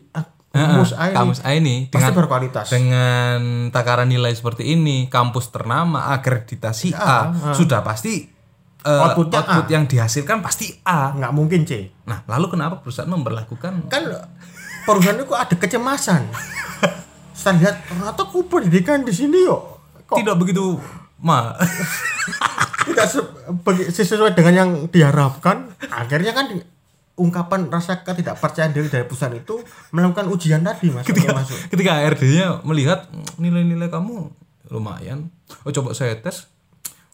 kampus 0.56 0.92
A 0.96 1.12
ini 1.12 1.16
kampus 1.16 1.40
A 1.44 1.50
ini 1.52 1.74
pasti 1.88 2.00
dengan 2.00 2.12
berkualitas. 2.16 2.66
dengan 2.72 3.38
takaran 3.68 4.08
nilai 4.08 4.32
seperti 4.32 4.72
ini 4.72 5.04
kampus 5.12 5.52
ternama 5.52 6.12
akreditasi 6.16 6.96
A 6.96 7.32
sudah 7.52 7.84
pasti 7.84 8.36
Outputnya 8.86 9.42
output 9.42 9.66
A. 9.66 9.72
yang 9.74 9.84
dihasilkan 9.90 10.38
pasti 10.46 10.70
A. 10.86 11.10
Nggak 11.10 11.32
mungkin 11.34 11.66
C. 11.66 11.90
Nah 12.06 12.22
lalu 12.30 12.54
kenapa 12.54 12.78
perusahaan 12.78 13.10
memperlakukan 13.10 13.90
kan 13.90 14.02
perusahaan 14.86 15.18
itu 15.18 15.34
ada 15.34 15.54
kecemasan. 15.58 16.30
Saya 17.34 17.58
lihat 17.58 17.82
ternyata 17.90 18.22
ku 18.30 18.46
pendidikan 18.46 19.02
di 19.02 19.10
sini 19.10 19.42
yuk. 19.42 19.82
Kok 20.06 20.22
tidak 20.22 20.38
begitu 20.38 20.78
ma. 21.18 21.56
Tidak 22.84 23.06
se- 23.06 23.32
sesuai 23.90 24.32
dengan 24.32 24.54
yang 24.54 24.70
diharapkan 24.86 25.72
akhirnya 25.86 26.30
kan 26.30 26.46
di- 26.48 26.62
ungkapan 27.14 27.66
rasa 27.66 28.02
ketidakpercayaan 28.02 28.70
diri 28.70 28.86
dari 28.86 29.02
perusahaan 29.02 29.32
itu 29.32 29.56
melakukan 29.90 30.28
ujian 30.28 30.60
tadi 30.60 30.90
mas 30.90 31.00
ketika 31.02 31.32
masuk. 31.32 31.56
ketika 31.66 31.96
HRD-nya 31.98 32.60
melihat 32.62 33.08
"Hmm, 33.08 33.24
nilai-nilai 33.38 33.88
kamu 33.88 34.28
lumayan. 34.68 35.32
Oh 35.62 35.72
coba 35.72 35.92
saya 35.92 36.12
tes 36.14 36.44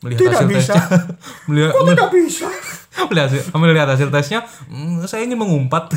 melihat 0.01 0.27
Tidak 0.27 0.35
hasil 0.35 0.49
bisa. 0.49 0.75
tesnya. 0.75 0.83
Melihat 1.47 1.71
kok 1.71 1.85
tidak 1.87 2.11
bisa? 2.11 2.47
Melihat 3.09 3.27
hasil, 3.31 3.43
melihat 3.55 3.89
hasil 3.89 4.09
tesnya 4.11 4.41
"Hmm, 4.67 4.99
saya 5.05 5.23
ini 5.23 5.33
mengumpat. 5.33 5.95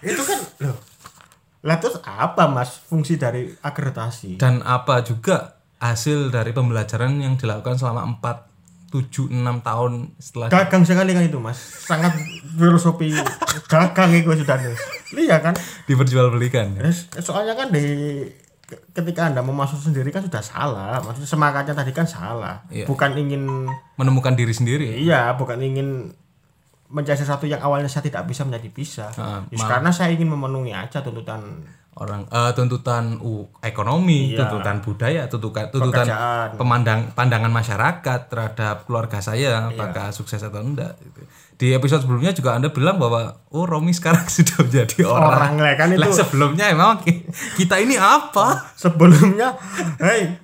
Itu 0.00 0.22
kan 0.22 0.38
loh. 0.60 0.78
Lah 1.60 1.80
terus 1.80 1.96
apa 1.98 2.44
mas 2.46 2.78
fungsi 2.78 3.16
dari 3.16 3.48
akreditasi? 3.56 4.36
Dan 4.36 4.60
apa 4.60 5.00
juga 5.00 5.53
hasil 5.84 6.32
dari 6.32 6.50
pembelajaran 6.50 7.20
yang 7.20 7.36
dilakukan 7.36 7.76
selama 7.76 8.16
4 8.16 8.54
7 8.88 9.26
6 9.26 9.42
tahun 9.60 9.92
setelah 10.16 10.46
gagang 10.48 10.86
sekali 10.86 11.10
kan 11.12 11.22
itu 11.22 11.36
mas. 11.36 11.58
Sangat 11.84 12.14
filosofi 12.54 13.10
gagang 13.66 14.14
itu 14.14 14.30
sudah 14.32 14.54
nih 14.56 14.70
iya 15.20 15.42
kan? 15.42 15.52
Diperjualbelikan. 15.84 16.78
Soalnya 17.18 17.52
kan 17.52 17.68
di 17.68 17.82
ke- 18.64 18.80
ketika 18.94 19.26
anda 19.26 19.42
mau 19.42 19.52
masuk 19.52 19.82
sendiri 19.82 20.08
kan 20.08 20.22
sudah 20.22 20.38
salah. 20.40 21.02
Maksudnya 21.02 21.26
semangatnya 21.26 21.74
tadi 21.74 21.90
kan 21.90 22.06
salah. 22.06 22.62
Iya. 22.70 22.86
bukan 22.86 23.18
ingin 23.18 23.66
menemukan 23.98 24.32
diri 24.32 24.54
sendiri. 24.54 24.94
Iya 24.96 25.34
bukan 25.34 25.58
ingin 25.58 26.14
mencari 26.86 27.18
sesuatu 27.18 27.44
yang 27.44 27.58
awalnya 27.58 27.90
saya 27.90 28.06
tidak 28.06 28.22
bisa 28.24 28.46
menjadi 28.46 28.70
bisa. 28.70 29.06
Yes, 29.50 29.58
karena 29.66 29.90
saya 29.90 30.14
ingin 30.14 30.30
memenuhi 30.30 30.70
aja 30.70 31.02
tuntutan 31.02 31.66
orang 31.96 32.26
eh, 32.26 32.52
tuntutan 32.52 33.16
uh, 33.16 33.46
ekonomi, 33.60 34.30
Iya. 34.30 34.42
tuntutan 34.42 34.78
budaya, 34.78 35.22
tuntutan 35.24 35.68
tuntutan 35.68 36.02
Pekerjaan. 36.04 36.48
pemandang 36.54 37.00
pandangan 37.12 37.48
masyarakat 37.48 38.20
terhadap 38.26 38.82
keluarga 38.82 39.18
saya 39.18 39.38
Iya. 39.62 39.70
apakah 39.70 40.10
sukses 40.10 40.40
atau 40.40 40.58
enggak 40.60 40.94
gitu. 40.98 41.22
Di 41.54 41.70
episode 41.70 42.02
sebelumnya 42.02 42.30
juga 42.30 42.52
Anda 42.52 42.68
bilang 42.68 42.98
bahwa 42.98 43.20
oh 43.48 43.62
Romi 43.62 43.90
sekarang 43.90 44.26
sudah 44.32 44.58
menjadi 44.60 45.04
orang. 45.04 45.30
orang 45.30 45.54
lah 45.56 45.74
kan 45.74 45.88
itu 45.88 46.00
Lah 46.00 46.10
sebelumnya 46.10 46.64
emang 46.68 46.98
ki- 46.98 47.30
kita 47.56 47.78
ini 47.78 47.94
apa? 47.94 48.74
sebelumnya 48.74 49.54
hei 49.98 50.34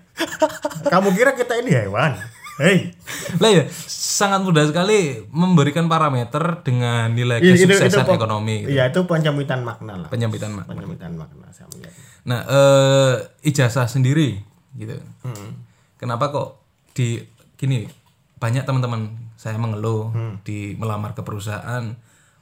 kamu 0.85 1.09
kira 1.11 1.33
kita 1.33 1.59
ini 1.59 1.73
hewan 1.73 2.13
hei 2.61 2.93
Lah 3.37 3.51
ya 3.51 3.65
sangat 3.89 4.41
mudah 4.41 4.63
sekali 4.63 5.25
memberikan 5.29 5.87
parameter 5.87 6.61
dengan 6.61 7.09
nilai 7.09 7.41
Itu- 7.41 7.57
itu- 7.59 7.73
kesuksesan 7.73 8.05
itu- 8.05 8.15
ekonomi. 8.15 8.57
gitu. 8.63 8.71
iya 8.71 8.87
itu 8.87 9.01
penyambitan 9.03 9.61
makna 9.61 9.97
lah 9.97 10.09
Penyambitan 10.09 10.53
makna. 10.53 10.71
penyambitan 10.71 11.13
makna 11.15 11.49
saya 11.49 11.67
melihat 11.71 11.95
Nah, 12.21 12.45
eh, 12.45 13.15
ijazah 13.43 13.89
sendiri 13.89 14.37
gitu. 14.73 14.93
Hmm. 15.23 15.57
Kenapa 15.97 16.29
kok 16.29 16.61
di 16.93 17.17
gini 17.57 17.89
banyak 18.37 18.63
teman-teman 18.63 19.09
saya 19.35 19.57
mengeluh 19.57 20.13
Hmm. 20.13 20.37
di 20.43 20.77
melamar 20.77 21.13
ke 21.13 21.21
perusahaan 21.21 21.97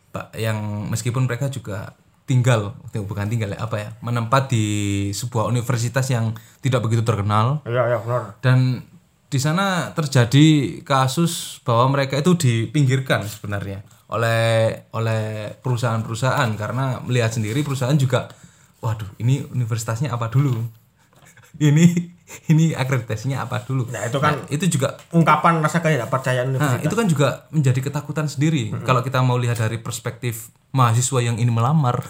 Pak 0.08 0.34
yang 0.34 0.58
meskipun 0.88 1.24
mereka 1.24 1.46
juga 1.46 1.94
tinggal 2.24 2.74
bukan 2.92 3.24
tinggal 3.26 3.50
ya 3.50 3.60
apa 3.60 3.76
ya 3.78 3.88
menempat 4.00 4.48
di 4.48 4.66
sebuah 5.10 5.46
universitas 5.46 6.04
yang 6.06 6.32
tidak 6.58 6.82
begitu 6.82 7.00
terkenal 7.00 7.62
iya 7.64 7.86
iya 7.86 7.98
benar 7.98 8.36
dan 8.38 8.82
di 9.28 9.36
sana 9.36 9.92
terjadi 9.92 10.80
kasus 10.80 11.60
bahwa 11.60 12.00
mereka 12.00 12.16
itu 12.16 12.32
dipinggirkan 12.32 13.28
sebenarnya 13.28 13.84
oleh 14.08 14.72
oleh 14.96 15.52
perusahaan-perusahaan. 15.60 16.48
Karena 16.56 16.96
melihat 17.04 17.36
sendiri 17.36 17.60
perusahaan 17.60 17.96
juga 17.96 18.32
waduh 18.80 19.08
ini 19.20 19.44
universitasnya 19.52 20.08
apa 20.12 20.32
dulu? 20.32 20.56
Ini 21.58 21.86
ini 22.52 22.76
akreditasinya 22.76 23.40
apa 23.48 23.64
dulu? 23.64 23.88
Nah, 23.88 24.04
itu 24.04 24.20
kan 24.20 24.36
Nah, 24.36 24.52
itu 24.52 24.68
juga 24.68 25.00
ungkapan 25.16 25.64
rasa 25.64 25.80
ketidakpercayaan 25.80 26.52
nah 26.54 26.76
universitas. 26.76 26.84
itu 26.84 26.94
kan 26.94 27.06
juga 27.08 27.28
menjadi 27.50 27.80
ketakutan 27.80 28.28
sendiri. 28.28 28.68
Kalau 28.84 29.00
kita 29.00 29.24
mau 29.24 29.40
lihat 29.40 29.56
dari 29.56 29.80
perspektif 29.80 30.52
mahasiswa 30.76 31.24
yang 31.24 31.40
ini 31.40 31.48
melamar 31.48 32.04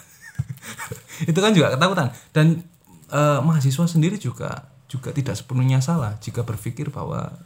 itu 1.30 1.38
kan 1.38 1.54
juga 1.54 1.70
ketakutan. 1.70 2.10
Dan 2.34 2.66
eh, 3.14 3.40
mahasiswa 3.40 3.86
sendiri 3.86 4.18
juga 4.18 4.68
juga 4.88 5.12
tidak 5.12 5.36
sepenuhnya 5.36 5.84
salah 5.84 6.16
jika 6.18 6.42
berpikir 6.42 6.88
bahwa 6.88 7.36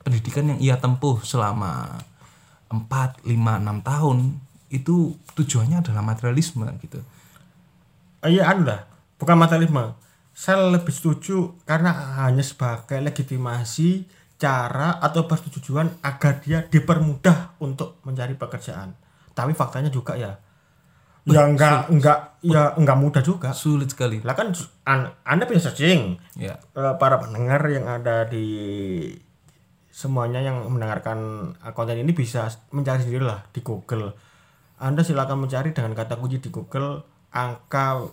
pendidikan 0.00 0.48
yang 0.48 0.58
ia 0.58 0.76
tempuh 0.80 1.20
selama 1.20 2.00
4, 2.72 3.22
5, 3.22 3.28
6 3.28 3.84
tahun 3.84 4.18
itu 4.72 5.14
tujuannya 5.38 5.84
adalah 5.84 6.02
materialisme 6.02 6.66
gitu. 6.82 6.98
Oh, 8.24 8.30
iya 8.32 8.48
anu 8.50 8.66
bukan 9.20 9.36
materialisme 9.36 9.94
saya 10.36 10.68
lebih 10.68 10.92
setuju 10.92 11.56
karena 11.64 12.20
hanya 12.20 12.44
sebagai 12.44 13.00
legitimasi 13.00 14.04
cara 14.36 15.00
atau 15.00 15.24
persetujuan 15.24 16.04
agar 16.04 16.44
dia 16.44 16.60
dipermudah 16.68 17.56
untuk 17.64 17.96
mencari 18.04 18.36
pekerjaan 18.36 18.92
tapi 19.32 19.56
faktanya 19.56 19.88
juga 19.88 20.12
ya 20.16 20.36
ya 21.26 21.42
enggak 21.42 21.90
enggak 21.90 22.38
ya 22.40 22.70
enggak 22.72 22.96
mudah 22.96 23.18
juga 23.20 23.50
Sulit 23.50 23.90
sekali. 23.90 24.22
lah 24.22 24.32
kan 24.32 24.54
an- 24.84 25.10
anda 25.22 25.42
bisa 25.44 25.68
searching 25.68 26.22
Ya. 26.34 26.54
eh, 26.72 26.94
para 26.96 27.18
pendengar 27.18 27.66
yang 27.66 27.84
ada 27.84 28.24
di 28.24 28.46
semuanya 29.88 30.38
yang 30.38 30.68
mendengarkan 30.68 31.18
eh, 31.56 31.72
konten 31.72 31.96
ini 31.96 32.12
bisa 32.12 32.46
mencari 32.70 33.02
sendiri 33.02 33.24
lah 33.24 33.42
di 33.50 33.60
Google. 33.60 34.14
Anda 34.76 35.00
silakan 35.00 35.42
mencari 35.42 35.72
dengan 35.72 35.92
kata 35.92 36.14
kunci 36.14 36.38
di 36.38 36.48
Google 36.48 37.00
angka 37.32 38.06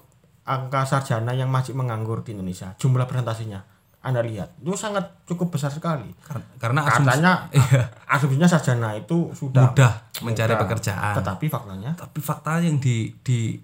angka 0.44 0.82
sarjana 0.84 1.32
yang 1.32 1.48
masih 1.48 1.76
menganggur 1.76 2.24
di 2.24 2.34
Indonesia. 2.34 2.74
Jumlah 2.76 3.04
presentasinya. 3.04 3.62
Anda 4.04 4.20
lihat, 4.20 4.60
itu 4.60 4.76
sangat 4.76 5.24
cukup 5.24 5.48
besar 5.50 5.72
sekali. 5.72 6.12
Kar- 6.20 6.44
Karena 6.60 6.84
asumsi 6.84 7.08
Katanya 7.08 7.34
Iya. 7.56 7.84
asumsinya 8.06 8.46
sarjana 8.46 8.92
itu 8.94 9.32
sudah 9.32 9.64
mudah 9.66 9.94
mencari 10.20 10.52
mudah. 10.52 10.62
pekerjaan. 10.62 11.16
Tetapi 11.18 11.46
faktanya 11.48 11.92
tapi 11.94 12.20
fakta 12.20 12.60
yang 12.60 12.78
di 12.78 13.16
di 13.18 13.56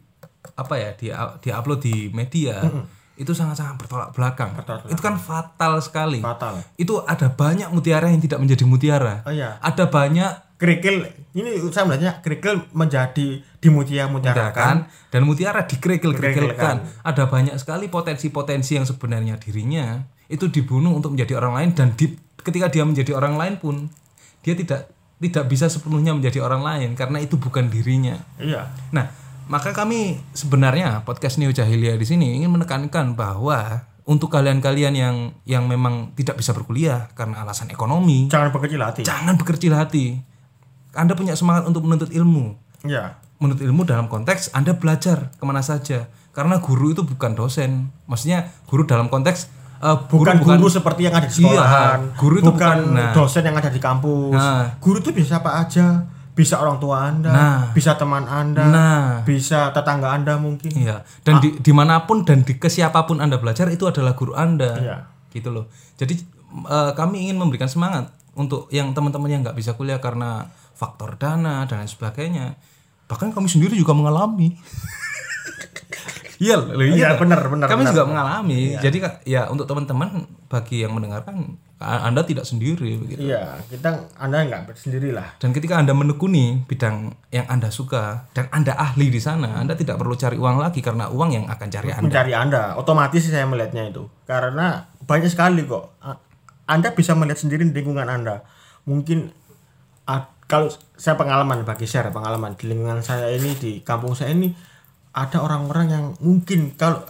apa 0.56 0.74
ya 0.74 0.96
di 0.96 1.12
di 1.38 1.50
upload 1.50 1.80
di 1.80 2.08
media 2.10 2.64
itu 3.14 3.30
sangat-sangat 3.30 3.76
bertolak 3.78 4.10
belakang. 4.10 4.56
Bertolak 4.56 4.88
Itu 4.88 4.98
kan 4.98 5.16
fatal 5.16 5.76
sekali. 5.80 6.20
fatal. 6.20 6.64
Itu 6.74 7.04
ada 7.04 7.28
banyak 7.28 7.68
mutiara 7.70 8.08
yang 8.08 8.20
tidak 8.20 8.40
menjadi 8.40 8.64
mutiara. 8.64 9.20
Oh 9.24 9.32
iya, 9.32 9.60
Ada 9.60 9.92
banyak 9.92 10.56
kerikil 10.56 11.04
ini 11.34 11.52
saya 11.70 11.84
melihatnya 11.84 12.20
kerikil 12.20 12.64
menjadi 12.74 13.44
dimutia-mutiarakan 13.60 14.56
kan 14.56 14.78
dan 15.10 15.22
mutiara 15.24 15.64
dikerikil-kerikilkan. 15.64 16.56
Kerikilkan. 16.80 17.04
Ada 17.04 17.28
banyak 17.28 17.56
sekali 17.56 17.88
potensi-potensi 17.88 18.72
yang 18.74 18.84
sebenarnya 18.84 19.36
dirinya 19.36 20.00
itu 20.30 20.46
dibunuh 20.48 20.94
untuk 20.94 21.18
menjadi 21.18 21.42
orang 21.42 21.54
lain 21.58 21.70
dan 21.74 21.98
di, 21.98 22.14
ketika 22.38 22.70
dia 22.70 22.86
menjadi 22.86 23.18
orang 23.18 23.36
lain 23.36 23.54
pun 23.58 23.90
dia 24.46 24.54
tidak 24.56 24.94
tidak 25.20 25.46
bisa 25.52 25.68
sepenuhnya 25.68 26.16
menjadi 26.16 26.40
orang 26.40 26.64
lain 26.64 26.90
karena 26.96 27.20
itu 27.20 27.36
bukan 27.36 27.68
dirinya. 27.68 28.16
Iya. 28.40 28.72
Nah, 28.96 29.12
maka 29.52 29.76
kami 29.76 30.22
sebenarnya 30.32 31.04
podcast 31.04 31.42
Neo 31.42 31.52
Jahiliyah 31.52 32.00
di 32.00 32.08
sini 32.08 32.40
ingin 32.40 32.54
menekankan 32.56 33.20
bahwa 33.20 33.90
untuk 34.08 34.32
kalian-kalian 34.32 34.94
yang 34.96 35.16
yang 35.44 35.68
memang 35.68 36.16
tidak 36.16 36.40
bisa 36.40 36.56
berkuliah 36.56 37.12
karena 37.14 37.44
alasan 37.44 37.70
ekonomi, 37.70 38.32
jangan 38.32 38.50
berkecil 38.50 38.80
hati. 38.80 39.02
Jangan 39.04 39.36
berkecil 39.36 39.74
hati. 39.76 40.06
Anda 40.96 41.14
punya 41.14 41.36
semangat 41.36 41.68
untuk 41.70 41.86
menuntut 41.86 42.10
ilmu. 42.10 42.58
Ya. 42.88 43.20
Menuntut 43.38 43.62
ilmu 43.62 43.86
dalam 43.86 44.10
konteks 44.10 44.56
Anda 44.56 44.74
belajar 44.74 45.36
ke 45.36 45.44
mana 45.46 45.62
saja. 45.62 46.10
Karena 46.34 46.58
guru 46.64 46.96
itu 46.96 47.04
bukan 47.04 47.36
dosen. 47.36 47.92
Maksudnya 48.10 48.50
guru 48.66 48.88
dalam 48.88 49.12
konteks 49.12 49.59
uh, 49.82 49.98
bukan 50.08 50.36
guru, 50.40 50.44
bukan, 50.46 50.58
guru 50.60 50.70
seperti 50.72 51.02
yang 51.08 51.16
ada 51.16 51.28
di 51.28 51.36
sekolahan. 51.36 52.00
Iya, 52.00 52.18
guru 52.20 52.36
itu 52.40 52.52
bukan, 52.52 52.78
bukan 52.84 52.96
nah, 52.96 53.12
dosen 53.16 53.44
yang 53.44 53.58
ada 53.58 53.70
di 53.72 53.82
kampus. 53.82 54.36
Nah, 54.36 54.66
guru 54.80 54.98
itu 55.00 55.12
bisa 55.16 55.40
apa 55.40 55.64
aja 55.64 56.06
bisa 56.40 56.56
orang 56.56 56.80
tua 56.80 57.04
anda, 57.04 57.36
nah, 57.36 57.60
bisa 57.76 58.00
teman 58.00 58.24
anda, 58.24 58.64
nah, 58.64 59.04
bisa 59.28 59.76
tetangga 59.76 60.16
anda 60.16 60.40
mungkin. 60.40 60.72
Iya. 60.72 61.04
Dan 61.20 61.36
ah. 61.36 61.42
di 61.44 61.60
di 61.60 61.72
mana 61.76 62.08
pun 62.08 62.24
dan 62.24 62.48
di 62.48 62.56
ke 62.56 62.72
siapa 62.72 63.04
pun 63.04 63.20
anda 63.20 63.36
belajar 63.36 63.68
itu 63.68 63.84
adalah 63.92 64.16
guru 64.16 64.32
anda. 64.40 64.72
Iya. 64.80 64.98
Gitu 65.36 65.52
loh. 65.52 65.68
Jadi 66.00 66.16
uh, 66.64 66.96
kami 66.96 67.28
ingin 67.28 67.36
memberikan 67.36 67.68
semangat 67.68 68.16
untuk 68.40 68.72
yang 68.72 68.96
teman-teman 68.96 69.28
yang 69.28 69.42
nggak 69.44 69.58
bisa 69.60 69.76
kuliah 69.76 70.00
karena 70.00 70.48
faktor 70.80 71.20
dana 71.20 71.68
dan 71.68 71.84
lain 71.84 71.92
sebagainya. 71.92 72.56
Bahkan 73.12 73.36
kami 73.36 73.52
sendiri 73.52 73.76
juga 73.76 73.92
mengalami. 73.92 74.56
Iya, 76.40 76.56
iya, 76.96 77.20
benar, 77.20 77.44
benar. 77.52 77.68
Kami 77.68 77.84
benar, 77.84 77.92
juga 77.92 78.04
mengalami. 78.08 78.74
Iya. 78.74 78.80
Jadi 78.80 78.98
ya 79.28 79.52
untuk 79.52 79.68
teman-teman 79.68 80.24
bagi 80.48 80.88
yang 80.88 80.96
mendengarkan 80.96 81.60
anda 81.80 82.28
tidak 82.28 82.44
sendiri 82.44 83.00
begitu. 83.00 83.32
Iya, 83.32 83.56
kita 83.72 84.12
Anda 84.20 84.44
nggak 84.44 84.76
sendiri 84.76 85.16
lah. 85.16 85.40
Dan 85.40 85.56
ketika 85.56 85.80
Anda 85.80 85.96
menekuni 85.96 86.68
bidang 86.68 87.16
yang 87.32 87.48
Anda 87.48 87.72
suka 87.72 88.28
dan 88.36 88.52
Anda 88.52 88.76
ahli 88.76 89.08
di 89.08 89.24
sana, 89.24 89.64
Anda 89.64 89.80
tidak 89.80 89.96
perlu 89.96 90.12
cari 90.20 90.36
uang 90.36 90.60
lagi 90.60 90.84
karena 90.84 91.08
uang 91.08 91.32
yang 91.32 91.46
akan 91.48 91.68
cari 91.72 91.96
Anda. 91.96 92.04
Mencari 92.04 92.34
Anda, 92.36 92.76
otomatis 92.76 93.24
saya 93.32 93.48
melihatnya 93.48 93.96
itu. 93.96 94.12
Karena 94.28 94.92
banyak 95.08 95.32
sekali 95.32 95.64
kok. 95.64 95.96
Anda 96.68 96.92
bisa 96.92 97.16
melihat 97.16 97.40
sendiri 97.40 97.64
di 97.64 97.72
lingkungan 97.72 98.12
Anda. 98.12 98.44
Mungkin 98.84 99.32
kalau 100.52 100.68
saya 101.00 101.16
pengalaman 101.16 101.64
bagi 101.64 101.88
share 101.88 102.12
pengalaman 102.12 102.60
di 102.60 102.76
lingkungan 102.76 103.00
saya 103.06 103.32
ini 103.32 103.56
di 103.56 103.72
kampung 103.86 104.18
saya 104.18 104.36
ini 104.36 104.52
ada 105.14 105.42
orang-orang 105.42 105.88
yang 105.90 106.06
mungkin 106.22 106.78
kalau 106.78 107.02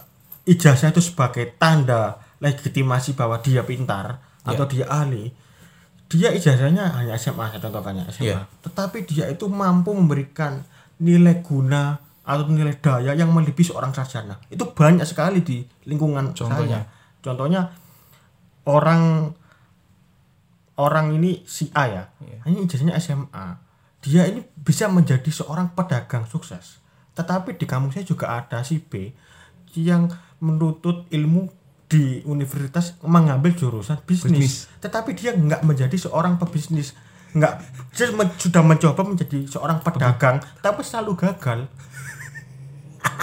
ijazah 0.48 0.90
itu 0.90 1.04
sebagai 1.04 1.56
tanda 1.60 2.16
legitimasi 2.40 3.12
bahwa 3.12 3.38
dia 3.44 3.60
pintar 3.62 4.18
yeah. 4.42 4.50
atau 4.50 4.64
dia 4.64 4.88
ahli 4.88 5.28
dia 6.10 6.32
ijazahnya 6.34 6.90
hanya 6.96 7.14
SMA 7.20 7.54
saya 7.54 7.60
contohkannya 7.60 8.08
SMA 8.10 8.24
yeah. 8.34 8.42
tetapi 8.64 9.04
dia 9.04 9.28
itu 9.28 9.46
mampu 9.46 9.92
memberikan 9.92 10.64
nilai 10.98 11.44
guna 11.44 12.00
atau 12.24 12.48
nilai 12.48 12.76
daya 12.80 13.12
yang 13.12 13.30
melebihi 13.30 13.70
seorang 13.70 13.92
sarjana 13.92 14.40
itu 14.48 14.64
banyak 14.64 15.04
sekali 15.04 15.44
di 15.44 15.60
lingkungan 15.86 16.32
contohnya 16.32 16.80
saya. 16.82 17.20
contohnya 17.20 17.62
orang 18.64 19.32
orang 20.80 21.12
ini 21.20 21.44
si 21.44 21.68
A 21.76 21.84
ya 21.84 22.04
yeah. 22.24 22.40
hanya 22.48 22.58
ijazahnya 22.64 22.96
SMA 22.96 23.46
dia 24.00 24.24
ini 24.24 24.40
bisa 24.56 24.88
menjadi 24.88 25.28
seorang 25.28 25.76
pedagang 25.76 26.24
sukses 26.24 26.80
tetapi 27.20 27.60
di 27.60 27.68
kampung 27.68 27.92
saya 27.92 28.08
juga 28.08 28.32
ada 28.32 28.64
si 28.64 28.80
B 28.80 29.12
yang 29.76 30.08
menuntut 30.40 31.04
ilmu 31.12 31.52
di 31.90 32.22
universitas 32.24 32.96
mengambil 33.02 33.52
jurusan 33.52 33.98
bisnis, 34.06 34.30
bisnis. 34.30 34.54
tetapi 34.78 35.12
dia 35.12 35.34
nggak 35.34 35.66
menjadi 35.66 36.08
seorang 36.08 36.38
pebisnis 36.38 36.94
nggak 37.34 37.52
dia 37.94 38.06
sudah 38.38 38.62
mencoba 38.62 39.02
menjadi 39.06 39.46
seorang 39.46 39.82
pedagang 39.82 40.38
Pebis. 40.38 40.62
tapi 40.62 40.80
selalu 40.86 41.12
gagal 41.18 41.60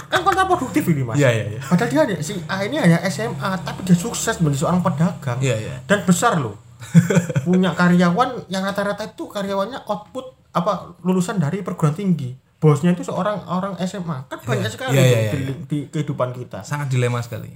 kan 0.08 0.20
kontraproduktif 0.24 0.84
ini 0.88 1.04
mas 1.04 1.16
ya, 1.20 1.28
ya, 1.28 1.44
ya. 1.56 1.60
padahal 1.64 2.08
dia 2.08 2.20
si 2.24 2.36
A 2.48 2.64
ini 2.64 2.80
hanya 2.80 3.00
SMA 3.08 3.50
tapi 3.64 3.84
dia 3.84 3.96
sukses 3.96 4.40
menjadi 4.40 4.64
seorang 4.68 4.80
pedagang 4.80 5.38
ya, 5.44 5.56
ya. 5.56 5.80
dan 5.84 6.04
besar 6.08 6.40
loh 6.40 6.56
punya 7.48 7.76
karyawan 7.76 8.48
yang 8.48 8.64
rata-rata 8.64 9.04
itu 9.04 9.28
karyawannya 9.28 9.84
output 9.84 10.32
apa 10.56 10.96
lulusan 11.04 11.36
dari 11.36 11.60
perguruan 11.60 11.92
tinggi 11.92 12.32
bosnya 12.58 12.90
itu 12.94 13.06
seorang 13.06 13.46
orang 13.46 13.78
SMA 13.86 14.26
kan 14.26 14.38
banyak 14.42 14.66
ya, 14.66 14.70
sekali 14.70 14.94
ya, 14.98 15.04
ya, 15.06 15.20
ya, 15.30 15.32
di, 15.34 15.42
di 15.66 15.78
kehidupan 15.90 16.34
kita. 16.34 16.66
Sangat 16.66 16.90
dilema 16.90 17.22
sekali. 17.22 17.50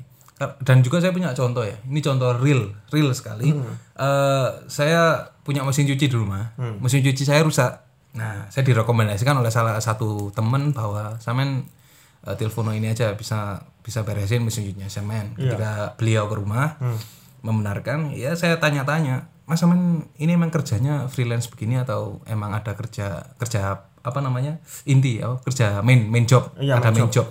Dan 0.62 0.82
juga 0.82 0.98
saya 0.98 1.14
punya 1.14 1.30
contoh 1.34 1.62
ya. 1.62 1.78
Ini 1.86 2.00
contoh 2.02 2.34
real 2.38 2.70
real 2.90 3.10
sekali. 3.14 3.50
Hmm. 3.50 3.66
uh, 3.98 4.48
saya 4.70 5.34
punya 5.42 5.66
mesin 5.66 5.86
cuci 5.86 6.06
di 6.06 6.16
rumah. 6.16 6.54
Hmm. 6.54 6.78
mesin 6.78 7.02
cuci 7.02 7.22
saya 7.26 7.42
rusak. 7.42 7.82
Nah 8.14 8.46
saya 8.50 8.62
direkomendasikan 8.62 9.38
oleh 9.38 9.50
salah 9.50 9.78
satu 9.82 10.30
teman 10.34 10.70
bahwa 10.70 11.18
samen 11.18 11.66
uh, 12.26 12.34
telepon 12.38 12.70
ini 12.74 12.94
aja 12.94 13.14
bisa 13.18 13.66
bisa 13.82 14.06
beresin 14.06 14.46
mesin 14.46 14.66
cucinya 14.66 14.86
semen 14.86 15.34
yeah. 15.34 15.54
ketika 15.54 15.72
beliau 15.98 16.30
ke 16.30 16.34
rumah 16.38 16.78
hmm. 16.78 16.98
membenarkan 17.42 18.14
ya 18.14 18.38
saya 18.38 18.62
tanya-tanya 18.62 19.26
mas 19.42 19.58
samen 19.58 20.06
ini 20.22 20.38
emang 20.38 20.54
kerjanya 20.54 21.10
freelance 21.10 21.50
begini 21.50 21.82
atau 21.82 22.22
emang 22.30 22.54
ada 22.54 22.78
kerja 22.78 23.34
kerja 23.42 23.90
apa 24.02 24.18
namanya 24.18 24.58
inti 24.84 25.22
oh, 25.22 25.38
kerja 25.42 25.80
main 25.86 26.10
main 26.10 26.26
job 26.26 26.50
iya, 26.58 26.78
ada 26.78 26.90
main 26.90 27.06
job. 27.10 27.26
job 27.26 27.28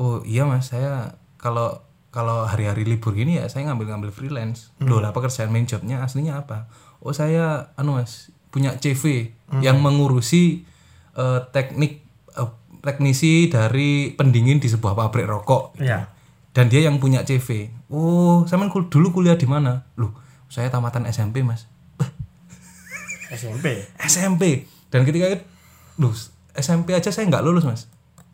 oh 0.00 0.24
iya 0.24 0.48
mas 0.48 0.72
saya 0.72 1.16
kalau 1.36 1.80
kalau 2.12 2.44
hari-hari 2.44 2.84
libur 2.84 3.16
gini 3.16 3.40
ya 3.40 3.48
saya 3.48 3.72
ngambil-ngambil 3.72 4.12
freelance. 4.12 4.68
Hmm. 4.76 4.92
Loh, 4.92 5.00
lah 5.00 5.16
pekerjaan 5.16 5.48
main 5.48 5.64
jobnya 5.64 6.04
aslinya 6.04 6.44
apa? 6.44 6.68
Oh, 7.00 7.10
saya 7.16 7.72
anu 7.74 7.96
Mas, 7.96 8.28
punya 8.52 8.76
CV 8.76 9.32
hmm. 9.48 9.64
yang 9.64 9.80
mengurusi 9.80 10.68
uh, 11.16 11.48
teknik 11.50 12.04
uh, 12.36 12.52
teknisi 12.84 13.48
dari 13.48 14.12
pendingin 14.12 14.60
di 14.60 14.68
sebuah 14.68 14.92
pabrik 14.92 15.24
rokok. 15.24 15.80
Iya. 15.80 16.12
Dan 16.52 16.68
dia 16.68 16.84
yang 16.84 17.00
punya 17.00 17.24
CV. 17.24 17.72
Oh, 17.88 18.44
saya 18.44 18.60
kul 18.68 18.92
dulu 18.92 19.08
kuliah 19.16 19.40
di 19.40 19.48
mana? 19.48 19.88
Loh, 19.96 20.12
saya 20.52 20.68
tamatan 20.68 21.08
SMP, 21.08 21.40
Mas. 21.40 21.64
SMP. 23.32 23.88
SMP. 24.04 24.68
Dan 24.92 25.08
ketika 25.08 25.32
loh, 25.98 26.14
SMP 26.56 26.92
aja 26.96 27.08
saya 27.08 27.28
nggak 27.28 27.44
lulus, 27.44 27.64
Mas. 27.64 27.82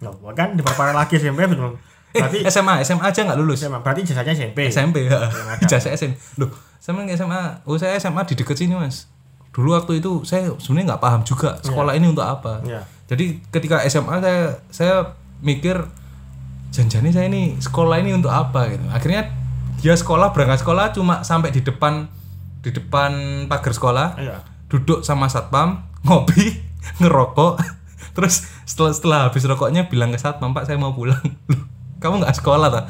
Loh, 0.03 0.15
kan 0.35 0.55
diperparah 0.55 0.95
lagi 0.95 1.19
SMP 1.19 1.47
betul. 1.47 1.75
Eh, 2.17 2.25
berarti 2.25 2.39
SMA, 2.49 2.81
SMA 2.87 3.05
aja 3.05 3.21
nggak 3.21 3.39
lulus. 3.39 3.61
SMA, 3.61 3.79
berarti 3.85 4.01
ijazahnya 4.07 4.33
SMP. 4.33 4.59
SMP, 4.73 4.97
ya. 5.07 5.29
Ijazah 5.61 5.93
SMP. 5.93 6.17
Loh, 6.41 6.49
sama 6.81 7.05
SMA. 7.05 7.69
Oh, 7.69 7.77
saya 7.77 8.01
SMA 8.01 8.25
di 8.25 8.35
dekat 8.39 8.57
sini, 8.57 8.73
Mas. 8.73 9.11
Dulu 9.53 9.75
waktu 9.75 9.99
itu 9.99 10.23
saya 10.23 10.55
sebenarnya 10.57 10.95
nggak 10.95 11.03
paham 11.03 11.21
juga 11.27 11.59
sekolah 11.67 11.93
yeah. 11.97 12.01
ini 12.01 12.07
untuk 12.09 12.23
apa. 12.23 12.63
Yeah. 12.63 12.85
Jadi 13.11 13.43
ketika 13.51 13.83
SMA 13.91 14.23
saya 14.23 14.43
saya 14.71 14.95
mikir 15.43 15.83
janjane 16.71 17.11
saya 17.11 17.27
ini 17.27 17.59
sekolah 17.59 17.99
ini 17.99 18.15
untuk 18.15 18.31
apa 18.31 18.71
gitu. 18.71 18.87
Akhirnya 18.93 19.35
dia 19.83 19.99
sekolah 19.99 20.31
berangkat 20.31 20.63
sekolah 20.63 20.95
cuma 20.95 21.27
sampai 21.27 21.51
di 21.51 21.65
depan 21.65 22.07
di 22.63 22.71
depan 22.71 23.45
pagar 23.51 23.73
sekolah. 23.75 24.09
Yeah. 24.21 24.41
Duduk 24.69 25.01
sama 25.03 25.27
satpam, 25.27 25.91
ngopi, 26.07 26.61
ngerokok. 26.97 27.61
Terus 28.17 28.49
setelah 28.65 28.93
setelah 28.97 29.19
habis 29.29 29.45
rokoknya 29.45 29.87
bilang 29.87 30.11
ke 30.11 30.19
satpam, 30.19 30.57
"Pak, 30.57 30.65
saya 30.65 30.81
mau 30.81 30.97
pulang." 30.97 31.21
kamu 31.99 32.23
nggak 32.25 32.35
sekolah 32.39 32.69
tak 32.71 32.85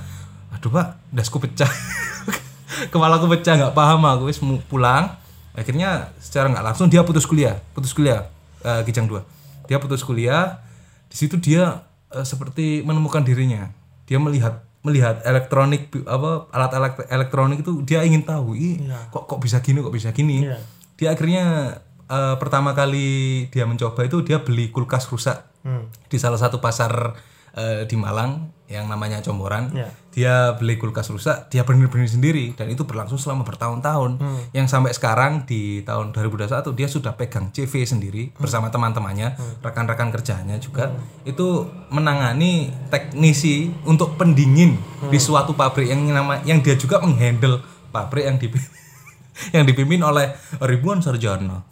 aduh 0.55 0.71
pak 0.73 0.87
dasku 1.13 1.41
pecah 1.41 1.69
kepala 2.93 3.17
aku 3.17 3.27
pecah 3.29 3.57
nggak 3.57 3.75
paham 3.75 4.05
aku 4.05 4.29
wis 4.29 4.41
pulang 4.69 5.13
akhirnya 5.57 6.13
secara 6.21 6.53
nggak 6.53 6.65
langsung 6.65 6.87
dia 6.93 7.03
putus 7.03 7.25
kuliah 7.25 7.59
putus 7.73 7.93
kuliah 7.97 8.29
uh, 8.63 8.85
kijang 8.85 9.09
dua 9.09 9.25
dia 9.67 9.81
putus 9.81 10.05
kuliah 10.05 10.61
di 11.09 11.17
situ 11.17 11.41
dia 11.41 11.85
uh, 12.13 12.25
seperti 12.25 12.85
menemukan 12.85 13.25
dirinya 13.25 13.73
dia 14.09 14.21
melihat 14.21 14.65
melihat 14.87 15.21
elektronik 15.27 15.91
apa 16.07 16.49
alat 16.55 16.95
elektronik 17.11 17.61
itu 17.67 17.83
dia 17.83 18.07
ingin 18.07 18.23
tahu 18.23 18.55
Ih, 18.55 18.79
yeah. 18.79 19.11
kok 19.11 19.27
kok 19.27 19.43
bisa 19.43 19.59
gini 19.59 19.83
kok 19.83 19.93
bisa 19.93 20.15
gini 20.15 20.47
yeah. 20.47 20.63
dia 20.95 21.13
akhirnya 21.13 21.77
uh, 22.09 22.35
pertama 22.41 22.73
kali 22.75 23.47
dia 23.53 23.65
mencoba 23.69 24.05
itu 24.05 24.25
dia 24.25 24.41
beli 24.43 24.73
kulkas 24.73 25.09
rusak 25.09 25.45
hmm. 25.63 26.09
di 26.09 26.17
salah 26.17 26.41
satu 26.41 26.59
pasar 26.59 27.15
uh, 27.55 27.83
di 27.85 27.97
Malang 27.97 28.59
yang 28.69 28.85
namanya 28.85 29.25
Comboran. 29.25 29.73
Yeah. 29.73 29.91
Dia 30.13 30.35
beli 30.61 30.77
kulkas 30.77 31.09
rusak, 31.09 31.49
dia 31.49 31.65
benar-benar 31.65 32.05
sendiri 32.05 32.53
dan 32.53 32.69
itu 32.69 32.85
berlangsung 32.85 33.17
selama 33.17 33.49
bertahun-tahun. 33.49 34.21
Hmm. 34.21 34.41
Yang 34.53 34.67
sampai 34.69 34.93
sekarang 34.93 35.49
di 35.49 35.81
tahun 35.89 36.13
2021 36.13 36.77
dia 36.77 36.89
sudah 36.91 37.17
pegang 37.17 37.49
CV 37.49 37.89
sendiri 37.89 38.23
hmm. 38.29 38.37
bersama 38.37 38.69
teman-temannya, 38.69 39.41
hmm. 39.41 39.65
rekan-rekan 39.65 40.13
kerjanya 40.13 40.61
juga 40.61 40.93
hmm. 40.93 41.33
itu 41.33 41.65
menangani 41.89 42.69
teknisi 42.93 43.73
untuk 43.89 44.21
pendingin 44.21 44.77
hmm. 44.77 45.09
di 45.09 45.19
suatu 45.19 45.57
pabrik 45.57 45.89
yang 45.89 46.05
nama 46.05 46.45
yang 46.45 46.61
dia 46.61 46.77
juga 46.77 47.01
menghandle 47.01 47.65
pabrik 47.89 48.29
yang 48.29 48.37
dipimpin, 48.37 48.75
yang 49.57 49.65
dipimpin 49.65 50.01
oleh 50.05 50.37
ribuan 50.61 51.01
sarjana. 51.01 51.65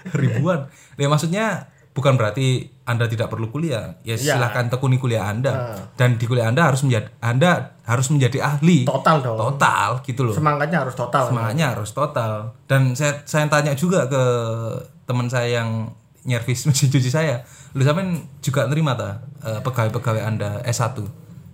ribuan. 0.20 0.68
Ya 0.96 1.08
maksudnya 1.08 1.68
bukan 1.90 2.14
berarti 2.14 2.70
anda 2.86 3.10
tidak 3.10 3.30
perlu 3.30 3.50
kuliah. 3.50 3.98
Ya, 4.06 4.14
ya. 4.16 4.36
silahkan 4.36 4.70
tekuni 4.70 4.96
kuliah 4.96 5.26
anda. 5.26 5.52
Uh. 5.52 5.82
dan 5.98 6.16
di 6.16 6.24
kuliah 6.24 6.48
anda 6.48 6.70
harus 6.70 6.82
menjadi 6.86 7.08
anda 7.20 7.76
harus 7.84 8.06
menjadi 8.12 8.38
ahli. 8.40 8.86
Total 8.86 9.20
dong. 9.20 9.38
Total 9.38 9.90
gitu 10.06 10.22
loh. 10.26 10.34
Semangatnya 10.34 10.86
harus 10.86 10.94
total. 10.94 11.24
Semangatnya 11.28 11.66
kan? 11.70 11.74
harus 11.76 11.90
total. 11.90 12.32
Dan 12.70 12.94
saya 12.94 13.20
saya 13.26 13.46
tanya 13.50 13.74
juga 13.74 14.06
ke 14.06 14.22
teman 15.08 15.26
saya 15.26 15.62
yang 15.62 15.90
nyervis 16.24 16.64
mesin 16.68 16.92
cuci 16.92 17.10
saya 17.10 17.40
lu 17.70 17.86
sampean 17.86 18.18
juga 18.42 18.66
nerima 18.66 18.98
ta 18.98 19.22
uh, 19.46 19.62
pegawai-pegawai 19.62 20.20
anda 20.26 20.58
S1 20.66 21.00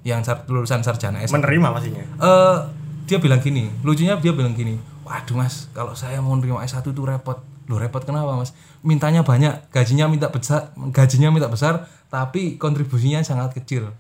yang 0.01 0.25
lulusan 0.49 0.81
sarjana 0.81 1.21
S1 1.23 1.39
menerima 1.39 1.69
maksudnya? 1.77 2.05
Uh, 2.17 2.65
dia 3.07 3.23
bilang 3.23 3.39
gini. 3.39 3.71
Lucunya 3.87 4.19
dia 4.19 4.33
bilang 4.35 4.57
gini 4.57 4.81
waduh 5.07 5.39
mas 5.39 5.71
kalau 5.71 5.95
saya 5.95 6.19
mau 6.19 6.35
nerima 6.35 6.67
S1 6.67 6.83
itu 6.83 7.03
repot 7.07 7.39
lo 7.67 7.77
repot 7.77 8.03
kenapa 8.03 8.39
mas? 8.39 8.55
Mintanya 8.87 9.27
banyak 9.27 9.71
gajinya 9.75 10.07
minta 10.07 10.31
besar 10.31 10.73
gajinya 10.95 11.35
minta 11.35 11.51
besar 11.51 11.87
tapi 12.07 12.55
kontribusinya 12.57 13.21
sangat 13.23 13.59
kecil. 13.59 13.91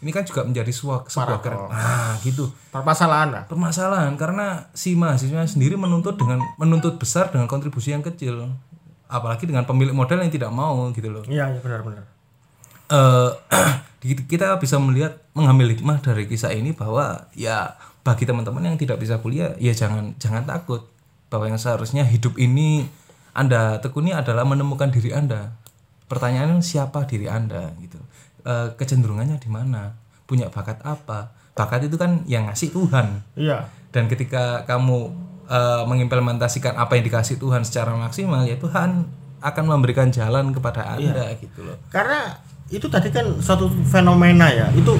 Ini 0.00 0.10
kan 0.10 0.24
juga 0.24 0.44
menjadi 0.44 0.72
sebuah 0.72 1.08
sebuah 1.08 1.40
keren 1.44 1.68
nah 1.68 2.16
gitu. 2.24 2.50
Permasalahan 2.72 3.28
lah 3.30 3.42
permasalahan 3.44 4.16
karena 4.16 4.68
si 4.72 4.96
mahasiswa 4.96 5.44
sendiri 5.44 5.76
menuntut 5.76 6.16
dengan 6.16 6.40
menuntut 6.56 6.96
besar 6.96 7.28
dengan 7.28 7.46
kontribusi 7.46 7.92
yang 7.92 8.02
kecil. 8.02 8.50
Apalagi 9.06 9.44
dengan 9.44 9.68
pemilik 9.68 9.92
modal 9.92 10.24
yang 10.24 10.32
tidak 10.32 10.50
mau 10.50 10.88
gitu 10.90 11.12
loh. 11.12 11.22
Iya 11.28 11.52
iya 11.52 11.60
benar-benar 11.60 12.14
uh, 12.90 13.30
kita 14.30 14.56
bisa 14.60 14.76
melihat 14.76 15.24
mengambil 15.32 15.72
hikmah 15.72 16.04
dari 16.04 16.28
kisah 16.28 16.52
ini 16.52 16.76
bahwa 16.76 17.30
ya 17.32 17.76
bagi 18.04 18.28
teman-teman 18.28 18.74
yang 18.74 18.76
tidak 18.76 19.00
bisa 19.00 19.16
kuliah 19.24 19.56
ya 19.56 19.72
jangan 19.72 20.12
jangan 20.20 20.44
takut 20.44 20.92
bahwa 21.34 21.50
yang 21.50 21.58
seharusnya 21.58 22.06
hidup 22.06 22.38
ini 22.38 22.86
anda 23.34 23.82
tekuni 23.82 24.14
adalah 24.14 24.46
menemukan 24.46 24.94
diri 24.94 25.10
anda. 25.10 25.58
Pertanyaannya 26.06 26.62
siapa 26.62 27.02
diri 27.10 27.26
anda 27.26 27.74
gitu. 27.82 27.98
E, 28.46 28.78
kecenderungannya 28.78 29.42
di 29.42 29.50
mana? 29.50 29.98
Punya 30.30 30.46
bakat 30.46 30.78
apa? 30.86 31.34
Bakat 31.58 31.90
itu 31.90 31.98
kan 31.98 32.22
yang 32.30 32.46
ngasih 32.46 32.70
Tuhan. 32.70 33.26
Iya. 33.34 33.66
Dan 33.90 34.06
ketika 34.06 34.62
kamu 34.70 35.10
e, 35.50 35.60
mengimplementasikan 35.90 36.78
apa 36.78 36.94
yang 36.94 37.10
dikasih 37.10 37.42
Tuhan 37.42 37.66
secara 37.66 37.98
maksimal 37.98 38.46
ya 38.46 38.54
Tuhan 38.54 39.10
akan 39.42 39.64
memberikan 39.66 40.14
jalan 40.14 40.54
kepada 40.54 40.94
anda 40.94 41.34
iya. 41.34 41.42
gitu 41.42 41.66
loh. 41.66 41.74
Karena 41.90 42.38
itu 42.70 42.86
tadi 42.86 43.10
kan 43.10 43.26
suatu 43.42 43.66
fenomena 43.90 44.46
ya. 44.54 44.70
Itu 44.70 44.94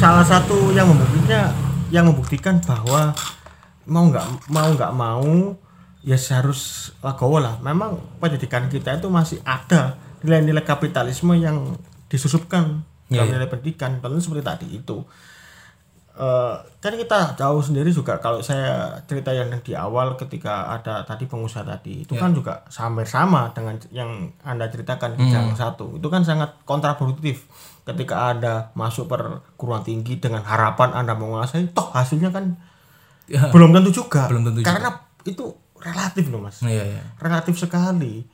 salah 0.00 0.24
satu 0.24 0.72
yang 0.72 0.88
membuktikan 0.88 1.52
yang 1.92 2.08
membuktikan 2.08 2.56
bahwa 2.64 3.12
mau 3.84 4.08
nggak 4.08 4.48
mau 4.48 4.68
nggak 4.72 4.92
mau 4.96 5.52
ya 6.04 6.20
harus 6.36 6.92
lagowo 7.00 7.40
lah 7.40 7.56
memang 7.64 7.96
pendidikan 8.20 8.68
kita 8.68 9.00
itu 9.00 9.08
masih 9.08 9.40
ada 9.40 9.96
nilai-nilai 10.20 10.60
kapitalisme 10.60 11.32
yang 11.36 11.76
disusupkan 12.12 12.84
yeah, 13.08 13.24
dalam 13.24 13.28
iya. 13.28 13.34
nilai 13.40 13.48
pendidikan 13.48 13.98
tentu 14.04 14.20
seperti 14.20 14.44
tadi 14.44 14.66
itu 14.76 15.00
uh, 16.20 16.60
kan 16.80 16.92
kita 16.92 17.40
jauh 17.40 17.62
sendiri 17.64 17.88
juga 17.88 18.20
kalau 18.20 18.44
saya 18.44 19.00
cerita 19.08 19.32
yang 19.32 19.48
di 19.64 19.72
awal 19.72 20.20
ketika 20.20 20.76
ada 20.76 21.08
tadi 21.08 21.24
pengusaha 21.24 21.64
tadi 21.64 22.04
itu 22.04 22.12
yeah. 22.14 22.22
kan 22.22 22.30
juga 22.36 22.60
sampai 22.68 23.08
sama 23.08 23.50
dengan 23.56 23.80
yang 23.88 24.28
anda 24.44 24.68
ceritakan 24.68 25.16
di 25.16 25.24
mm. 25.32 25.56
satu 25.56 25.96
itu 25.96 26.08
kan 26.12 26.20
sangat 26.20 26.52
kontraproduktif 26.68 27.48
ketika 27.84 28.32
ada 28.32 28.72
masuk 28.76 29.08
perguruan 29.08 29.84
tinggi 29.84 30.20
dengan 30.20 30.44
harapan 30.44 30.92
anda 30.92 31.16
menguasai 31.16 31.72
toh 31.72 31.92
hasilnya 31.92 32.32
kan 32.32 32.56
ya. 33.28 33.48
belum 33.52 33.72
tentu 33.72 34.04
juga 34.04 34.28
belum 34.28 34.52
tentu 34.52 34.64
karena 34.64 34.88
juga. 34.92 35.28
itu 35.28 35.63
relatif 35.84 36.32
loh 36.32 36.40
mas. 36.40 36.64
Yeah, 36.64 36.98
yeah. 36.98 37.04
relatif 37.20 37.60
sekali. 37.60 38.24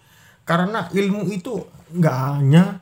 Karena 0.46 0.86
ilmu 0.90 1.26
itu 1.28 1.66
nggak 1.90 2.16
hanya 2.38 2.78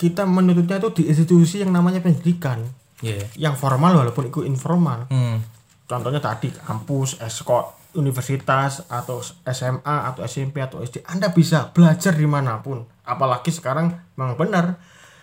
kita 0.00 0.24
menuntutnya 0.24 0.80
itu 0.80 0.90
di 0.96 1.02
institusi 1.12 1.60
yang 1.60 1.70
namanya 1.76 2.00
pendidikan. 2.00 2.64
Yeah. 3.00 3.24
yang 3.32 3.56
formal 3.56 3.96
walaupun 3.96 4.28
itu 4.28 4.44
informal. 4.44 5.08
Hmm. 5.08 5.40
contohnya 5.88 6.20
tadi 6.20 6.52
kampus 6.52 7.16
eskot 7.18 7.80
universitas 7.98 8.84
atau 8.86 9.24
SMA 9.24 9.96
atau 10.12 10.20
SMP 10.22 10.62
atau 10.62 10.84
SD 10.84 11.02
Anda 11.08 11.32
bisa 11.32 11.72
belajar 11.72 12.12
di 12.12 12.28
mana 12.28 12.60
pun. 12.60 12.84
Apalagi 13.02 13.50
sekarang 13.50 13.90
memang 14.20 14.36
benar 14.36 14.76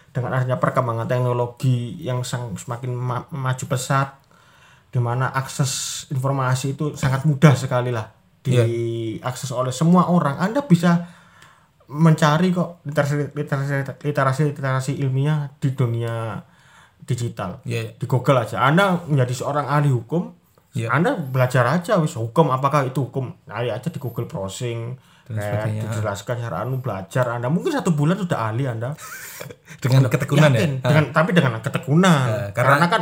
dengan 0.09 0.33
adanya 0.33 0.57
perkembangan 0.57 1.05
teknologi 1.05 2.01
yang 2.01 2.25
semakin 2.25 2.91
ma 2.97 3.29
maju 3.29 3.65
pesat 3.69 4.17
di 4.89 4.97
mana 4.97 5.29
akses 5.29 6.03
informasi 6.09 6.73
itu 6.73 6.97
sangat 6.97 7.29
mudah 7.29 7.53
sekali 7.53 7.93
lah 7.93 8.16
diakses 8.47 9.51
yeah. 9.51 9.59
oleh 9.59 9.73
semua 9.75 10.07
orang. 10.07 10.39
Anda 10.39 10.63
bisa 10.63 11.03
mencari 11.87 12.51
kok 12.51 12.83
literasi 12.83 13.31
literasi 13.31 13.73
literasi 14.03 14.41
literasi 14.51 14.91
ilmiah 15.03 15.51
di 15.59 15.71
dunia 15.75 16.39
digital. 17.03 17.63
Yeah. 17.63 17.95
di 17.95 18.05
Google 18.07 18.43
aja. 18.43 18.63
Anda 18.63 19.03
menjadi 19.07 19.33
seorang 19.35 19.67
ahli 19.67 19.91
hukum 19.91 20.37
yeah. 20.77 20.93
Anda 20.93 21.17
belajar 21.17 21.65
aja 21.65 21.97
wis. 21.97 22.13
Hukum 22.13 22.53
apakah 22.53 22.85
itu 22.85 23.09
hukum? 23.09 23.33
Nah 23.49 23.63
aja 23.63 23.89
di 23.89 23.97
Google 23.97 24.29
browsing 24.29 24.93
eh, 25.33 25.83
dijelaskan 25.83 26.39
cara 26.39 26.63
anu 26.63 26.79
belajar 26.79 27.25
Anda. 27.33 27.49
Mungkin 27.49 27.73
satu 27.73 27.91
bulan 27.95 28.19
sudah 28.21 28.51
ahli 28.51 28.69
Anda. 28.69 28.93
Dengan 29.83 30.07
ketekunan 30.07 30.51
ya? 30.53 30.67
Dengan, 30.79 31.05
tapi 31.13 31.31
dengan 31.35 31.59
ketekunan. 31.61 32.27
Ya, 32.27 32.45
karena, 32.55 32.81
karena 32.81 32.87
kan 32.89 33.01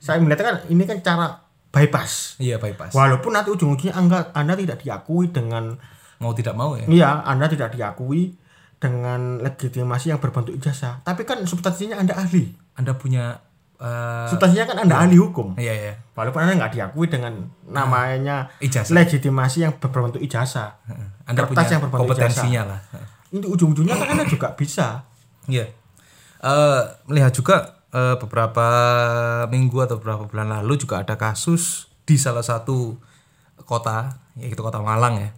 saya 0.00 0.20
melihat 0.20 0.40
kan 0.44 0.56
ini 0.68 0.84
kan 0.84 1.00
cara 1.00 1.43
bypass. 1.74 2.38
Iya 2.38 2.62
bypass. 2.62 2.94
Walaupun 2.94 3.34
nanti 3.34 3.50
ujung-ujungnya 3.50 3.98
anda, 3.98 4.30
anda 4.30 4.54
tidak 4.54 4.86
diakui 4.86 5.34
dengan 5.34 5.74
mau 6.22 6.30
tidak 6.30 6.54
mau 6.54 6.78
ya? 6.78 6.86
Iya 6.86 7.26
anda 7.26 7.50
tidak 7.50 7.74
diakui 7.74 8.38
dengan 8.78 9.42
legitimasi 9.42 10.14
yang 10.14 10.22
berbentuk 10.22 10.54
ijazah. 10.54 11.02
Tapi 11.02 11.26
kan 11.26 11.42
substansinya 11.42 11.98
anda 11.98 12.14
ahli. 12.14 12.54
Anda 12.78 12.94
punya 12.94 13.42
uh, 13.82 14.30
substansinya 14.30 14.70
kan 14.70 14.76
anda 14.86 14.94
iya. 14.94 15.02
ahli 15.08 15.16
hukum. 15.18 15.48
Iya 15.58 15.74
iya. 15.74 15.94
Walaupun 16.14 16.46
anda 16.46 16.54
nggak 16.54 16.72
diakui 16.78 17.10
dengan 17.10 17.50
namanya 17.66 18.54
ijazah. 18.62 18.94
legitimasi 18.94 19.66
yang 19.66 19.74
berbentuk 19.82 20.22
ijazah. 20.22 20.78
Anda 21.26 21.42
Kertas 21.42 21.50
punya 21.50 21.72
yang 21.74 21.82
berbentuk 21.82 22.06
kompetensinya 22.14 22.62
ijazah. 22.62 22.70
lah. 22.70 22.80
Ini 23.34 23.46
ujung-ujungnya 23.50 23.94
kan 23.98 24.08
anda 24.14 24.24
juga 24.30 24.54
bisa. 24.54 25.02
Iya. 25.50 25.66
Uh, 26.44 26.84
melihat 27.08 27.32
juga 27.32 27.73
uh, 27.94 28.18
beberapa 28.18 28.66
minggu 29.46 29.78
atau 29.86 30.02
beberapa 30.02 30.26
bulan 30.26 30.50
lalu 30.60 30.82
juga 30.82 31.06
ada 31.06 31.14
kasus 31.14 31.86
di 32.04 32.18
salah 32.18 32.42
satu 32.42 32.98
kota 33.64 34.18
yaitu 34.36 34.60
kota 34.60 34.82
Malang 34.82 35.22
ya 35.22 35.30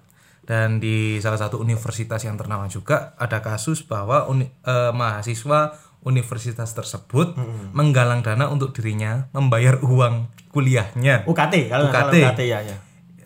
dan 0.46 0.78
di 0.78 1.18
salah 1.18 1.36
satu 1.36 1.58
universitas 1.58 2.22
yang 2.22 2.38
ternama 2.38 2.70
juga 2.70 3.18
ada 3.18 3.42
kasus 3.42 3.82
bahwa 3.82 4.30
uni, 4.30 4.46
eh, 4.46 4.92
mahasiswa 4.94 5.74
universitas 6.06 6.70
tersebut 6.70 7.34
hmm. 7.34 7.74
menggalang 7.74 8.22
dana 8.22 8.46
untuk 8.46 8.70
dirinya 8.70 9.26
membayar 9.34 9.82
uang 9.82 10.30
kuliahnya 10.54 11.26
UKT 11.26 11.66
kalau 11.66 11.90
UKT, 11.90 11.98
kalau 11.98 12.12
UKT 12.14 12.40
ya, 12.46 12.58
ya. 12.62 12.76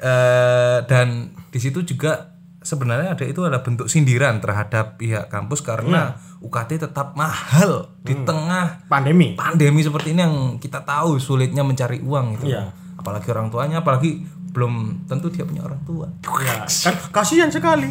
Eh, 0.00 0.78
dan 0.88 1.36
di 1.52 1.60
situ 1.60 1.84
juga 1.84 2.29
sebenarnya 2.60 3.16
ada 3.16 3.24
itu 3.24 3.40
adalah 3.40 3.64
bentuk 3.64 3.88
sindiran 3.88 4.36
terhadap 4.38 5.00
pihak 5.00 5.32
kampus 5.32 5.64
karena 5.64 6.12
hmm. 6.12 6.44
UKT 6.44 6.70
tetap 6.88 7.16
mahal 7.16 7.88
hmm. 7.88 8.04
di 8.04 8.14
tengah 8.24 8.84
pandemi 8.86 9.32
pandemi 9.32 9.80
seperti 9.80 10.12
ini 10.12 10.20
yang 10.20 10.36
kita 10.60 10.84
tahu 10.84 11.16
sulitnya 11.16 11.64
mencari 11.64 12.04
uang 12.04 12.36
gitu 12.36 12.52
ya. 12.52 12.68
apalagi 13.00 13.32
orang 13.32 13.48
tuanya 13.48 13.80
apalagi 13.80 14.24
belum 14.50 15.06
tentu 15.06 15.30
dia 15.30 15.46
punya 15.46 15.62
orang 15.62 15.78
tua. 15.86 16.10
Ya, 16.42 16.66
kan 16.66 16.94
kasihan 17.14 17.46
sekali. 17.46 17.86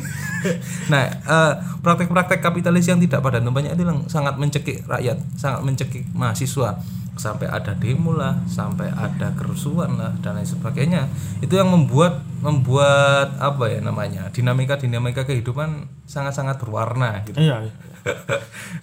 nah, 0.91 1.07
uh, 1.24 1.53
praktek-praktek 1.80 2.43
kapitalis 2.43 2.84
yang 2.84 2.99
tidak 2.99 3.24
pada 3.24 3.39
tempatnya 3.39 3.80
itu 3.80 3.88
sangat 4.11 4.36
mencekik 4.36 4.84
rakyat, 4.84 5.17
sangat 5.39 5.63
mencekik 5.63 6.03
mahasiswa 6.11 6.76
sampai 7.20 7.51
ada 7.51 7.76
demo 7.76 8.15
lah, 8.15 8.39
sampai 8.47 8.88
ada 8.88 9.36
kerusuhan 9.36 9.99
lah 9.99 10.15
dan 10.24 10.39
lain 10.39 10.47
sebagainya. 10.47 11.11
Itu 11.43 11.59
yang 11.59 11.67
membuat 11.67 12.24
membuat 12.39 13.36
apa 13.43 13.67
ya 13.67 13.84
namanya? 13.84 14.32
dinamika-dinamika 14.32 15.28
kehidupan 15.28 15.91
sangat-sangat 16.07 16.55
berwarna 16.63 17.20
gitu. 17.28 17.36
Iya. 17.36 17.67
iya. 17.67 17.74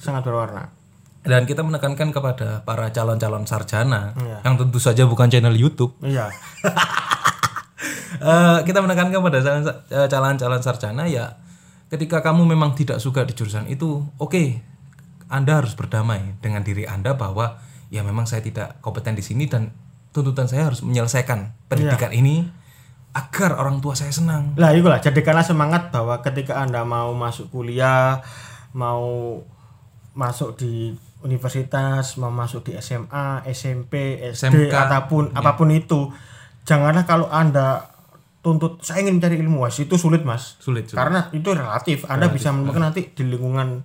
sangat 0.04 0.28
berwarna 0.28 0.68
dan 1.26 1.42
kita 1.42 1.66
menekankan 1.66 2.14
kepada 2.14 2.62
para 2.62 2.86
calon-calon 2.94 3.42
sarjana 3.50 4.14
iya. 4.14 4.38
yang 4.46 4.54
tentu 4.54 4.78
saja 4.78 5.02
bukan 5.10 5.26
channel 5.26 5.58
YouTube. 5.58 5.98
Iya. 5.98 6.30
uh, 8.22 8.62
kita 8.68 8.78
menekankan 8.78 9.18
pada 9.18 9.38
eh, 9.90 10.06
calon-calon 10.06 10.62
sarjana 10.62 11.10
ya 11.10 11.34
ketika 11.90 12.22
kamu 12.22 12.46
memang 12.46 12.78
tidak 12.78 13.02
suka 13.02 13.26
di 13.26 13.34
jurusan 13.34 13.66
itu 13.66 14.06
oke 14.22 14.30
okay, 14.30 14.62
anda 15.26 15.58
harus 15.58 15.74
berdamai 15.74 16.38
dengan 16.38 16.62
diri 16.62 16.86
anda 16.86 17.18
bahwa 17.18 17.58
ya 17.92 18.02
memang 18.02 18.26
saya 18.26 18.42
tidak 18.42 18.78
kompeten 18.82 19.14
di 19.14 19.22
sini 19.22 19.46
dan 19.46 19.70
tuntutan 20.10 20.48
saya 20.48 20.66
harus 20.68 20.80
menyelesaikan 20.80 21.54
pendidikan 21.68 22.10
ya. 22.10 22.18
ini 22.18 22.36
agar 23.16 23.56
orang 23.56 23.80
tua 23.80 23.96
saya 23.96 24.12
senang. 24.12 24.52
Lah 24.60 24.76
lah 24.76 25.00
jadikanlah 25.00 25.44
semangat 25.44 25.88
bahwa 25.88 26.20
ketika 26.20 26.60
Anda 26.60 26.84
mau 26.84 27.16
masuk 27.16 27.48
kuliah, 27.48 28.20
mau 28.76 29.40
masuk 30.12 30.60
di 30.60 30.92
universitas, 31.24 32.20
mau 32.20 32.28
masuk 32.28 32.68
di 32.68 32.72
SMA, 32.76 33.44
SMP, 33.48 34.20
SD 34.36 34.68
SMK, 34.68 34.72
ataupun 34.72 35.32
ya. 35.32 35.40
apa 35.40 35.56
pun 35.56 35.72
itu, 35.72 36.12
janganlah 36.68 37.08
kalau 37.08 37.28
Anda 37.32 37.96
tuntut 38.46 38.78
saya 38.86 39.02
ingin 39.02 39.18
mencari 39.18 39.42
ilmu 39.42 39.66
was 39.66 39.74
itu 39.82 39.98
sulit 39.98 40.22
mas 40.22 40.54
sulit, 40.62 40.86
sulit. 40.86 40.94
karena 40.94 41.34
itu 41.34 41.50
relatif 41.50 42.06
anda 42.06 42.30
relatif, 42.30 42.38
bisa 42.38 42.54
menemukan 42.54 42.82
nanti 42.86 43.10
di 43.10 43.26
lingkungan 43.26 43.82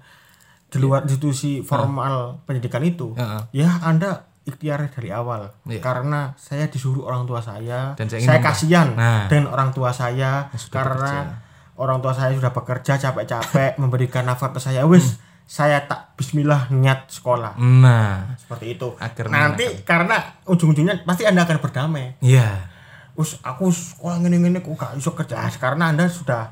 di 0.71 0.77
luar 0.79 1.03
institusi 1.03 1.59
formal 1.59 2.39
uh. 2.39 2.47
pendidikan 2.47 2.79
itu 2.81 3.11
uh. 3.19 3.43
ya 3.51 3.67
anda 3.83 4.31
ikhtiar 4.47 4.87
dari 4.89 5.11
awal 5.13 5.51
yeah. 5.69 5.83
karena 5.83 6.33
saya 6.39 6.65
disuruh 6.71 7.05
orang 7.05 7.29
tua 7.29 7.43
saya 7.43 7.93
Dan 7.93 8.09
saya, 8.09 8.23
saya 8.25 8.39
kasihan 8.41 8.95
nah. 8.97 9.29
dengan 9.29 9.53
orang 9.53 9.69
tua 9.69 9.93
saya 9.93 10.49
karena 10.73 11.29
bekerja. 11.29 11.77
orang 11.77 12.01
tua 12.01 12.13
saya 12.15 12.33
sudah 12.33 12.49
bekerja 12.49 12.93
capek-capek 12.97 13.77
memberikan 13.83 14.25
nafkah 14.25 14.49
ke 14.55 14.59
saya 14.63 14.87
wis 14.87 15.19
hmm 15.19 15.29
saya 15.51 15.83
tak 15.83 16.15
bismillah 16.15 16.71
niat 16.71 17.11
sekolah. 17.11 17.59
Nah, 17.59 18.39
Seperti 18.39 18.79
itu. 18.79 18.87
Akhirnya- 18.95 19.51
Nanti 19.51 19.83
karena 19.83 20.15
ujung-ujungnya 20.47 21.03
pasti 21.03 21.27
Anda 21.27 21.43
akan 21.43 21.59
berdamai. 21.59 22.15
iya. 22.23 22.71
Us 23.19 23.35
aku 23.43 23.67
sekolah 23.67 24.23
ngene-ngene 24.23 24.63
kok 24.63 24.71
gak 24.79 24.95
iso 24.95 25.11
kerja 25.11 25.43
Ah, 25.43 25.51
karena 25.51 25.91
Anda 25.91 26.07
sudah 26.07 26.47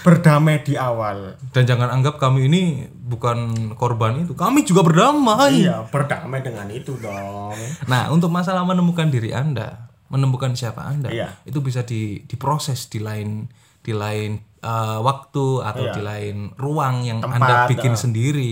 berdamai 0.00 0.64
di 0.64 0.74
awal. 0.80 1.36
Dan 1.52 1.68
jangan 1.68 1.92
anggap 1.92 2.16
kami 2.16 2.48
ini 2.48 2.88
bukan 2.88 3.72
korban 3.76 4.24
itu. 4.24 4.32
Kami 4.32 4.64
juga 4.64 4.80
berdamai. 4.80 5.68
Iya, 5.68 5.84
berdamai 5.92 6.40
dengan 6.40 6.66
itu 6.72 6.96
dong. 6.96 7.52
Nah, 7.86 8.08
untuk 8.08 8.32
masalah 8.32 8.64
menemukan 8.64 9.12
diri 9.12 9.36
Anda, 9.36 9.92
menemukan 10.08 10.56
siapa 10.56 10.84
Anda, 10.88 11.12
Iya. 11.12 11.36
itu 11.44 11.60
bisa 11.60 11.84
di 11.84 12.24
diproses 12.24 12.88
di 12.88 13.00
lain 13.00 13.48
di 13.82 13.92
lain 13.92 14.38
eh, 14.62 14.98
waktu 15.02 15.46
atau 15.58 15.90
Iya. 15.90 15.94
di 15.98 16.02
lain 16.06 16.36
ruang 16.54 17.02
yang 17.02 17.18
Tempat, 17.18 17.34
Anda 17.42 17.54
bikin 17.66 17.92
eh. 17.92 17.98
sendiri. 17.98 18.50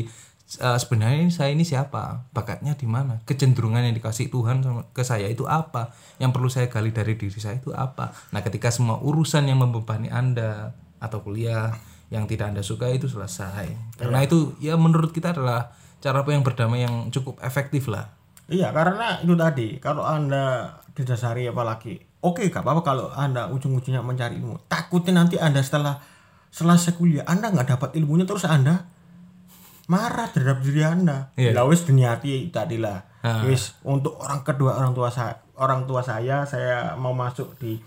Eh, 0.59 0.79
sebenarnya 0.83 1.23
ini 1.23 1.31
saya 1.31 1.55
ini 1.55 1.63
siapa? 1.63 2.27
Bakatnya 2.35 2.75
di 2.75 2.91
mana? 2.91 3.23
Kecenderungan 3.23 3.87
yang 3.87 3.95
dikasih 3.95 4.27
Tuhan 4.35 4.67
ke 4.91 5.07
saya 5.07 5.31
itu 5.31 5.47
apa? 5.47 5.95
Yang 6.19 6.31
perlu 6.35 6.49
saya 6.51 6.67
gali 6.67 6.91
dari 6.91 7.15
diri 7.15 7.39
saya 7.39 7.63
itu 7.63 7.71
apa? 7.71 8.11
Nah, 8.35 8.43
ketika 8.43 8.75
semua 8.75 8.99
urusan 8.99 9.47
yang 9.47 9.63
membebani 9.63 10.11
Anda 10.11 10.75
atau 11.01 11.25
kuliah 11.25 11.75
yang 12.13 12.29
tidak 12.29 12.53
Anda 12.55 12.63
suka 12.63 12.87
itu 12.93 13.09
selesai. 13.09 13.97
Karena 13.97 14.21
itu 14.23 14.55
ya 14.61 14.77
menurut 14.77 15.11
kita 15.11 15.33
adalah 15.33 15.73
cara 16.01 16.21
yang 16.27 16.45
berdamai 16.45 16.85
yang 16.85 17.09
cukup 17.09 17.41
efektif 17.41 17.89
lah. 17.89 18.13
Iya, 18.51 18.75
karena 18.75 19.23
itu 19.23 19.35
tadi, 19.39 19.69
kalau 19.79 20.03
Anda 20.03 20.75
didasari 20.91 21.47
apalagi, 21.47 22.03
oke 22.19 22.51
gak 22.51 22.67
apa-apa 22.67 22.83
kalau 22.83 23.07
Anda 23.15 23.47
ujung-ujungnya 23.47 24.03
mencari 24.03 24.43
ilmu. 24.43 24.67
Takutnya 24.67 25.23
nanti 25.23 25.39
Anda 25.39 25.63
setelah 25.63 26.03
selesai 26.51 26.99
kuliah, 26.99 27.23
Anda 27.31 27.55
nggak 27.55 27.79
dapat 27.79 27.91
ilmunya 27.95 28.27
terus 28.27 28.43
Anda 28.43 28.91
marah 29.87 30.31
terhadap 30.35 30.67
diri 30.67 30.83
Anda. 30.83 31.31
Iya. 31.39 31.55
Lah 31.55 31.67
wis 31.71 31.87
diniati 31.87 32.51
tadi 32.51 32.83
lah. 32.83 32.99
Ah. 33.23 33.47
Wis 33.47 33.79
untuk 33.87 34.19
orang 34.19 34.43
kedua 34.43 34.79
orang 34.83 34.95
tua 34.95 35.11
saya, 35.15 35.39
orang 35.59 35.87
tua 35.87 36.03
saya 36.03 36.43
saya 36.43 36.99
mau 36.99 37.15
masuk 37.15 37.55
di 37.59 37.79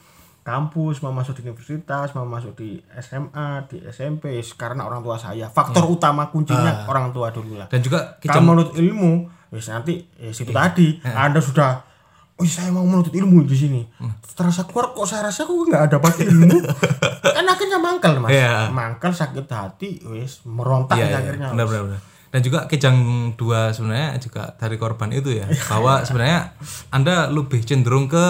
kampus, 0.43 0.99
mau 0.99 1.15
masuk 1.15 1.39
di 1.39 1.47
universitas, 1.47 2.11
mau 2.11 2.27
masuk 2.27 2.53
di 2.59 2.83
SMA, 2.99 3.63
di 3.71 3.79
SMP 3.87 4.43
karena 4.59 4.83
orang 4.83 4.99
tua 4.99 5.15
saya. 5.15 5.47
Faktor 5.47 5.87
utama 5.87 6.27
kuncinya 6.27 6.83
orang 6.85 7.15
tua 7.15 7.31
dulu 7.31 7.55
lah. 7.55 7.71
Dan 7.71 7.79
juga 7.79 8.19
kalau 8.19 8.53
menurut 8.53 8.75
ilmu 8.75 9.31
wis 9.53 9.69
nanti 9.69 10.01
ya 10.17 10.33
situ 10.33 10.49
tadi 10.49 10.97
anda 11.05 11.37
sudah 11.37 11.85
oh 12.33 12.47
saya 12.49 12.73
mau 12.73 12.83
menuntut 12.83 13.15
ilmu 13.15 13.47
di 13.47 13.55
sini. 13.55 13.81
Setelah 14.25 14.51
saya 14.51 14.65
keluar 14.67 14.91
kok 14.91 15.07
saya 15.07 15.31
rasa 15.31 15.47
kok 15.47 15.55
nggak 15.55 15.83
dapat 15.87 16.13
ilmu. 16.27 16.59
Kan 17.37 17.45
akhirnya 17.47 17.79
mangkal 17.79 18.19
mas. 18.19 18.35
Iya. 18.35 18.67
mangkal 18.73 19.15
sakit 19.15 19.47
hati 19.47 20.03
wis 20.11 20.43
merontak 20.43 20.99
Iya, 20.99 21.05
ya 21.05 21.09
iya, 21.09 21.17
akhirnya 21.23 21.47
benar, 21.55 21.65
benar, 21.71 21.83
benar. 21.87 22.01
Dan 22.33 22.41
juga 22.41 22.59
Kejang 22.65 22.97
dua 23.37 23.69
sebenarnya 23.69 24.17
juga 24.17 24.57
dari 24.57 24.75
korban 24.81 25.13
itu 25.13 25.37
ya, 25.37 25.45
bahwa 25.71 26.01
sebenarnya 26.01 26.57
Anda 26.89 27.29
lebih 27.29 27.61
cenderung 27.61 28.09
ke 28.09 28.25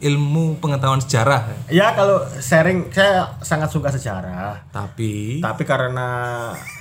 ilmu 0.00 0.56
pengetahuan 0.64 1.00
sejarah, 1.04 1.68
ya 1.68 1.92
kalau 1.92 2.24
sharing 2.40 2.88
saya 2.88 3.36
sangat 3.44 3.68
suka 3.68 3.92
sejarah. 3.92 4.72
Tapi? 4.72 5.44
Tapi 5.44 5.62
karena 5.68 6.08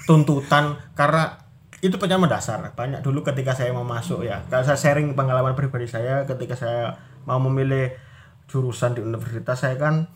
tuntutan 0.07 0.80
karena 0.95 1.36
itu 1.84 1.95
pertama 1.99 2.32
dasar. 2.32 2.63
Banyak 2.76 3.03
dulu 3.03 3.24
ketika 3.24 3.51
saya 3.55 3.76
mau 3.76 3.84
masuk 3.84 4.24
ya. 4.24 4.39
Kalau 4.47 4.63
saya 4.63 4.80
sharing 4.80 5.15
pengalaman 5.20 5.55
pribadi 5.55 5.88
saya 5.88 6.24
ketika 6.24 6.55
saya 6.55 6.95
mau 7.28 7.39
memilih 7.43 7.91
jurusan 8.47 8.95
di 8.95 9.03
universitas 9.03 9.67
saya 9.67 9.76
kan 9.76 10.07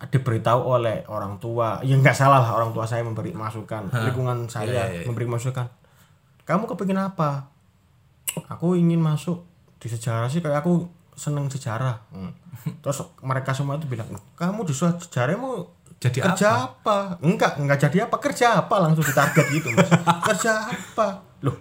diberitahu 0.00 0.60
oleh 0.62 1.02
orang 1.10 1.38
tua. 1.42 1.82
Ya 1.82 1.98
nggak 1.98 2.14
salah 2.14 2.42
lah 2.42 2.54
orang 2.54 2.70
tua 2.70 2.86
saya 2.86 3.02
memberi 3.02 3.34
masukan 3.34 3.90
lingkungan 3.90 4.46
saya 4.46 4.66
Iya, 4.70 4.74
iya, 4.74 4.84
iya. 5.02 5.06
memberi 5.06 5.26
masukan. 5.26 5.66
Kamu 6.46 6.66
kepingin 6.66 6.98
apa? 6.98 7.50
Aku 8.50 8.78
ingin 8.78 8.98
masuk 9.02 9.46
di 9.82 9.86
sejarah 9.90 10.30
sih 10.30 10.42
kayak 10.42 10.62
aku 10.62 10.99
seneng 11.20 11.52
sejarah 11.52 12.00
Hmm. 12.08 12.32
terus 12.80 13.04
mereka 13.20 13.52
semua 13.52 13.76
itu 13.76 13.84
bilang 13.84 14.08
"Loh, 14.08 14.24
kamu 14.32 14.64
di 14.64 14.72
sejarah 14.72 15.36
mau 15.36 15.68
jadi 16.00 16.24
kerja 16.24 16.48
apa? 16.64 17.20
Enggak, 17.20 17.60
enggak 17.60 17.76
jadi 17.76 18.08
apa? 18.08 18.16
Kerja 18.16 18.64
apa? 18.64 18.74
Langsung 18.80 19.04
ditarget 19.04 19.46
gitu, 19.52 19.68
Mas. 19.76 19.84
kerja 20.32 20.64
apa? 20.64 21.20
Loh. 21.44 21.60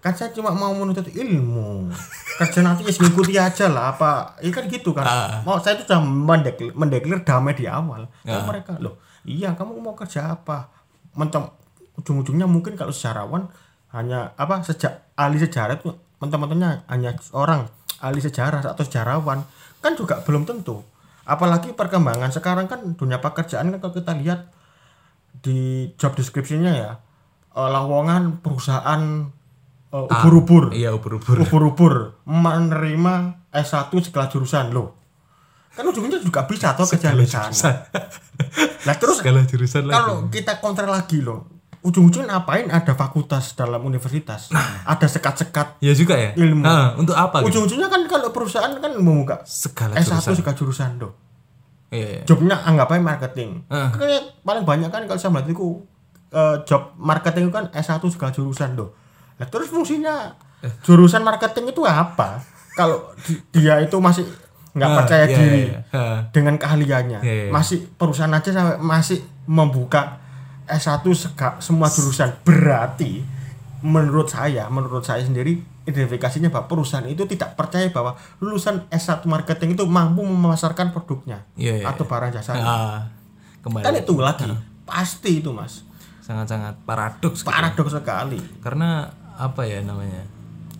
Kan 0.00 0.16
saya 0.16 0.32
cuma 0.32 0.56
mau 0.56 0.72
menuntut 0.72 1.04
ilmu. 1.12 1.92
Kerja 2.40 2.64
nanti 2.64 2.88
ya 2.88 2.92
mengikuti 2.96 3.36
aja 3.36 3.68
lah 3.68 3.92
apa. 3.92 4.40
Ya 4.40 4.48
kan 4.48 4.64
gitu 4.64 4.96
kan. 4.96 5.04
Mau 5.44 5.60
saya 5.60 5.76
itu 5.76 5.84
sudah 5.84 6.00
mendeklir, 6.00 6.72
mendeklir 6.72 7.20
damai 7.20 7.52
di 7.52 7.68
awal. 7.68 8.08
Tapi 8.24 8.42
mereka, 8.48 8.80
loh, 8.80 8.96
iya 9.28 9.52
kamu 9.52 9.76
mau 9.78 9.92
kerja 9.92 10.32
apa? 10.32 10.72
Mentem 11.12 11.44
ujung-ujungnya 12.00 12.48
mungkin 12.48 12.80
kalau 12.80 12.90
sejarawan 12.90 13.44
hanya 13.92 14.32
apa 14.40 14.64
sejak 14.64 15.12
ahli 15.20 15.36
sejarah 15.36 15.76
itu 15.76 15.92
menteman-temannya 16.16 16.88
hanya 16.88 17.12
orang 17.36 17.68
ahli 18.02 18.18
sejarah 18.18 18.66
atau 18.66 18.82
sejarawan 18.82 19.46
kan 19.78 19.94
juga 19.94 20.20
belum 20.26 20.42
tentu. 20.42 20.82
Apalagi 21.22 21.70
perkembangan 21.70 22.34
sekarang 22.34 22.66
kan 22.66 22.98
dunia 22.98 23.22
pekerjaan 23.22 23.70
kan 23.70 23.78
kalau 23.78 23.94
kita 23.94 24.12
lihat 24.18 24.50
di 25.38 25.90
job 25.94 26.18
description-nya 26.18 26.72
ya 26.74 26.90
eh, 27.54 27.68
lowongan 27.70 28.42
perusahaan 28.42 29.30
eh, 29.94 30.12
ubur-ubur. 30.18 30.74
iya 30.74 30.90
ubur-ubur. 30.90 31.46
ubur-ubur 31.46 31.94
menerima 32.26 33.14
S1 33.54 33.92
segala 34.02 34.26
jurusan 34.26 34.74
loh. 34.74 34.98
Kan 35.72 35.88
ujungnya 35.88 36.20
juga 36.20 36.44
bisa 36.44 36.74
atau 36.74 36.84
kerja 36.84 37.14
di 37.14 37.24
sana. 37.24 37.54
nah 38.86 38.94
terus 38.98 39.22
Segala 39.22 39.46
jurusan 39.46 39.86
lagi. 39.86 39.94
kalau 39.94 40.16
kita 40.28 40.58
kontra 40.58 40.90
lagi 40.90 41.22
loh 41.22 41.51
ujung-ujungnya 41.82 42.30
ngapain 42.32 42.66
ada 42.68 42.92
fakultas 42.92 43.52
dalam 43.52 43.82
universitas 43.82 44.54
ada 44.84 45.02
sekat-sekat 45.04 45.78
Ya 45.78 45.90
juga 45.92 46.14
ya. 46.14 46.30
Ilmu. 46.32 46.62
Nah, 46.62 46.94
untuk 46.94 47.12
apa? 47.12 47.42
Gitu? 47.42 47.58
ujung-ujungnya 47.58 47.86
kan 47.86 48.06
kalau 48.06 48.30
perusahaan 48.30 48.70
kan 48.72 48.92
membuka 48.94 49.42
Segala 49.42 49.94
S1 49.94 50.14
jurusan. 50.22 50.34
segala 50.36 50.54
jurusan 50.56 50.90
loh 50.96 51.12
Iya, 51.88 52.06
iya. 52.08 52.22
jobnya 52.24 52.56
anggap 52.58 52.88
aja 52.88 53.02
marketing 53.04 53.66
Ah. 53.66 53.90
Kayak 53.90 54.40
paling 54.40 54.62
banyak 54.62 54.88
kan 54.88 55.02
kalau 55.02 55.18
saya 55.18 55.30
melihat 55.30 55.52
itu 55.52 55.66
eh, 56.30 56.56
job 56.62 56.82
marketing 56.96 57.44
itu 57.44 57.52
kan 57.52 57.66
S1 57.68 58.00
segala 58.08 58.30
jurusan 58.30 58.70
loh 58.72 58.94
nah, 59.36 59.44
terus 59.44 59.68
fungsinya 59.68 60.38
Eh. 60.60 60.70
jurusan 60.80 61.20
marketing 61.20 61.68
itu 61.68 61.82
apa 61.82 62.38
kalau 62.72 63.10
di- 63.20 63.42
dia 63.52 63.76
itu 63.78 63.98
masih 63.98 64.22
nggak 64.72 64.88
Ah, 64.88 64.96
percaya 64.96 65.24
iya, 65.24 65.34
diri 65.34 65.62
iya, 65.66 65.68
iya. 65.68 65.80
Ah. 65.92 66.18
dengan 66.30 66.54
keahliannya 66.56 67.18
Iya, 67.20 67.34
iya. 67.42 67.50
masih 67.50 67.90
perusahaan 67.90 68.30
aja 68.30 68.48
sampai 68.48 68.78
masih 68.78 69.18
membuka 69.44 70.21
S1 70.72 71.04
sega- 71.12 71.58
semua 71.58 71.86
jurusan. 71.86 72.32
Berarti 72.42 73.22
menurut 73.80 74.26
saya 74.26 74.66
menurut 74.66 75.02
saya 75.02 75.20
sendiri 75.20 75.58
identifikasinya 75.82 76.48
bahwa 76.48 76.66
perusahaan 76.68 77.02
itu 77.04 77.26
tidak 77.26 77.52
percaya 77.52 77.90
bahwa 77.90 78.14
lulusan 78.38 78.86
S1 78.88 79.24
marketing 79.24 79.74
itu 79.74 79.82
mampu 79.84 80.22
memasarkan 80.22 80.90
produknya 80.90 81.42
Iya, 81.52 81.74
iya, 81.76 81.84
atau 81.84 82.04
barang 82.04 82.30
jasanya 82.30 82.62
Ah, 82.62 82.98
kembali. 83.60 83.82
kan 83.82 83.94
itu 83.96 84.14
lagi. 84.16 84.46
pasti 84.82 85.38
itu 85.38 85.50
mas. 85.50 85.82
Sangat-sangat 86.20 86.78
paradoks. 86.80 87.42
gitu. 87.42 87.50
paradoks 87.50 87.92
sekali. 87.92 88.38
Karena 88.60 89.10
apa 89.34 89.62
ya 89.62 89.82
namanya 89.82 90.22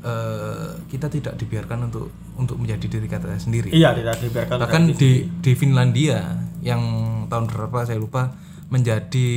eh 0.00 0.70
kita 0.86 1.06
tidak 1.06 1.34
dibiarkan 1.36 1.86
untuk 1.86 2.06
untuk 2.32 2.54
menjadi 2.56 2.86
diri 2.88 3.06
kita 3.06 3.26
sendiri. 3.36 3.70
Iya 3.70 3.92
tidak 3.92 4.18
dibiarkan 4.20 4.56
bahkan 4.56 4.82
di 4.88 5.26
di 5.28 5.52
Finlandia 5.52 6.22
yang 6.60 6.82
tahun 7.26 7.46
berapa 7.46 7.82
saya 7.82 7.98
lupa 7.98 8.30
menjadi 8.72 9.30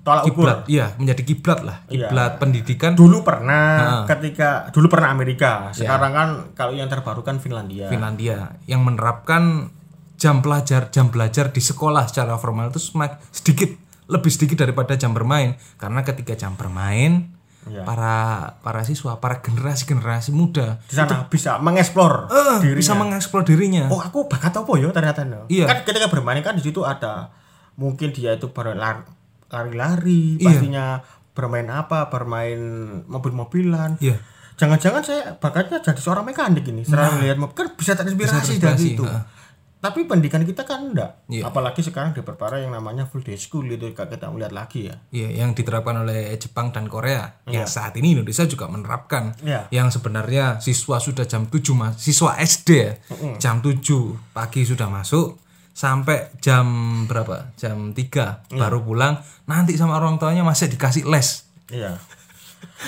Tolak 0.00 0.24
ukur. 0.26 0.46
iya 0.64 0.96
menjadi 0.96 1.22
kiblat 1.22 1.60
lah 1.60 1.84
Iya. 1.86 2.08
kiblat 2.08 2.32
pendidikan 2.40 2.96
dulu 2.96 3.20
pernah 3.20 4.08
ketika 4.08 4.72
dulu 4.72 4.88
pernah 4.88 5.12
Amerika 5.12 5.70
Iya. 5.70 5.84
sekarang 5.84 6.12
kan 6.12 6.28
kalau 6.56 6.72
yang 6.72 6.88
terbaru 6.88 7.20
kan 7.20 7.36
Finlandia 7.36 7.86
Finlandia 7.86 8.56
yang 8.64 8.80
menerapkan 8.80 9.68
jam 10.16 10.40
pelajar 10.40 10.88
jam 10.88 11.12
belajar 11.12 11.52
di 11.52 11.60
sekolah 11.60 12.08
secara 12.08 12.40
formal 12.40 12.72
itu 12.72 12.80
sedikit 13.28 13.76
lebih 14.08 14.32
sedikit 14.32 14.64
daripada 14.64 14.96
jam 14.96 15.12
bermain 15.12 15.60
karena 15.76 16.00
ketika 16.00 16.32
jam 16.34 16.56
bermain 16.56 17.36
Iya. 17.66 17.82
para 17.82 18.16
para 18.62 18.86
siswa 18.86 19.18
para 19.18 19.42
generasi 19.42 19.90
generasi 19.90 20.30
muda 20.30 20.78
di 20.86 20.94
sana 20.94 21.26
bisa 21.26 21.58
mengeksplor 21.58 22.30
dirinya. 22.62 22.78
bisa 22.78 22.92
mengeksplor 22.94 23.42
dirinya 23.42 23.90
oh 23.90 23.98
aku 23.98 24.30
bakat 24.30 24.54
apa 24.54 24.70
ya 24.78 24.94
ternyata 24.94 25.26
no. 25.26 25.50
Iya. 25.50 25.66
kan 25.66 25.82
ketika 25.82 26.06
bermain 26.06 26.38
kan 26.40 26.54
di 26.54 26.62
situ 26.62 26.86
ada 26.86 27.26
mungkin 27.76 28.10
dia 28.10 28.34
itu 28.34 28.48
berlar- 28.48 29.06
lari-lari 29.46 30.36
Iya. 30.36 30.44
pastinya 30.44 30.86
bermain 31.30 31.68
apa 31.68 32.08
bermain 32.08 32.58
mobil-mobilan 33.06 33.96
Iya. 33.98 34.16
jangan-jangan 34.56 35.02
saya 35.02 35.22
bakatnya 35.34 35.78
jadi 35.78 35.96
seorang 35.96 36.24
mekanik 36.24 36.64
ini 36.64 36.82
setelah 36.82 37.12
melihat 37.14 37.36
mobil 37.36 37.54
kan 37.54 37.68
bisa 37.72 37.92
terinspirasi 37.92 38.56
Nah. 38.56 38.72
Dari 38.72 38.86
itu 38.90 39.04
heeh. 39.04 39.22
tapi 39.76 40.02
pendidikan 40.02 40.42
kita 40.42 40.64
kan 40.64 40.82
enggak 40.82 41.22
Iya. 41.26 41.46
apalagi 41.46 41.78
sekarang 41.78 42.10
diperparah 42.10 42.58
yang 42.58 42.72
namanya 42.72 43.04
full 43.04 43.20
day 43.20 43.36
school 43.36 43.62
itu 43.64 43.92
kita 43.92 44.26
melihat 44.26 44.50
lagi 44.50 44.88
ya 44.88 44.96
Iya, 45.12 45.28
yang 45.36 45.52
diterapkan 45.52 46.00
oleh 46.00 46.32
Jepang 46.34 46.72
dan 46.72 46.88
Korea. 46.88 47.38
Yang 47.46 47.68
saat 47.70 47.94
ini 47.94 48.12
Indonesia 48.12 48.42
juga 48.44 48.66
menerapkan. 48.66 49.36
Iya. 49.38 49.68
Yang 49.70 50.00
sebenarnya 50.00 50.58
siswa 50.58 50.96
sudah 50.98 51.22
jam 51.24 51.46
7 51.46 51.72
mas, 51.72 51.94
siswa 51.96 52.34
SD 52.34 52.68
ya, 52.74 52.92
jam 53.36 53.60
7 53.60 53.78
pagi 54.32 54.64
sudah 54.64 54.88
masuk, 54.88 55.38
sampai 55.76 56.32
jam 56.40 56.64
berapa? 57.04 57.52
Jam 57.54 57.92
3 57.92 58.48
baru 58.48 58.80
pulang. 58.80 59.20
Nanti 59.44 59.76
sama 59.76 60.00
orang 60.00 60.16
tuanya 60.16 60.40
masih 60.40 60.72
dikasih 60.72 61.04
les. 61.04 61.44
Iya. 61.68 62.00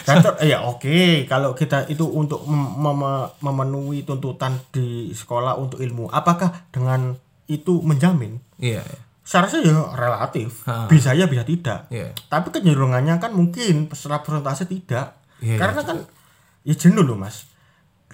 Dan 0.04 0.24
ter- 0.24 0.40
ya 0.48 0.64
oke 0.64 1.24
kalau 1.24 1.52
kita 1.52 1.84
itu 1.86 2.04
untuk 2.04 2.48
mem- 2.48 2.76
mem- 2.76 3.28
memenuhi 3.40 4.04
tuntutan 4.04 4.56
di 4.72 5.12
sekolah 5.12 5.56
untuk 5.56 5.80
ilmu, 5.80 6.08
apakah 6.08 6.68
dengan 6.72 7.12
itu 7.44 7.84
menjamin? 7.84 8.40
Iya. 8.56 8.80
iya. 8.80 8.98
Saya 9.20 9.44
rasa 9.44 9.60
ya 9.60 9.76
relatif. 9.92 10.64
Ha. 10.64 10.88
Bisa 10.88 11.12
ya 11.12 11.28
bisa 11.28 11.44
tidak. 11.44 11.92
Iya. 11.92 12.16
Tapi 12.32 12.48
kecenderungannya 12.48 13.20
kan 13.20 13.36
mungkin 13.36 13.92
secara 13.92 14.24
persentase 14.24 14.64
tidak. 14.64 15.20
Iya, 15.44 15.60
Karena 15.60 15.84
kan 15.84 15.98
ya 16.64 16.72
jenuh 16.72 17.04
loh 17.04 17.20
mas. 17.20 17.44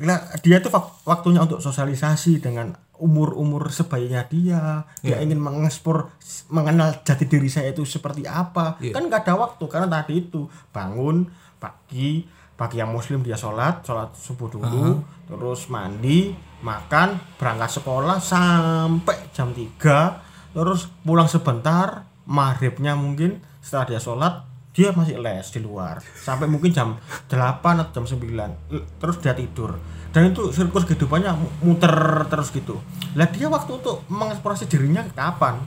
Nah, 0.02 0.18
dia 0.42 0.58
tuh 0.58 0.74
wak- 0.74 1.06
waktunya 1.06 1.38
untuk 1.38 1.62
sosialisasi 1.62 2.42
dengan 2.42 2.74
umur-umur 2.96 3.68
sebaiknya 3.68 4.24
dia. 4.24 4.62
Dia 5.00 5.18
Iya. 5.18 5.24
ingin 5.24 5.38
mengekspor, 5.38 6.14
mengenal 6.48 7.02
jati 7.02 7.24
diri 7.24 7.46
saya 7.46 7.70
itu 7.70 7.82
seperti 7.82 8.24
apa. 8.24 8.78
Iya. 8.78 8.92
Kan 8.92 9.06
nggak 9.06 9.24
ada 9.24 9.34
waktu 9.36 9.64
karena 9.64 9.88
tadi 9.88 10.22
itu 10.22 10.44
bangun 10.70 11.26
pagi, 11.56 12.22
pagi 12.54 12.76
yang 12.76 12.90
muslim 12.90 13.20
dia 13.20 13.34
sholat, 13.34 13.82
sholat 13.82 14.14
subuh 14.14 14.46
dulu, 14.48 15.00
terus 15.26 15.66
mandi, 15.66 16.30
makan, 16.60 17.18
berangkat 17.34 17.70
sekolah 17.74 18.18
sampai 18.18 19.16
jam 19.30 19.50
3 19.50 20.22
terus 20.50 20.86
pulang 21.02 21.26
sebentar 21.26 22.06
maghribnya 22.24 22.94
mungkin 22.94 23.42
setelah 23.58 23.84
dia 23.84 23.98
sholat 23.98 24.34
dia 24.70 24.90
masih 24.90 25.18
les 25.18 25.42
di 25.44 25.58
luar 25.58 25.98
sampai 26.16 26.46
mungkin 26.46 26.70
jam 26.70 26.94
8 27.26 27.58
atau 27.74 27.90
jam 27.92 28.06
9 28.06 28.70
L- 28.70 28.86
terus 28.96 29.18
dia 29.18 29.34
tidur 29.34 29.74
dan 30.14 30.30
itu 30.30 30.48
siklus 30.48 30.86
kehidupannya 30.86 31.34
mu- 31.34 31.50
muter 31.64 31.90
terus 32.24 32.48
gitu. 32.48 32.78
Lah 33.12 33.26
dia 33.26 33.50
waktu 33.50 33.74
untuk 33.74 34.06
mengeksplorasi 34.06 34.64
dirinya 34.64 35.02
kapan? 35.10 35.58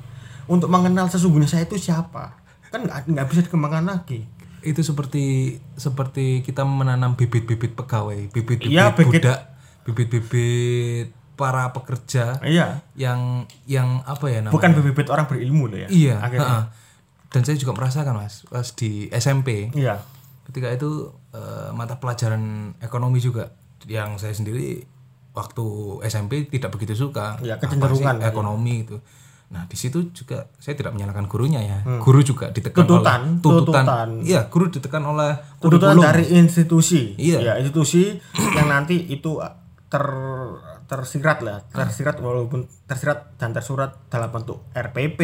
Untuk 0.48 0.72
mengenal 0.72 1.12
sesungguhnya 1.12 1.46
saya 1.46 1.68
itu 1.68 1.76
siapa? 1.76 2.32
Kan 2.72 2.88
nggak 2.88 3.28
bisa 3.28 3.44
dikembangkan 3.44 3.84
lagi. 3.86 4.24
Itu 4.64 4.80
seperti 4.80 5.24
seperti 5.76 6.40
kita 6.42 6.64
menanam 6.64 7.14
bibit-bibit 7.14 7.76
pegawai, 7.76 8.32
bibit-bibit 8.32 8.72
bibit- 8.72 9.20
budak, 9.20 9.40
bibit-bibit 9.84 11.12
para 11.36 11.70
pekerja 11.70 12.42
iya. 12.42 12.82
yang 12.94 13.46
yang 13.64 14.02
apa 14.04 14.26
ya 14.26 14.42
namanya? 14.42 14.56
bukan 14.56 14.72
bibit 14.74 15.08
orang 15.08 15.28
berilmu 15.28 15.70
loh 15.70 15.78
ya 15.78 15.88
Iya. 15.88 16.16
akhirnya. 16.18 16.74
Dan 17.28 17.44
saya 17.44 17.60
juga 17.60 17.76
merasakan 17.76 18.16
mas, 18.16 18.48
pas 18.48 18.66
di 18.72 19.12
SMP, 19.12 19.70
iya. 19.76 20.00
Ketika 20.48 20.72
itu 20.72 21.12
eh, 21.36 21.70
mata 21.76 22.00
pelajaran 22.00 22.72
ekonomi 22.80 23.20
juga 23.20 23.52
yang 23.88 24.16
saya 24.16 24.32
sendiri 24.32 24.84
waktu 25.32 25.66
SMP 26.04 26.46
tidak 26.46 26.70
begitu 26.70 26.94
suka. 26.94 27.38
Apa 27.38 27.58
kecenderungan, 27.60 28.16
sih 28.16 28.22
iya. 28.22 28.28
ekonomi 28.28 28.76
itu. 28.84 28.98
Nah 29.48 29.64
di 29.64 29.74
situ 29.74 30.12
juga 30.12 30.52
saya 30.54 30.76
tidak 30.76 30.92
menyalahkan 30.92 31.24
gurunya 31.24 31.60
ya. 31.60 31.78
Guru 31.98 32.20
juga 32.20 32.50
ditekan 32.50 32.84
Hmm. 32.84 32.90
Tuntutan, 32.90 33.20
oleh 33.24 33.40
tuntutan. 33.40 33.84
tuntutan. 33.86 34.10
Iya, 34.22 34.42
guru 34.46 34.66
ditekan 34.68 35.04
oleh 35.06 35.32
tuntutan 35.58 35.96
kurikulum. 35.96 36.04
dari 36.04 36.26
institusi 36.34 37.16
Iya. 37.16 37.38
ya 37.40 37.54
institusi 37.56 38.20
yang 38.54 38.68
nanti 38.68 39.08
itu 39.08 39.40
ter 39.88 40.04
tersirat 40.84 41.44
lah 41.44 41.60
tersirat 41.66 42.16
walaupun 42.18 42.64
tersirat 42.86 43.36
dan 43.36 43.52
tersurat 43.52 43.92
dalam 44.08 44.28
bentuk 44.30 44.64
RPP 44.72 45.20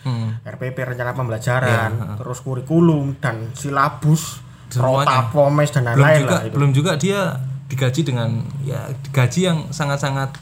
Hmm. 0.00 0.38
RPP 0.42 0.78
rencana 0.84 1.10
pembelajaran 1.12 1.90
terus 2.16 2.38
kurikulum 2.38 3.18
dan 3.18 3.50
silabus 3.52 4.38
Semuanya. 4.68 5.26
rota 5.26 5.54
dan 5.72 5.82
lain-lain 5.84 6.22
lah 6.24 6.42
itu 6.44 6.54
belum 6.54 6.70
juga 6.70 6.94
dia 6.94 7.34
digaji 7.68 8.00
dengan 8.02 8.42
ya 8.64 8.88
digaji 9.04 9.40
yang 9.44 9.58
sangat-sangat 9.70 10.34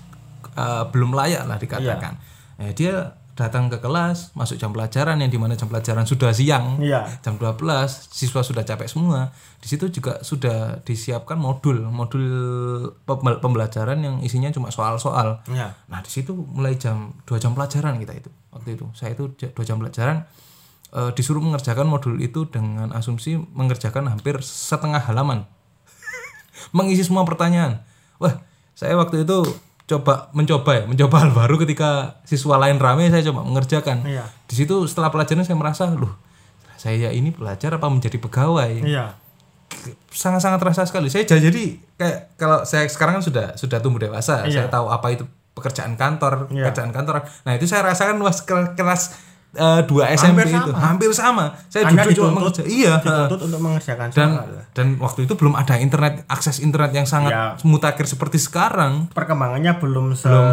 uh, 0.55 0.87
belum 0.89 1.12
layak 1.12 1.45
lah 1.45 1.59
dikatakan. 1.59 2.14
Iya. 2.57 2.64
Eh, 2.64 2.72
dia 2.72 2.95
datang 3.37 3.68
ke 3.68 3.77
kelas, 3.77 4.33
masuk 4.33 4.57
jam 4.57 4.72
pelajaran 4.72 5.20
yang 5.20 5.29
di 5.29 5.37
mana 5.37 5.53
jam 5.53 5.68
pelajaran 5.68 6.09
sudah 6.09 6.33
siang, 6.33 6.81
Iya. 6.81 7.05
jam 7.20 7.37
12, 7.37 8.09
siswa 8.09 8.41
sudah 8.41 8.64
capek 8.64 8.89
semua. 8.89 9.29
Di 9.61 9.68
situ 9.68 9.93
juga 9.93 10.24
sudah 10.24 10.81
disiapkan 10.81 11.37
modul, 11.37 11.85
modul 11.85 12.24
pembel- 13.05 13.37
pembelajaran 13.37 14.01
yang 14.01 14.14
isinya 14.24 14.49
cuma 14.49 14.72
soal-soal. 14.72 15.45
ya 15.53 15.77
Nah, 15.85 16.01
di 16.01 16.09
situ 16.09 16.33
mulai 16.33 16.81
jam 16.81 17.12
2 17.29 17.37
jam 17.37 17.53
pelajaran 17.53 18.01
kita 18.01 18.16
itu. 18.16 18.33
Waktu 18.57 18.81
itu 18.81 18.89
saya 18.97 19.12
itu 19.12 19.29
2 19.37 19.68
jam 19.68 19.77
pelajaran 19.77 20.24
eh, 20.97 21.11
disuruh 21.12 21.45
mengerjakan 21.45 21.85
modul 21.85 22.16
itu 22.16 22.49
dengan 22.49 22.89
asumsi 22.97 23.37
mengerjakan 23.37 24.09
hampir 24.09 24.41
setengah 24.41 25.05
halaman. 25.05 25.45
Mengisi 26.71 27.03
semua 27.03 27.23
pertanyaan. 27.23 27.81
Wah, 28.17 28.41
saya 28.73 28.97
waktu 28.97 29.23
itu 29.23 29.45
coba 29.87 30.29
mencoba 30.35 30.71
ya, 30.75 30.85
mencoba 30.85 31.17
hal 31.23 31.31
baru 31.31 31.63
ketika 31.63 32.19
siswa 32.27 32.59
lain 32.59 32.77
rame 32.77 33.07
saya 33.07 33.23
coba 33.27 33.47
mengerjakan. 33.47 34.03
Iya. 34.03 34.25
Di 34.45 34.55
situ 34.57 34.83
setelah 34.85 35.09
pelajaran 35.09 35.47
saya 35.47 35.55
merasa, 35.55 35.87
loh, 35.87 36.17
saya 36.75 37.11
ini 37.11 37.31
pelajar 37.31 37.77
apa 37.77 37.87
menjadi 37.87 38.19
pegawai? 38.19 38.83
iya 38.83 39.15
sangat-sangat 40.11 40.59
terasa 40.59 40.83
sekali. 40.87 41.07
Saya 41.13 41.27
jadi, 41.27 41.51
jadi 41.51 41.65
kayak 41.95 42.19
kalau 42.35 42.65
saya 42.65 42.87
sekarang 42.89 43.21
kan 43.21 43.25
sudah 43.25 43.47
sudah 43.55 43.79
tumbuh 43.79 44.01
dewasa, 44.01 44.47
Iya. 44.47 44.65
saya 44.65 44.69
tahu 44.73 44.87
apa 44.89 45.07
itu 45.13 45.25
pekerjaan 45.53 45.95
kantor, 45.95 46.49
Iya. 46.49 46.69
pekerjaan 46.69 46.91
kantor. 46.91 47.25
Nah 47.45 47.53
itu 47.55 47.65
saya 47.69 47.85
rasakan 47.85 48.17
was 48.19 48.43
ke- 48.43 48.75
kelas 48.75 49.17
eh, 49.57 49.81
dua 49.83 50.05
SMP 50.11 50.39
Hampir 50.39 50.47
itu 50.53 50.61
sama. 50.69 50.81
hampir 50.83 51.11
sama. 51.11 51.45
Saya 51.67 51.83
Anda 51.87 52.03
duduk 52.05 52.17
cuma 52.19 52.31
mengerja- 52.37 52.67
iya. 52.67 52.95
dituntut 52.99 53.41
untuk 53.43 53.61
mengerjakan 53.61 54.07
Dan 54.11 54.29
soal. 54.31 54.49
dan 54.71 54.87
waktu 54.97 55.21
itu 55.25 55.35
belum 55.35 55.55
ada 55.55 55.75
internet, 55.77 56.23
akses 56.27 56.61
internet 56.61 56.93
yang 56.93 57.05
sangat 57.05 57.33
Iya. 57.33 57.45
mutakhir 57.63 58.05
seperti 58.05 58.37
sekarang. 58.39 59.09
perkembangannya 59.11 59.73
belum 59.77 60.13
se 60.13 60.27
Belum, 60.27 60.47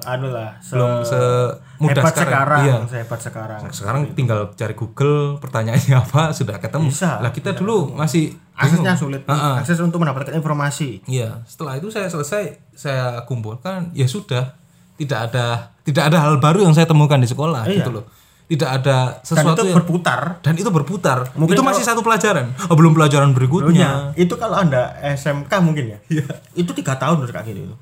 anu 0.00 0.28
lah 0.28 0.58
se 0.58 0.74
Belum 0.74 1.00
semudah 1.00 1.94
hebat 1.96 2.12
sekarang. 2.12 2.32
sekarang, 2.34 2.60
Iya. 2.60 2.76
sehebat 2.86 3.20
sekarang 3.20 3.60
Sekarang 3.70 4.00
tinggal 4.12 4.38
cari 4.52 4.74
Google, 4.74 5.38
pertanyaannya 5.38 5.96
apa 6.04 6.30
sudah 6.30 6.56
ketemu. 6.56 6.88
Bisa. 6.88 7.18
Lah 7.18 7.30
kita 7.30 7.52
dulu 7.52 7.92
masih 7.92 8.30
aksesnya 8.52 8.92
bingung. 8.92 8.98
sulit 9.00 9.22
Ha-ha. 9.24 9.58
akses 9.58 9.78
untuk 9.78 9.98
mendapatkan 9.98 10.32
informasi 10.32 11.02
Iya, 11.04 11.42
setelah 11.44 11.74
itu 11.74 11.88
saya 11.88 12.06
selesai, 12.06 12.44
saya 12.72 13.22
kumpulkan, 13.24 13.90
ya 13.92 14.04
sudah, 14.04 14.58
tidak 14.98 15.30
ada 15.30 15.70
tidak 15.80 16.02
ada 16.04 16.18
hal 16.20 16.36
baru 16.36 16.60
yang 16.60 16.74
saya 16.74 16.84
temukan 16.84 17.16
di 17.16 17.24
sekolah 17.24 17.64
Iya. 17.64 17.80
gitu 17.80 17.90
loh. 17.94 18.04
Tidak 18.48 18.64
ada 18.64 19.20
dan 19.20 19.24
sesuatu 19.24 19.60
itu 19.60 19.68
yang 19.68 19.76
berputar 19.76 20.40
dan 20.40 20.52
itu 20.52 20.68
berputar. 20.68 21.18
Mungkin 21.32 21.52
itu 21.52 21.60
kalau- 21.60 21.68
masih 21.70 21.84
satu 21.84 22.00
pelajaran. 22.00 22.48
Oh, 22.66 22.74
belum 22.74 22.92
pelajaran 22.92 23.30
berikutnya. 23.30 23.68
Dulunya, 23.68 23.90
itu 24.16 24.34
kalau 24.34 24.56
anda 24.56 24.88
SMK 24.98 25.52
mungkin 25.60 25.84
ya 25.92 25.98
Iya. 26.08 26.24
itu 26.54 26.70
tiga 26.72 26.96
tahun 26.96 27.20
terus 27.20 27.30
kayak 27.30 27.44
gitu 27.46 27.76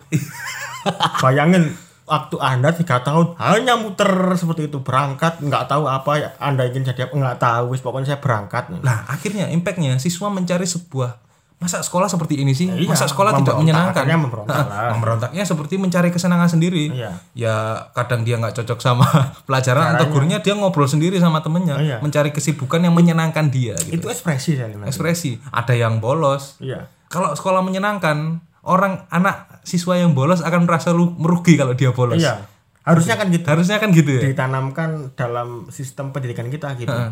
bayangin 1.19 1.75
waktu 2.07 2.37
anda 2.39 2.71
tiga 2.71 3.03
tahun 3.03 3.35
hanya 3.37 3.75
muter 3.75 4.07
seperti 4.35 4.67
itu 4.67 4.79
berangkat 4.79 5.39
nggak 5.41 5.67
tahu 5.67 5.91
apa 5.91 6.13
ya 6.15 6.31
anda 6.39 6.63
ingin 6.63 6.87
jadi 6.87 7.11
apa 7.11 7.15
nggak 7.15 7.39
tahu 7.39 7.75
pokoknya 7.77 8.07
saya 8.09 8.21
berangkat 8.23 8.71
Nah, 8.79 9.03
akhirnya 9.07 9.51
impactnya 9.51 9.99
siswa 9.99 10.31
mencari 10.31 10.63
sebuah 10.65 11.19
masa 11.57 11.81
sekolah 11.81 12.05
seperti 12.05 12.45
ini 12.45 12.53
sih, 12.53 12.69
Iya, 12.69 12.85
masa 12.85 13.09
sekolah 13.09 13.41
tidak 13.41 13.57
menyenangkan. 13.57 14.05
Memberontak 14.05 14.67
Nah, 14.69 14.93
memberontaknya 14.93 15.43
seperti 15.43 15.81
mencari 15.81 16.13
kesenangan 16.13 16.53
sendiri. 16.53 16.93
Iya. 16.93 17.11
Ya 17.33 17.55
kadang 17.97 18.29
dia 18.29 18.37
nggak 18.37 18.53
cocok 18.61 18.79
sama 18.79 19.09
pelajaran 19.49 19.97
atau 19.97 20.13
gurunya 20.13 20.45
dia 20.45 20.53
ngobrol 20.53 20.85
sendiri 20.85 21.17
sama 21.17 21.41
temennya, 21.41 21.81
Iya. 21.81 21.97
mencari 22.05 22.29
kesibukan 22.31 22.85
yang 22.85 22.93
menyenangkan 22.93 23.49
dia. 23.49 23.73
Gitu. 23.81 23.97
itu 23.97 24.07
ekspresi 24.07 24.61
lihat. 24.61 24.85
Ekspresi. 24.85 25.41
Ada 25.49 25.73
yang 25.73 25.99
bolos, 25.99 26.61
iya 26.61 26.93
kalau 27.07 27.33
sekolah 27.33 27.63
menyenangkan 27.63 28.43
orang 28.67 29.07
anak 29.09 29.63
siswa 29.63 29.95
yang 29.95 30.11
bolos 30.13 30.43
akan 30.43 30.67
merasa 30.67 30.91
lu 30.91 31.15
merugi 31.17 31.55
kalau 31.55 31.71
dia 31.73 31.95
bolos 31.95 32.19
iya 32.19 32.43
harusnya 32.83 33.15
kan 33.15 33.31
gitu 33.31 33.47
harusnya 33.47 33.79
kan 33.79 33.91
gitu 33.91 34.11
ya 34.11 34.23
ditanamkan 34.31 35.15
dalam 35.15 35.71
sistem 35.71 36.11
pendidikan 36.11 36.51
kita 36.51 36.75
gitu. 36.75 36.91
Eh, 36.91 37.11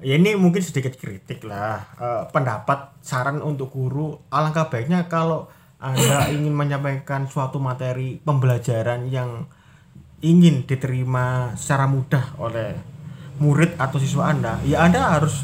ya 0.00 0.16
ini 0.16 0.36
mungkin 0.36 0.60
sedikit 0.64 0.96
kritik 0.96 1.44
lah. 1.44 1.84
Eh, 1.96 2.22
pendapat 2.32 3.00
saran 3.04 3.40
untuk 3.40 3.72
guru 3.72 4.16
alangkah 4.32 4.68
baiknya 4.68 5.08
kalau 5.08 5.48
anda 5.80 6.26
ingin 6.34 6.52
menyampaikan 6.52 7.28
suatu 7.28 7.56
materi 7.56 8.20
pembelajaran 8.20 9.08
yang 9.08 9.48
ingin 10.20 10.68
diterima 10.68 11.56
secara 11.56 11.88
mudah 11.88 12.36
oleh 12.36 12.76
murid 13.40 13.72
atau 13.80 13.96
siswa 13.96 14.28
anda, 14.28 14.60
ya 14.68 14.84
anda 14.84 15.16
harus 15.16 15.40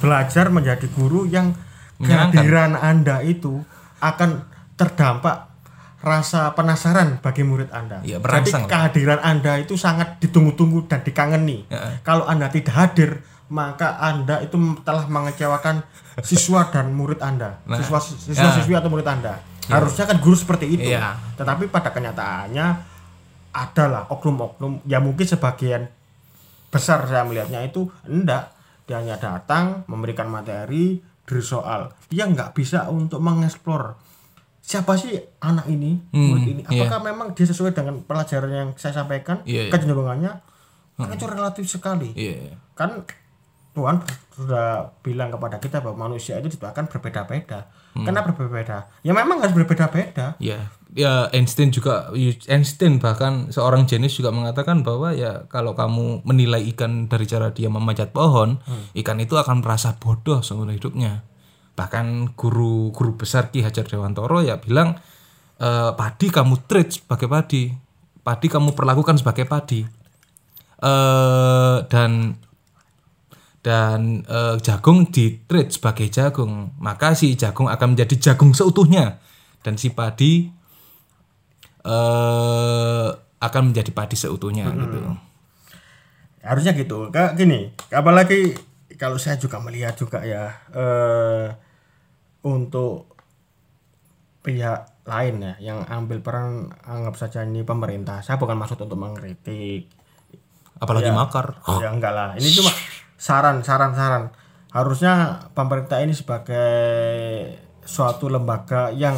belajar 0.00 0.48
menjadi 0.48 0.88
guru 0.96 1.28
yang 1.28 1.52
kehadiran 2.00 2.72
anda 2.80 3.20
itu 3.20 3.60
akan 4.00 4.48
terdampak 4.78 5.52
rasa 5.98 6.54
penasaran 6.54 7.18
bagi 7.18 7.42
murid 7.42 7.74
anda. 7.74 7.98
Iya, 8.06 8.22
Jadi 8.22 8.70
kehadiran 8.70 9.18
anda 9.18 9.58
itu 9.58 9.74
sangat 9.74 10.22
ditunggu-tunggu 10.22 10.86
dan 10.86 11.02
dikangeni. 11.02 11.66
Ya. 11.66 11.98
Kalau 12.06 12.22
anda 12.24 12.46
tidak 12.54 12.72
hadir, 12.72 13.10
maka 13.48 13.96
anda 13.98 14.40
itu 14.40 14.54
telah 14.82 15.04
mengecewakan 15.04 15.80
siswa 16.20 16.68
dan 16.68 16.92
murid 16.92 17.20
anda, 17.20 17.60
Nah, 17.64 17.76
siswa 17.76 17.96
siswa 17.98 18.48
siswi 18.52 18.74
atau 18.74 18.88
murid 18.88 19.06
anda. 19.06 19.40
Harusnya 19.66 20.04
kan 20.04 20.16
guru 20.16 20.32
seperti 20.32 20.66
itu. 20.70 20.88
Iya. 20.88 21.16
Tetapi 21.36 21.68
pada 21.68 21.92
kenyataannya 21.92 22.66
adalah 23.50 24.06
oknum-oknum 24.08 24.84
ya 24.84 24.98
mungkin 24.98 25.24
sebagian 25.24 25.88
besar 26.68 27.04
saya 27.04 27.24
melihatnya 27.24 27.64
itu 27.64 27.88
enggak 28.04 28.52
dia 28.84 29.00
hanya 29.00 29.16
datang 29.16 29.84
memberikan 29.84 30.28
materi 30.28 31.00
beri 31.24 31.42
soal 31.42 31.92
dia 32.06 32.24
nggak 32.24 32.52
bisa 32.52 32.88
untuk 32.88 33.20
mengeksplor 33.20 33.96
siapa 34.60 34.96
sih 34.96 35.16
anak 35.40 35.64
ini 35.66 35.96
murid 36.10 36.44
ini 36.46 36.62
apakah 36.62 37.00
memang 37.02 37.32
dia 37.32 37.44
sesuai 37.44 37.72
dengan 37.72 38.04
pelajaran 38.04 38.52
yang 38.52 38.68
saya 38.76 38.92
sampaikan 38.94 39.40
Iya, 39.44 39.68
iya. 39.68 39.72
kecenderungannya 39.72 40.32
kan 40.94 41.08
itu 41.08 41.24
relatif 41.24 41.64
sekali 41.66 42.12
Iya. 42.12 42.52
kan 42.72 43.04
Tuhan 43.78 44.02
sudah 44.34 44.90
bilang 45.06 45.30
kepada 45.30 45.62
kita 45.62 45.78
bahwa 45.78 46.10
manusia 46.10 46.38
itu 46.42 46.50
diciptakan 46.50 46.90
berbeda-beda. 46.90 47.70
Kenapa 47.94 48.30
berbeda? 48.30 48.90
Ya 49.02 49.10
memang 49.10 49.42
harus 49.42 49.54
berbeda-beda. 49.54 50.38
Ya, 50.38 50.70
ya 50.94 51.26
Einstein 51.34 51.74
juga 51.74 52.10
Einstein 52.46 53.02
bahkan 53.02 53.50
seorang 53.50 53.90
jenis 53.90 54.14
juga 54.18 54.30
mengatakan 54.30 54.86
bahwa 54.86 55.10
ya 55.14 55.46
kalau 55.50 55.74
kamu 55.74 56.22
menilai 56.22 56.62
ikan 56.74 57.10
dari 57.10 57.26
cara 57.26 57.50
dia 57.50 57.66
memanjat 57.66 58.14
pohon, 58.14 58.62
ikan 58.94 59.18
itu 59.18 59.34
akan 59.34 59.62
merasa 59.62 59.98
bodoh 59.98 60.42
seumur 60.42 60.70
hidupnya. 60.70 61.26
Bahkan 61.74 62.34
guru 62.38 62.90
guru 62.94 63.14
besar 63.18 63.50
Ki 63.50 63.62
Hajar 63.62 63.86
Dewantoro 63.86 64.42
ya 64.42 64.58
bilang 64.62 64.98
"Eh, 65.58 65.90
padi 65.98 66.30
kamu 66.30 66.66
treat 66.70 66.94
sebagai 67.02 67.26
padi, 67.26 67.74
padi 68.22 68.46
kamu 68.46 68.74
perlakukan 68.78 69.18
sebagai 69.18 69.46
padi. 69.46 69.82
eh 70.78 71.76
dan 71.90 72.38
dan 73.62 74.22
eh, 74.24 74.56
jagung 74.62 75.10
di 75.10 75.42
sebagai 75.68 76.06
jagung, 76.08 76.78
maka 76.78 77.12
si 77.18 77.34
jagung 77.34 77.66
akan 77.66 77.94
menjadi 77.94 78.30
jagung 78.30 78.54
seutuhnya. 78.54 79.18
Dan 79.58 79.74
si 79.74 79.90
padi 79.90 80.46
eh 81.88 83.08
akan 83.38 83.62
menjadi 83.70 83.90
padi 83.94 84.16
seutuhnya 84.18 84.66
gitu. 84.74 84.98
harusnya 86.42 86.72
gitu. 86.74 87.10
Kayak 87.10 87.38
gini 87.38 87.70
apalagi 87.90 88.54
kalau 88.98 89.18
saya 89.18 89.38
juga 89.38 89.62
melihat 89.62 89.94
juga 89.94 90.22
ya 90.26 90.58
eh 90.74 91.46
untuk 92.46 93.14
pihak 94.42 95.04
lain 95.08 95.34
ya 95.40 95.54
yang 95.60 95.78
ambil 95.88 96.20
peran 96.20 96.72
anggap 96.84 97.14
saja 97.18 97.42
ini 97.42 97.62
pemerintah. 97.62 98.20
Saya 98.22 98.36
bukan 98.36 98.58
maksud 98.58 98.78
untuk 98.80 98.98
mengkritik. 98.98 99.90
Apalagi 100.78 101.10
makar. 101.10 101.58
ya 101.82 101.90
enggak 101.90 102.12
lah. 102.14 102.28
Ini 102.38 102.48
cuma 102.54 102.70
saran 103.18 103.66
saran 103.66 103.92
saran 103.92 104.24
harusnya 104.70 105.42
pemerintah 105.52 105.98
ini 105.98 106.14
sebagai 106.14 106.70
suatu 107.82 108.30
lembaga 108.30 108.94
yang 108.94 109.16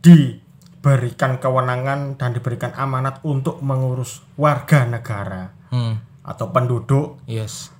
diberikan 0.00 1.36
kewenangan 1.36 2.16
dan 2.16 2.32
diberikan 2.32 2.72
amanat 2.74 3.20
untuk 3.22 3.62
mengurus 3.62 4.24
warga 4.34 4.84
negara 4.84 5.52
Hmm. 5.66 5.98
atau 6.22 6.50
penduduk 6.50 7.18
Yes. 7.26 7.70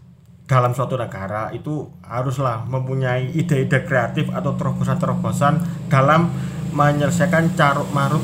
dalam 0.47 0.71
suatu 0.71 0.95
negara 0.95 1.51
itu 1.51 1.91
haruslah 2.03 2.63
mempunyai 2.63 3.31
ide-ide 3.31 3.83
kreatif 3.83 4.31
atau 4.31 4.55
terobosan-terobosan 4.55 5.59
dalam 5.91 6.31
menyelesaikan 6.71 7.55
caruk 7.55 7.91
maruk 7.91 8.23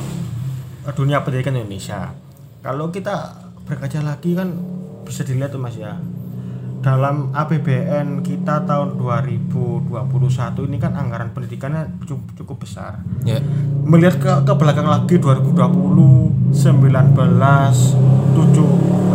dunia 0.95 1.23
pendidikan 1.23 1.55
Indonesia. 1.55 2.11
Kalau 2.63 2.91
kita 2.91 3.39
berkaca 3.67 4.03
lagi 4.03 4.35
kan 4.35 4.51
bisa 5.03 5.23
dilihat 5.23 5.51
tuh 5.51 5.63
Mas 5.63 5.79
ya. 5.79 5.95
Dalam 6.83 7.31
APBN 7.31 8.21
kita 8.21 8.67
tahun 8.67 8.99
2021 8.99 9.87
ini 10.67 10.77
kan 10.77 10.93
anggaran 10.93 11.31
pendidikannya 11.31 12.03
cukup, 12.03 12.35
cukup 12.37 12.57
besar. 12.61 12.99
Ya. 13.23 13.39
Melihat 13.83 14.19
ke, 14.19 14.33
ke 14.43 14.53
belakang 14.53 14.85
lagi 14.85 15.17
2020, 15.17 15.55
19, 16.51 16.53
7, 16.53 17.15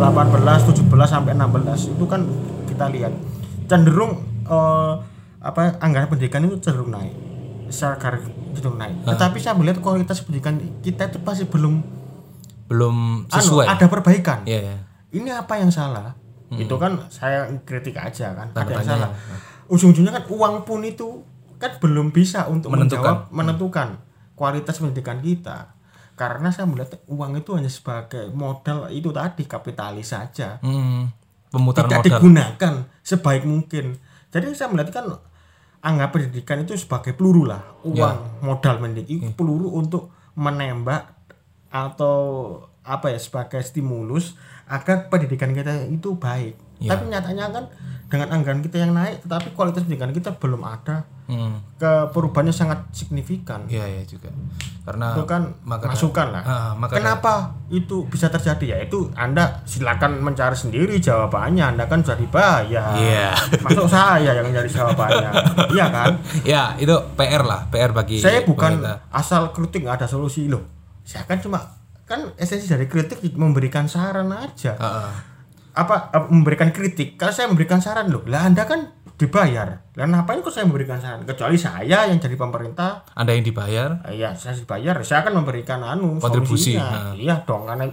17 0.00 0.80
sampai 1.04 1.32
16 1.36 1.92
itu 1.92 2.04
kan 2.04 2.24
kita 2.64 2.88
lihat 2.88 3.12
cenderung 3.66 4.16
eh, 4.42 4.92
apa 5.38 5.76
anggaran 5.78 6.08
pendidikan 6.08 6.42
itu 6.42 6.56
cenderung 6.58 6.88
naik 6.88 7.12
secara 7.68 7.94
garis 7.94 8.24
cenderung 8.54 8.80
naik 8.80 8.96
tetapi 9.04 9.36
saya 9.36 9.54
melihat 9.54 9.78
kualitas 9.78 10.24
pendidikan 10.24 10.56
kita 10.80 11.06
itu 11.06 11.20
masih 11.20 11.46
belum 11.46 11.84
Belum 12.64 13.24
anu, 13.24 13.32
sesuai. 13.32 13.64
ada 13.66 13.86
perbaikan 13.86 14.44
Ya, 14.44 14.60
ya. 14.62 14.76
ini 15.10 15.28
apa 15.28 15.56
yang 15.56 15.68
salah 15.68 16.16
itu 16.50 16.74
kan 16.74 16.96
saya 17.08 17.44
kritik 17.60 17.94
aja 17.94 18.32
kan 18.32 18.48
ada 18.50 18.70
yang 18.70 18.80
salah. 18.82 19.10
Ujung-ujungnya 19.66 20.12
kan 20.12 20.24
uang 20.26 20.64
pun 20.64 20.80
itu 20.80 21.20
kan 21.56 21.76
belum 21.76 22.08
bisa 22.08 22.46
untuk 22.46 22.70
Menentukan. 22.70 23.02
menjawab 23.02 23.18
menentukan 23.28 23.88
kualitas 24.32 24.78
pendidikan 24.78 25.18
kita. 25.18 25.74
Karena 26.14 26.48
saya 26.48 26.64
melihat 26.64 26.98
uang 27.06 27.36
itu 27.36 27.52
hanya 27.52 27.68
sebagai 27.68 28.32
modal 28.32 28.88
itu 28.88 29.10
tadi 29.10 29.44
kapitalis 29.44 30.10
saja. 30.10 30.56
Hmm. 30.60 31.12
Pemutar 31.48 31.84
tidak 31.84 32.00
modal. 32.00 32.10
digunakan 32.16 32.74
sebaik 33.00 33.44
mungkin. 33.44 34.00
Jadi 34.28 34.52
saya 34.52 34.68
melihat 34.68 34.90
kan 34.94 35.06
anggap 35.78 36.10
pendidikan 36.10 36.58
itu 36.58 36.74
sebagai 36.74 37.12
peluru 37.12 37.44
lah 37.44 37.62
uang 37.82 37.94
Ya. 37.94 38.40
modal 38.40 38.78
mendidik. 38.78 39.20
Itu 39.20 39.34
peluru 39.34 39.72
untuk 39.72 40.10
menembak 40.34 41.12
atau 41.68 42.16
apa 42.82 43.12
ya 43.12 43.20
sebagai 43.20 43.60
stimulus 43.60 44.32
agar 44.68 45.08
pendidikan 45.08 45.50
kita 45.50 45.72
itu 45.84 46.14
baik 46.14 46.54
Ya. 46.78 46.94
tapi 46.94 47.10
nyatanya 47.10 47.50
kan 47.50 47.64
dengan 48.06 48.28
anggaran 48.30 48.62
kita 48.62 48.78
yang 48.78 48.94
naik 48.94 49.18
tetapi 49.20 49.50
kualitas 49.50 49.82
pendidikan 49.82 50.12
kita 50.12 50.30
belum 50.32 50.62
ada 50.62 51.02
Hmm. 51.26 51.60
ke 51.74 51.84
perubahannya 52.08 52.48
sangat 52.50 52.88
signifikan 52.88 53.60
Iya, 53.66 53.84
ya 53.84 54.02
juga. 54.02 54.32
Karena 54.80 55.12
itu 55.12 55.26
kan 55.26 55.44
maka- 55.60 55.92
masukan 55.92 56.32
lah 56.32 56.40
Ah, 56.40 56.72
maka 56.72 56.96
Kenapa 56.96 57.32
itu 57.68 58.08
bisa 58.08 58.28
terjadi 58.28 58.64
ya? 58.64 58.78
Itu 58.80 59.12
Anda 59.12 59.60
silakan 59.62 60.22
mencari 60.22 60.56
sendiri 60.56 60.96
jawabannya. 60.96 61.60
Anda 61.68 61.84
kan 61.84 62.00
sudah 62.00 62.16
dibayar. 62.16 62.96
Iya. 62.96 63.36
Masuk 63.60 63.84
saya 63.86 64.32
yang 64.32 64.48
mencari 64.48 64.70
jawabannya. 64.70 65.28
iya 65.76 65.86
kan? 65.90 66.16
ya 66.42 66.62
itu 66.76 66.96
PR 67.12 67.44
lah, 67.44 67.68
PR 67.68 67.92
bagi 67.92 68.16
Saya 68.16 68.40
bukan 68.40 68.80
pemerintah. 68.80 69.04
asal 69.10 69.52
kritik 69.52 69.84
nggak 69.84 70.00
ada 70.00 70.08
solusi 70.08 70.48
loh. 70.48 70.64
Saya 71.02 71.24
kan 71.24 71.36
cuma 71.36 71.60
kan 72.08 72.32
esensi 72.40 72.66
dari 72.72 72.88
kritik 72.88 73.20
memberikan 73.36 73.84
saran 73.86 74.32
aja. 74.32 74.74
Heeh. 74.74 75.10
Apa 75.76 76.10
eh, 76.10 76.26
memberikan 76.32 76.72
kritik? 76.72 77.20
Kalau 77.20 77.30
saya 77.30 77.46
memberikan 77.52 77.78
saran 77.84 78.08
loh, 78.08 78.24
lah 78.24 78.48
Anda 78.48 78.64
kan 78.64 78.96
dibayar. 79.20 79.84
Lah 79.92 80.06
ngapain 80.08 80.40
kok 80.40 80.50
saya 80.50 80.64
memberikan 80.64 80.98
saran? 80.98 81.28
Kecuali 81.28 81.60
saya 81.60 82.08
yang 82.08 82.16
jadi 82.18 82.34
pemerintah, 82.34 83.04
Anda 83.12 83.36
yang 83.36 83.44
dibayar, 83.44 84.02
eh, 84.08 84.16
ya 84.16 84.32
saya 84.32 84.56
dibayar, 84.56 84.96
saya 85.04 85.22
akan 85.22 85.44
memberikan 85.44 85.84
anu 85.84 86.16
Kontribusi, 86.18 86.80
nah. 86.80 87.12
Iya 87.12 87.44
dong, 87.44 87.68
karena 87.68 87.86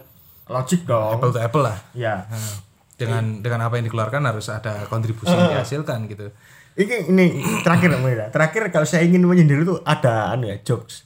logik 0.47 0.87
dong. 0.87 1.19
apple 1.19 1.35
to 1.35 1.39
apple 1.43 1.61
lah. 1.67 1.77
Ya. 1.91 2.25
Nah, 2.31 2.55
dengan 2.95 3.43
dengan 3.43 3.67
apa 3.67 3.75
yang 3.75 3.91
dikeluarkan 3.91 4.23
harus 4.23 4.47
ada 4.47 4.87
kontribusi 4.87 5.35
yang 5.35 5.51
dihasilkan 5.51 6.07
gitu. 6.07 6.31
Ini 6.79 7.11
ini 7.11 7.25
terakhir. 7.63 7.91
Terakhir 8.31 8.63
kalau 8.71 8.87
saya 8.87 9.03
ingin 9.03 9.27
menyindir 9.27 9.67
itu 9.67 9.83
ada 9.83 10.31
anu 10.31 10.47
ya 10.47 10.57
jokes. 10.63 11.03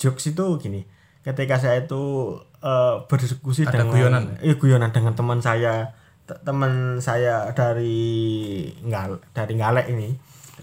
Jokes 0.00 0.32
itu 0.32 0.44
gini. 0.56 0.95
Ketika 1.26 1.58
saya 1.58 1.82
itu 1.82 2.38
eh, 2.62 2.94
berdiskusi 3.10 3.66
Ada 3.66 3.82
dengan 3.82 3.90
guyonan? 3.90 4.24
eh, 4.38 4.54
guyonan 4.54 4.94
dengan 4.94 5.18
teman 5.18 5.42
saya 5.42 5.90
teman 6.26 6.98
saya 6.98 7.50
dari 7.54 8.66
ngal 8.82 9.18
dari 9.30 9.54
Ngalek 9.58 9.86
ini. 9.90 10.14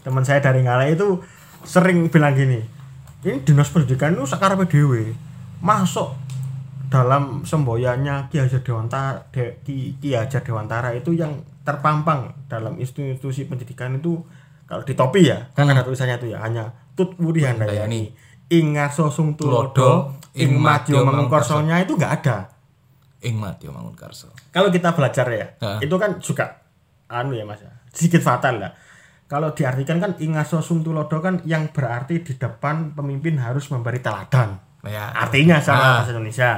Teman 0.04 0.24
saya 0.24 0.40
dari 0.40 0.64
Ngalek 0.64 0.96
itu 0.96 1.20
sering 1.64 2.08
bilang 2.08 2.36
gini. 2.36 2.60
Ini 3.24 3.44
dinas 3.44 3.72
pendidikan 3.72 4.16
itu 4.16 4.24
sakarepe 4.24 4.68
dhewe. 4.68 5.16
Masuk 5.64 6.16
dalam 6.92 7.42
semboyannya 7.42 8.28
Ki 8.28 8.38
Hajar 8.38 8.62
Dewantara 8.62 9.24
De- 9.32 9.58
Ki, 9.64 9.96
Ki 9.98 10.14
Hajar 10.14 10.44
Dewantara 10.44 10.92
itu 10.92 11.16
yang 11.16 11.42
terpampang 11.64 12.36
dalam 12.46 12.76
institusi 12.76 13.48
pendidikan 13.48 13.96
itu 13.96 14.20
kalau 14.68 14.84
di 14.84 14.94
topi 14.94 15.26
ya 15.26 15.48
kan 15.56 15.66
ada 15.66 15.82
tulisannya 15.82 16.20
itu 16.20 16.36
ya 16.36 16.44
hanya 16.44 16.76
Tut 16.94 17.16
Wuri 17.18 17.48
Handayani 17.48 18.12
ing 18.52 18.76
ngarso 18.76 19.08
sung 19.10 19.34
tulodo 19.34 20.12
ing 20.34 20.56
madya 20.56 21.00
mangungkarsonya 21.00 21.82
itu 21.82 21.94
enggak 21.94 22.14
ada 22.22 22.38
Ing 23.24 23.40
Mangunkarso. 23.40 24.36
kalau 24.52 24.68
kita 24.68 24.92
belajar 24.92 25.24
ya 25.28 25.48
Ha. 25.58 25.80
itu 25.80 25.96
kan 25.96 26.20
juga 26.20 26.60
anu 27.08 27.32
ya 27.32 27.48
mas 27.48 27.64
ya, 27.64 27.72
sedikit 27.88 28.20
fatal 28.20 28.60
lah 28.60 28.72
kalau 29.26 29.50
diartikan 29.50 29.98
kan 29.98 30.12
ing 30.18 30.36
ngarso 30.36 30.60
sung 30.60 30.84
tulodo 30.84 31.18
kan 31.18 31.40
yang 31.44 31.70
berarti 31.70 32.20
di 32.20 32.34
depan 32.34 32.92
pemimpin 32.92 33.40
harus 33.40 33.70
memberi 33.70 34.00
teladan 34.00 34.60
Ya, 34.84 35.16
artinya 35.16 35.64
sama 35.64 35.80
Ah. 35.80 35.92
bahasa 35.98 36.12
Indonesia 36.12 36.52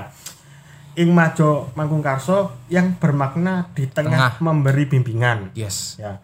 ing 0.95 1.13
majo 1.13 1.69
mangkungkarso 1.75 2.65
yang 2.67 2.97
bermakna 2.97 3.69
di 3.71 3.85
tengah, 3.85 4.33
Tengah. 4.33 4.41
memberi 4.41 4.83
bimbingan 4.87 5.53
yes. 5.53 6.01
ya 6.01 6.17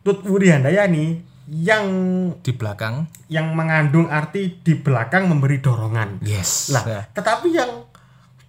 Tut 0.00 0.22
Wuri 0.22 0.54
Handayani 0.54 1.18
yang 1.46 1.86
Di 2.38 2.52
belakang, 2.52 3.06
yang 3.26 3.50
mengandung 3.52 4.06
arti 4.06 4.58
di 4.58 4.74
belakang 4.74 5.26
memberi 5.26 5.58
dorongan 5.58 6.22
yes. 6.22 6.70
lah 6.70 6.84
Ya. 6.84 7.00
tetapi 7.10 7.48
yang 7.50 7.86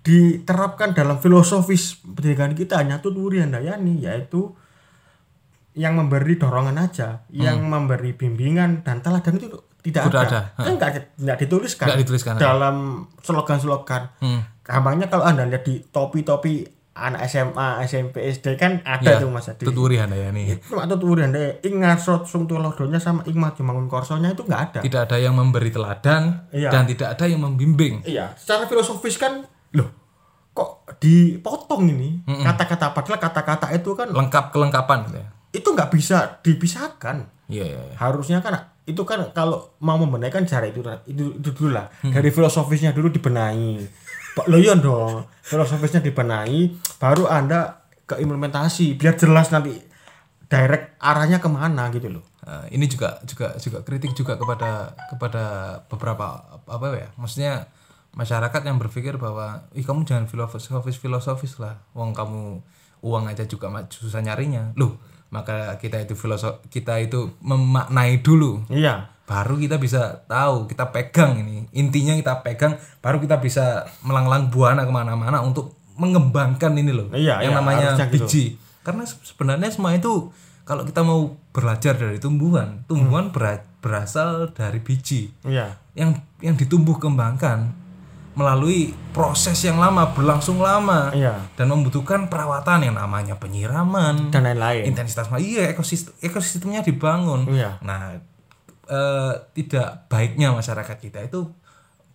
diterapkan 0.01 0.91
dalam 0.91 1.17
filosofis 1.17 1.95
pendidikan 1.97 2.51
kita 2.51 2.75
hanya 2.75 2.99
Tut 2.99 3.15
Wuri 3.15 3.39
Handayani 3.39 3.97
yaitu 3.99 4.51
yang 5.73 5.95
memberi 5.95 6.35
dorongan 6.35 6.77
aja 6.77 7.23
yang 7.29 7.63
memberi 7.63 8.11
bimbingan 8.11 8.83
dan 8.83 8.99
teladan 8.99 9.37
itu 9.37 9.47
tidak 9.79 10.05
Tidak 10.05 10.21
ada, 10.21 10.39
ada. 10.53 10.61
kan 10.61 10.73
nggak 10.75 10.91
nggak 11.17 11.37
dituliskan 11.39 11.85
Nggak 11.87 11.99
dituliskan. 12.03 12.33
dalam 12.35 12.75
slogan-slogan 13.19 14.11
Hmm. 14.19 14.43
gampangnya 14.61 15.07
kalau 15.07 15.23
anda 15.23 15.43
lihat 15.43 15.63
di 15.63 15.81
topi-topi 15.81 16.67
anak 16.93 17.25
SMA, 17.25 17.81
SMP, 17.89 18.21
SD 18.29 18.53
kan 18.53 18.85
ada 18.85 19.17
ya, 19.17 19.21
tuh 19.21 19.33
Mas 19.33 19.49
Adi. 19.49 19.65
Tuturi 19.65 19.97
Handayani. 19.97 20.61
Itu 20.61 20.77
atau 20.77 20.93
tuturi 20.93 21.25
Handayani. 21.25 21.65
Ing 21.65 21.81
ngasot 21.81 22.29
sung 22.29 22.45
tulodonya 22.45 23.01
sama 23.01 23.25
ing 23.25 23.37
maju 23.41 23.61
mangun 23.65 23.87
korsonya 23.89 24.37
itu 24.37 24.45
nggak 24.45 24.61
ada. 24.69 24.79
Tidak 24.85 25.01
ada 25.09 25.17
yang 25.17 25.33
memberi 25.33 25.73
teladan 25.73 26.45
iya. 26.53 26.69
dan 26.69 26.85
tidak 26.85 27.17
ada 27.17 27.25
yang 27.25 27.41
membimbing. 27.41 28.05
Iya, 28.05 28.37
secara 28.37 28.69
filosofis 28.69 29.17
kan 29.17 29.41
loh 29.73 29.89
kok 30.53 30.85
dipotong 31.01 31.89
ini 31.89 32.21
kata-kata 32.29 32.85
mm 32.85 32.91
-mm. 32.93 32.97
padahal 33.01 33.17
kata-kata 33.17 33.67
itu 33.73 33.89
kan 33.97 34.07
lengkap 34.13 34.45
kelengkapan 34.53 34.97
gitu 35.09 35.17
ya. 35.17 35.27
Itu 35.49 35.67
nggak 35.73 35.89
bisa 35.89 36.17
dipisahkan. 36.45 37.49
Iya, 37.49 37.65
iya, 37.73 37.81
iya. 37.89 37.95
Harusnya 37.97 38.37
kan 38.45 38.53
itu 38.85 39.01
kan 39.01 39.33
kalau 39.33 39.73
mau 39.81 39.97
membenahi 39.97 40.29
kan 40.29 40.45
cara 40.45 40.69
itu 40.69 40.85
itu, 41.09 41.41
itu 41.41 41.49
dulu 41.57 41.73
lah. 41.73 41.89
Hmm. 42.05 42.13
Dari 42.13 42.29
filosofisnya 42.29 42.93
dulu 42.93 43.09
dibenahi 43.09 43.81
Pak 44.33 44.49
Loyon 44.49 44.61
iya 44.61 44.75
dong. 44.81 45.29
Filosofisnya 45.45 46.01
dibenahi 46.01 46.73
baru 46.97 47.29
anda 47.29 47.85
ke 48.03 48.17
implementasi 48.19 48.97
biar 48.97 49.15
jelas 49.15 49.53
nanti 49.53 49.77
direct 50.49 50.97
arahnya 50.99 51.37
ke 51.37 51.49
mana 51.49 51.89
gitu 51.93 52.09
loh. 52.19 52.25
Uh, 52.43 52.67
ini 52.73 52.89
juga 52.89 53.21
juga 53.23 53.55
juga 53.61 53.79
kritik 53.85 54.11
juga 54.17 54.35
kepada 54.35 54.91
kepada 55.07 55.43
beberapa 55.87 56.59
apa 56.67 56.85
ya 56.91 57.09
maksudnya 57.15 57.71
masyarakat 58.13 58.61
yang 58.67 58.77
berpikir 58.77 59.15
bahwa 59.15 59.65
ih 59.73 59.85
kamu 59.85 60.03
jangan 60.03 60.25
filosofis 60.27 60.97
filosofis 60.99 61.61
lah. 61.61 61.79
Uang 61.95 62.11
kamu 62.11 62.59
uang 63.05 63.23
aja 63.29 63.45
juga 63.45 63.69
susah 63.89 64.21
nyarinya. 64.25 64.73
Loh 64.75 64.97
maka 65.33 65.81
kita 65.81 65.97
itu 65.97 66.13
filosof 66.13 66.61
kita 66.69 67.01
itu 67.01 67.33
memaknai 67.41 68.21
dulu. 68.21 68.65
Iya 68.69 69.12
baru 69.23 69.55
kita 69.55 69.79
bisa 69.79 70.27
tahu 70.27 70.67
kita 70.67 70.91
pegang 70.91 71.39
ini 71.39 71.63
intinya 71.71 72.11
kita 72.11 72.43
pegang 72.43 72.75
baru 72.99 73.23
kita 73.23 73.39
bisa 73.39 73.87
melanglang 74.03 74.51
buana 74.51 74.83
ke 74.83 74.91
mana-mana 74.91 75.39
untuk 75.39 75.79
mengembangkan 75.95 76.75
ini 76.75 76.91
loh 76.91 77.07
iya, 77.15 77.39
yang 77.39 77.55
iya, 77.55 77.59
namanya 77.59 77.87
biji 78.11 78.57
gitu. 78.57 78.59
karena 78.83 79.07
sebenarnya 79.07 79.69
semua 79.71 79.95
itu 79.95 80.33
kalau 80.67 80.83
kita 80.83 81.03
mau 81.03 81.39
belajar 81.55 81.95
dari 81.95 82.19
tumbuhan 82.19 82.83
tumbuhan 82.87 83.31
hmm. 83.31 83.79
berasal 83.79 84.51
dari 84.51 84.83
biji 84.83 85.31
iya. 85.47 85.79
yang 85.95 86.19
yang 86.43 86.59
ditumbuh 86.59 86.99
kembangkan 86.99 87.83
melalui 88.33 88.97
proses 89.13 89.61
yang 89.61 89.77
lama 89.77 90.09
berlangsung 90.11 90.57
lama 90.57 91.13
iya. 91.13 91.37
dan 91.53 91.69
membutuhkan 91.69 92.25
perawatan 92.33 92.89
yang 92.89 92.97
namanya 92.97 93.37
penyiraman 93.37 94.33
dan 94.33 94.41
lain-lain 94.49 94.89
intensitas 94.89 95.29
iya 95.37 95.69
ekosistem 95.69 96.17
ekosistemnya 96.17 96.81
dibangun 96.81 97.45
iya. 97.53 97.77
nah 97.85 98.17
uh, 98.89 99.33
tidak 99.55 100.07
baiknya 100.11 100.51
masyarakat 100.51 100.97
kita 100.99 101.23
itu 101.23 101.47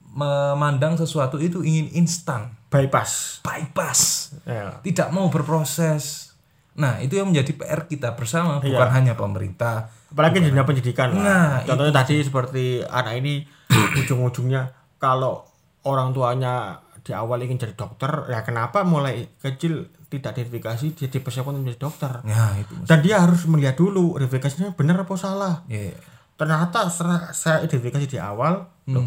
memandang 0.09 0.97
sesuatu 0.97 1.37
itu 1.39 1.61
ingin 1.63 1.93
instan. 1.95 2.57
Bypass. 2.69 3.41
Bypass. 3.45 4.33
Yeah. 4.45 4.81
tidak 4.85 5.13
mau 5.13 5.29
berproses. 5.29 6.35
Nah 6.79 7.01
itu 7.03 7.19
yang 7.21 7.33
menjadi 7.33 7.53
PR 7.57 7.81
kita 7.87 8.17
bersama 8.17 8.61
yeah. 8.61 8.77
bukan 8.77 8.89
hanya 8.93 9.15
pemerintah. 9.15 9.93
Apalagi 10.09 10.41
di 10.41 10.49
dunia 10.49 10.65
pendidikan 10.65 11.13
nah 11.13 11.61
contohnya 11.69 11.93
itu. 11.93 12.01
tadi 12.01 12.15
seperti 12.25 12.65
anak 12.81 13.21
ini 13.21 13.45
ujung-ujungnya 14.01 14.97
kalau 14.97 15.45
orang 15.85 16.17
tuanya 16.17 16.81
di 17.05 17.13
awal 17.13 17.45
ingin 17.45 17.61
jadi 17.61 17.77
dokter 17.77 18.09
ya 18.33 18.41
kenapa 18.41 18.89
mulai 18.89 19.29
kecil 19.37 19.85
tidak 20.09 20.41
verifikasi 20.41 20.97
dia 20.97 21.09
dipersiapkan 21.13 21.53
menjadi 21.53 21.85
dokter? 21.85 22.25
Ya, 22.25 22.57
itu. 22.57 22.73
Dan 22.89 23.05
dia 23.05 23.21
harus 23.21 23.45
melihat 23.45 23.77
dulu 23.77 24.17
verifikasinya 24.17 24.73
benar 24.73 25.05
apa 25.05 25.13
salah. 25.21 25.69
Yeah 25.69 25.93
ternyata 26.39 26.87
saya 27.35 27.67
identifikasi 27.67 28.07
di 28.07 28.19
awal 28.23 28.63
hmm. 28.87 28.95
loh 28.95 29.07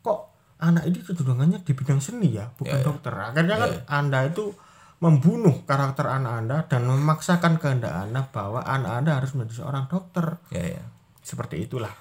kok 0.00 0.18
anak 0.64 0.88
ini 0.88 1.04
kecenderungannya 1.04 1.58
di 1.60 1.72
bidang 1.76 2.00
seni 2.00 2.32
ya 2.32 2.48
bukan 2.56 2.80
yeah, 2.80 2.80
ya. 2.80 2.86
dokter 2.88 3.12
akhirnya 3.12 3.56
yeah. 3.60 3.62
kan 3.62 3.70
ya. 3.70 3.80
anda 3.92 4.18
itu 4.24 4.44
membunuh 4.96 5.68
karakter 5.68 6.08
anak 6.08 6.32
anda 6.40 6.58
dan 6.64 6.88
memaksakan 6.88 7.60
kehendak 7.60 7.92
anda 7.92 8.24
bahwa 8.32 8.64
anak 8.64 9.04
anda 9.04 9.20
harus 9.20 9.36
menjadi 9.36 9.60
seorang 9.60 9.84
dokter 9.92 10.40
yeah, 10.48 10.80
yeah. 10.80 10.86
seperti 11.20 11.68
itulah 11.68 11.92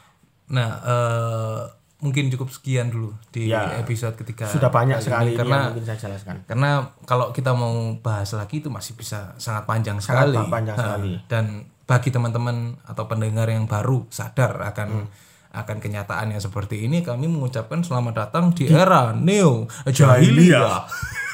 nah 0.47 0.79
uh, 0.87 1.61
mungkin 1.99 2.31
cukup 2.31 2.47
sekian 2.47 2.87
dulu 2.87 3.11
di 3.35 3.51
ya, 3.51 3.75
episode 3.81 4.15
ketiga 4.15 4.47
sudah 4.47 4.71
banyak 4.71 5.03
sekali 5.03 5.35
karena 5.35 5.73
mungkin 5.73 5.83
saya 5.83 5.99
jelaskan 5.99 6.47
karena 6.47 6.95
kalau 7.03 7.35
kita 7.35 7.51
mau 7.51 7.75
bahas 7.99 8.31
lagi 8.37 8.63
itu 8.63 8.71
masih 8.71 8.95
bisa 8.95 9.35
sangat 9.35 9.67
panjang 9.67 9.99
sangat 9.99 10.31
sekali 10.31 10.47
panjang 10.47 10.75
sekali 10.79 11.13
dan 11.27 11.45
bagi 11.85 12.09
teman-teman 12.09 12.77
atau 12.85 13.05
pendengar 13.05 13.45
yang 13.49 13.69
baru 13.69 14.09
sadar 14.09 14.57
akan 14.73 15.05
hmm. 15.05 15.07
akan 15.53 15.77
kenyataannya 15.77 16.41
seperti 16.41 16.89
ini 16.89 17.05
kami 17.05 17.29
mengucapkan 17.29 17.85
selamat 17.85 18.25
datang 18.25 18.51
di, 18.51 18.65
di 18.65 18.73
era 18.73 19.13
neo 19.13 19.69
jahiliyah 19.85 20.85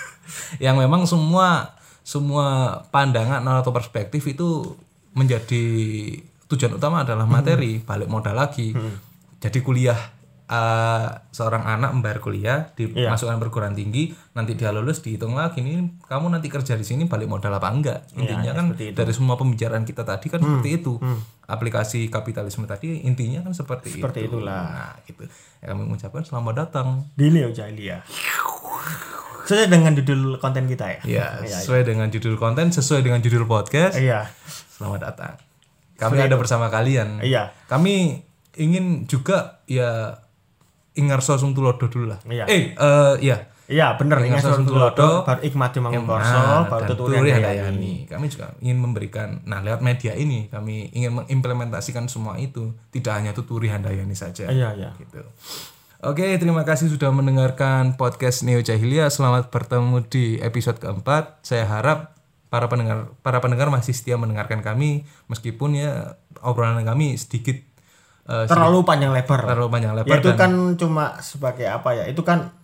yang 0.66 0.76
memang 0.76 1.08
semua 1.08 1.80
semua 2.04 2.78
pandangan 2.91 3.39
atau 3.41 3.72
perspektif 3.72 4.28
itu 4.28 4.76
menjadi 5.16 5.64
tujuan 6.52 6.76
utama 6.76 7.08
adalah 7.08 7.24
materi 7.24 7.80
hmm. 7.80 7.88
balik 7.88 8.12
modal 8.12 8.36
lagi 8.36 8.76
hmm. 8.76 9.39
jadi 9.39 9.60
kuliah 9.64 9.99
uh, 10.52 11.08
seorang 11.32 11.64
anak 11.64 11.95
membayar 11.95 12.20
kuliah 12.20 12.60
dimasukkan 12.76 13.39
yeah. 13.39 13.41
perguruan 13.41 13.74
tinggi 13.74 14.12
nanti 14.36 14.60
dia 14.60 14.76
lulus 14.76 14.99
dihitung 14.99 15.34
lagi 15.34 15.64
nih 15.64 16.04
kamu 16.06 16.28
nanti 16.28 16.52
kerja 16.52 16.76
di 16.76 16.84
sini 16.84 17.08
balik 17.08 17.32
modal 17.32 17.56
apa 17.56 17.72
enggak 17.72 17.99
iya, 18.14 18.20
intinya 18.20 18.52
yeah, 18.52 18.58
kan 18.60 18.66
dari 18.76 19.14
semua 19.16 19.39
pembicaraan 19.39 19.88
kita 19.88 20.04
tadi 20.04 20.28
kan 20.28 20.43
hmm. 20.43 20.47
seperti 20.60 20.70
itu 20.84 20.93
hmm. 20.99 21.47
aplikasi 21.47 22.12
kapitalisme 22.12 22.68
tadi 22.68 23.08
intinya 23.08 23.47
kan 23.47 23.56
seperti, 23.56 23.95
seperti 23.95 24.28
itu 24.28 24.38
itulah 24.38 24.62
nah 24.68 24.93
gitu 25.08 25.24
ya, 25.64 25.72
kami 25.72 25.88
mengucapkan 25.88 26.24
selamat 26.28 26.54
datang 26.68 26.88
di 27.16 27.32
Neo 27.32 27.49
Jahiliyah 27.56 28.04
sesuai 29.41 29.68
dengan 29.68 29.91
judul 29.91 30.39
konten 30.39 30.64
kita 30.70 30.86
ya. 30.88 31.02
Iya, 31.04 31.28
ya, 31.43 31.58
sesuai 31.60 31.84
ya. 31.84 31.88
dengan 31.91 32.08
judul 32.08 32.39
konten, 32.39 32.72
sesuai 32.72 33.04
dengan 33.04 33.20
judul 33.20 33.43
podcast. 33.43 33.99
Iya. 33.99 34.32
Selamat 34.47 35.12
datang. 35.12 35.34
Kami 35.99 36.24
ada 36.24 36.39
bersama 36.39 36.72
kalian. 36.72 37.20
Iya. 37.20 37.52
Kami 37.68 38.24
ingin 38.56 39.12
juga 39.12 39.60
ya 39.68 40.24
Ingarso 40.96 41.39
Sung 41.39 41.56
Tulodo 41.56 41.88
dulu 41.88 42.12
lah. 42.12 42.20
Iya. 42.28 42.46
Eh, 42.52 42.76
uh, 42.76 43.16
iya. 43.22 43.52
Iya, 43.72 43.96
benar 43.96 44.20
Ingarso 44.20 44.52
Tulodo, 44.68 45.24
baru 45.24 45.39
Ikmati 45.48 45.80
Mangunkorso, 45.80 46.68
baru 46.68 46.92
Tuturi 46.92 47.32
Handayani. 47.32 48.04
Kami 48.04 48.26
juga 48.28 48.52
ingin 48.60 48.78
memberikan, 48.84 49.39
nah 49.48 49.64
lewat 49.64 49.80
media 49.80 50.12
ini 50.12 50.52
kami 50.52 50.92
ingin 50.92 51.24
mengimplementasikan 51.24 52.12
semua 52.12 52.36
itu, 52.36 52.76
tidak 52.92 53.24
hanya 53.24 53.32
Tuturi 53.32 53.72
Handayani 53.72 54.12
saja. 54.12 54.52
Iya, 54.52 54.76
iya. 54.76 54.92
Gitu. 55.00 55.24
Oke, 56.04 56.36
terima 56.36 56.68
kasih 56.68 56.92
sudah 56.92 57.16
mendengarkan 57.16 57.96
podcast 57.96 58.44
Neo 58.44 58.60
Jahiliyah. 58.60 59.08
Selamat 59.08 59.54
bertemu 59.54 60.04
di 60.10 60.36
episode 60.44 60.82
keempat. 60.82 61.39
Saya 61.46 61.64
harap 61.70 62.20
para 62.52 62.68
pendengar 62.68 63.16
para 63.24 63.39
pendengar 63.39 63.72
masih 63.72 63.96
setia 63.96 64.20
mendengarkan 64.20 64.60
kami 64.60 65.08
meskipun 65.32 65.72
ya 65.72 66.20
obrolan 66.44 66.84
kami 66.84 67.16
sedikit 67.16 67.56
uh, 68.32 68.45
terlalu 68.47 68.88
panjang 68.88 69.11
lebar. 69.11 69.43
Terlalu 69.43 69.67
panjang 69.67 69.93
lebar. 69.93 70.15
Ya, 70.15 70.17
itu 70.23 70.32
dan, 70.32 70.39
kan 70.39 70.51
cuma 70.79 71.05
sebagai 71.19 71.67
apa 71.67 71.91
ya? 71.91 72.07
Itu 72.07 72.23
kan 72.23 72.55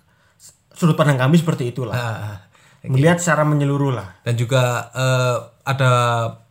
sudut 0.72 0.96
pandang 0.96 1.20
kami 1.20 1.36
seperti 1.36 1.76
itulah. 1.76 1.94
Uh, 1.94 2.40
okay. 2.80 2.88
Melihat 2.88 3.20
secara 3.20 3.44
menyeluruh 3.44 3.92
lah. 3.92 4.24
Dan 4.24 4.40
juga 4.40 4.88
uh, 4.96 5.52
ada 5.68 5.92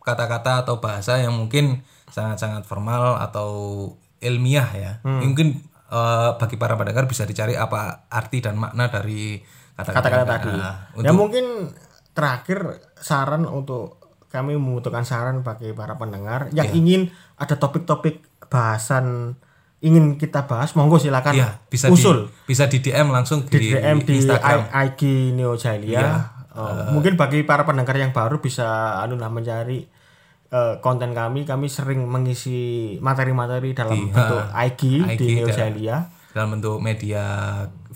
kata-kata 0.04 0.68
atau 0.68 0.78
bahasa 0.78 1.16
yang 1.16 1.32
mungkin 1.32 1.80
sangat-sangat 2.12 2.68
formal 2.68 3.16
atau 3.18 3.48
ilmiah 4.20 4.68
ya. 4.76 4.92
Hmm. 5.02 5.24
Mungkin 5.32 5.64
uh, 5.90 6.36
bagi 6.36 6.60
para 6.60 6.76
pendengar 6.76 7.08
bisa 7.08 7.24
dicari 7.24 7.56
apa 7.56 8.06
arti 8.12 8.44
dan 8.44 8.60
makna 8.60 8.92
dari 8.92 9.40
kata-kata 9.76 10.24
tadi. 10.24 10.52
Uh, 10.52 10.76
untuk, 11.00 11.06
ya 11.06 11.12
mungkin 11.12 11.46
terakhir 12.16 12.80
saran 12.96 13.44
untuk 13.44 14.00
kami 14.32 14.58
membutuhkan 14.58 15.06
saran 15.06 15.40
bagi 15.40 15.72
para 15.72 15.96
pendengar 15.96 16.50
yang 16.52 16.68
yeah. 16.68 16.76
ingin 16.76 17.00
ada 17.40 17.56
topik-topik 17.56 18.24
bahasan 18.48 19.36
ingin 19.84 20.16
kita 20.16 20.48
bahas 20.48 20.72
monggo 20.72 20.96
silakan 20.96 21.36
ya, 21.36 21.60
bisa 21.68 21.92
usul. 21.92 22.32
di, 22.32 22.48
bisa 22.48 22.64
di 22.66 22.80
DM 22.80 23.12
langsung 23.12 23.44
di, 23.44 23.54
di 23.54 23.76
DM 23.76 24.02
di 24.02 24.24
Instagram. 24.24 24.72
IG 24.72 25.00
Neo 25.36 25.54
Jailia 25.54 26.00
ya, 26.00 26.10
uh, 26.56 26.58
uh, 26.58 26.86
mungkin 26.96 27.14
bagi 27.14 27.44
para 27.44 27.68
pendengar 27.68 27.94
yang 27.94 28.10
baru 28.10 28.40
bisa 28.40 28.98
anu 29.04 29.20
mencari 29.20 29.84
uh, 30.50 30.80
konten 30.80 31.12
kami 31.12 31.44
kami 31.44 31.68
sering 31.68 32.08
mengisi 32.08 32.96
materi-materi 33.04 33.76
dalam 33.76 33.94
di, 33.94 34.10
bentuk 34.10 34.42
uh, 34.42 34.64
IG, 34.64 34.82
IG 35.04 35.20
di 35.20 35.26
Neo 35.38 35.48
Jailia 35.52 35.96
dalam 36.36 36.60
bentuk 36.60 36.76
media 36.84 37.24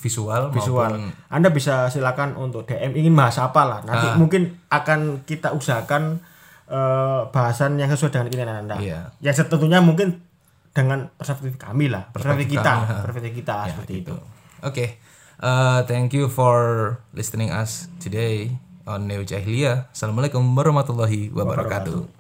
visual 0.01 0.49
visual. 0.49 0.97
maupun... 0.97 1.13
Anda 1.29 1.53
bisa 1.53 1.93
silakan 1.93 2.41
untuk 2.41 2.65
DM 2.65 2.97
ingin 2.97 3.13
bahas 3.13 3.37
apa 3.37 3.69
lah. 3.69 3.81
Nanti 3.85 4.09
uh, 4.09 4.17
mungkin 4.17 4.57
akan 4.73 5.29
kita 5.29 5.53
usahakan 5.53 6.25
uh, 6.73 7.29
bahasan 7.29 7.77
yang 7.77 7.93
sesuai 7.93 8.09
dengan 8.09 8.27
keinginan 8.33 8.57
Anda. 8.65 8.77
Iya. 8.81 9.01
ya 9.21 9.33
tentunya 9.37 9.85
mungkin 9.85 10.30
dengan 10.71 11.11
perspektif 11.19 11.59
kami 11.59 11.91
lah 11.91 12.07
perspektif 12.15 12.59
kita 12.59 12.73
kami, 12.87 13.03
perspektif 13.07 13.33
kita 13.43 13.57
ya, 13.67 13.71
seperti 13.75 13.95
gitu. 13.99 14.15
itu 14.15 14.15
oke 14.15 14.27
okay. 14.63 14.89
uh, 15.43 15.83
thank 15.87 16.15
you 16.15 16.31
for 16.31 16.57
listening 17.11 17.51
us 17.51 17.91
today 17.99 18.55
on 18.87 19.11
Neo 19.11 19.27
Jahiliyah 19.27 19.91
assalamualaikum 19.91 20.43
warahmatullahi 20.55 21.35
wabarakatuh 21.35 22.20